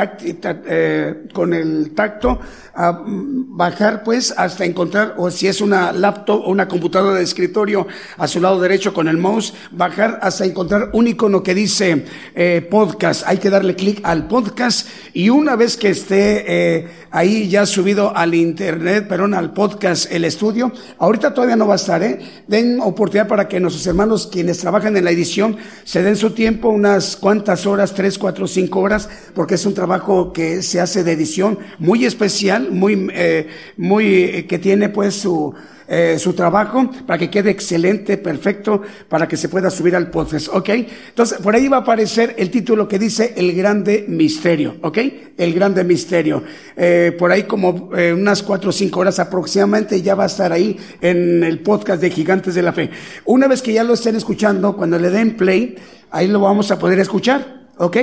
[0.67, 2.41] eh, con el tacto,
[2.75, 7.87] a bajar pues hasta encontrar, o si es una laptop o una computadora de escritorio
[8.17, 12.05] a su lado derecho con el mouse, bajar hasta encontrar un icono que dice
[12.35, 13.25] eh, podcast.
[13.27, 18.17] Hay que darle clic al podcast y una vez que esté eh, ahí ya subido
[18.17, 22.19] al internet, perdón, al podcast El Estudio, ahorita todavía no va a estar, ¿eh?
[22.47, 26.69] Den oportunidad para que nuestros hermanos quienes trabajan en la edición se den su tiempo,
[26.69, 31.13] unas cuantas horas, tres, cuatro, cinco horas, porque es un trabajo que se hace de
[31.13, 35.55] edición muy especial, muy, eh, muy, eh, que tiene pues su,
[35.93, 40.47] eh, su trabajo para que quede excelente, perfecto, para que se pueda subir al podcast,
[40.53, 40.69] ¿ok?
[41.09, 44.99] Entonces, por ahí va a aparecer el título que dice El Grande Misterio, ¿ok?
[45.37, 46.45] El Grande Misterio.
[46.77, 50.53] Eh, por ahí como eh, unas cuatro o cinco horas aproximadamente ya va a estar
[50.53, 52.89] ahí en el podcast de Gigantes de la Fe.
[53.25, 55.75] Una vez que ya lo estén escuchando, cuando le den play,
[56.13, 57.97] ahí lo vamos a poder escuchar, ¿ok?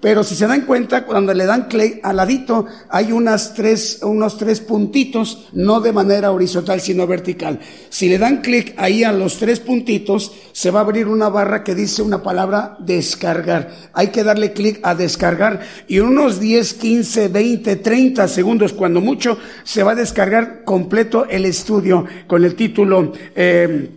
[0.00, 4.38] Pero si se dan cuenta, cuando le dan clic al ladito, hay unas tres, unos
[4.38, 7.58] tres puntitos, no de manera horizontal, sino vertical.
[7.88, 11.64] Si le dan clic ahí a los tres puntitos, se va a abrir una barra
[11.64, 13.72] que dice una palabra descargar.
[13.92, 19.36] Hay que darle clic a descargar y unos 10, 15, 20, 30 segundos, cuando mucho,
[19.64, 23.90] se va a descargar completo el estudio con el título, eh,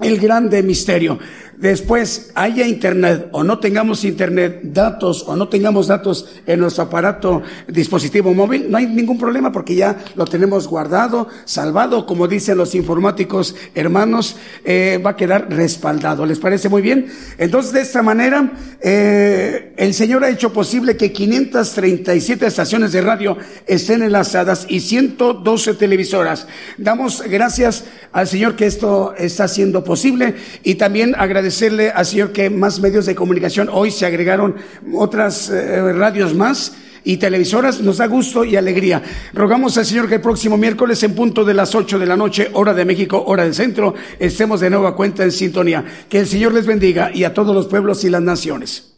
[0.00, 1.18] el grande misterio
[1.56, 7.42] después haya internet o no tengamos internet, datos o no tengamos datos en nuestro aparato
[7.68, 12.74] dispositivo móvil, no hay ningún problema porque ya lo tenemos guardado, salvado, como dicen los
[12.74, 16.26] informáticos hermanos, eh, va a quedar respaldado.
[16.26, 17.06] ¿Les parece muy bien?
[17.38, 23.36] Entonces, de esta manera, eh, el Señor ha hecho posible que 537 estaciones de radio
[23.66, 26.46] estén enlazadas y 112 televisoras.
[26.78, 32.32] Damos gracias al Señor que esto está siendo posible y también agradecemos agradecerle al Señor
[32.32, 34.56] que más medios de comunicación hoy se agregaron
[34.94, 39.02] otras eh, radios más y televisoras, nos da gusto y alegría.
[39.34, 42.48] Rogamos al Señor que el próximo miércoles en punto de las 8 de la noche,
[42.54, 45.84] hora de México, hora del centro, estemos de nueva cuenta en sintonía.
[46.08, 48.93] Que el Señor les bendiga y a todos los pueblos y las naciones.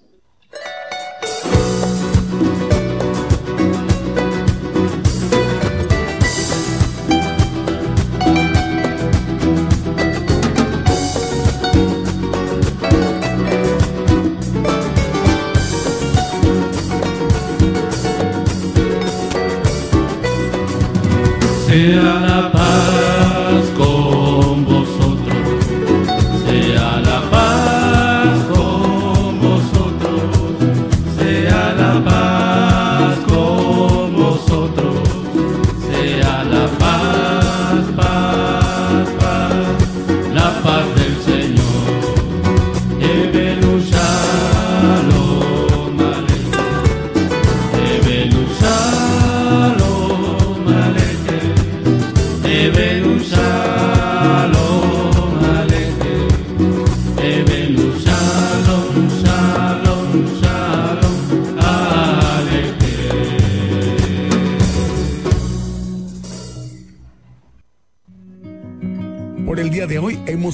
[21.77, 22.16] Sea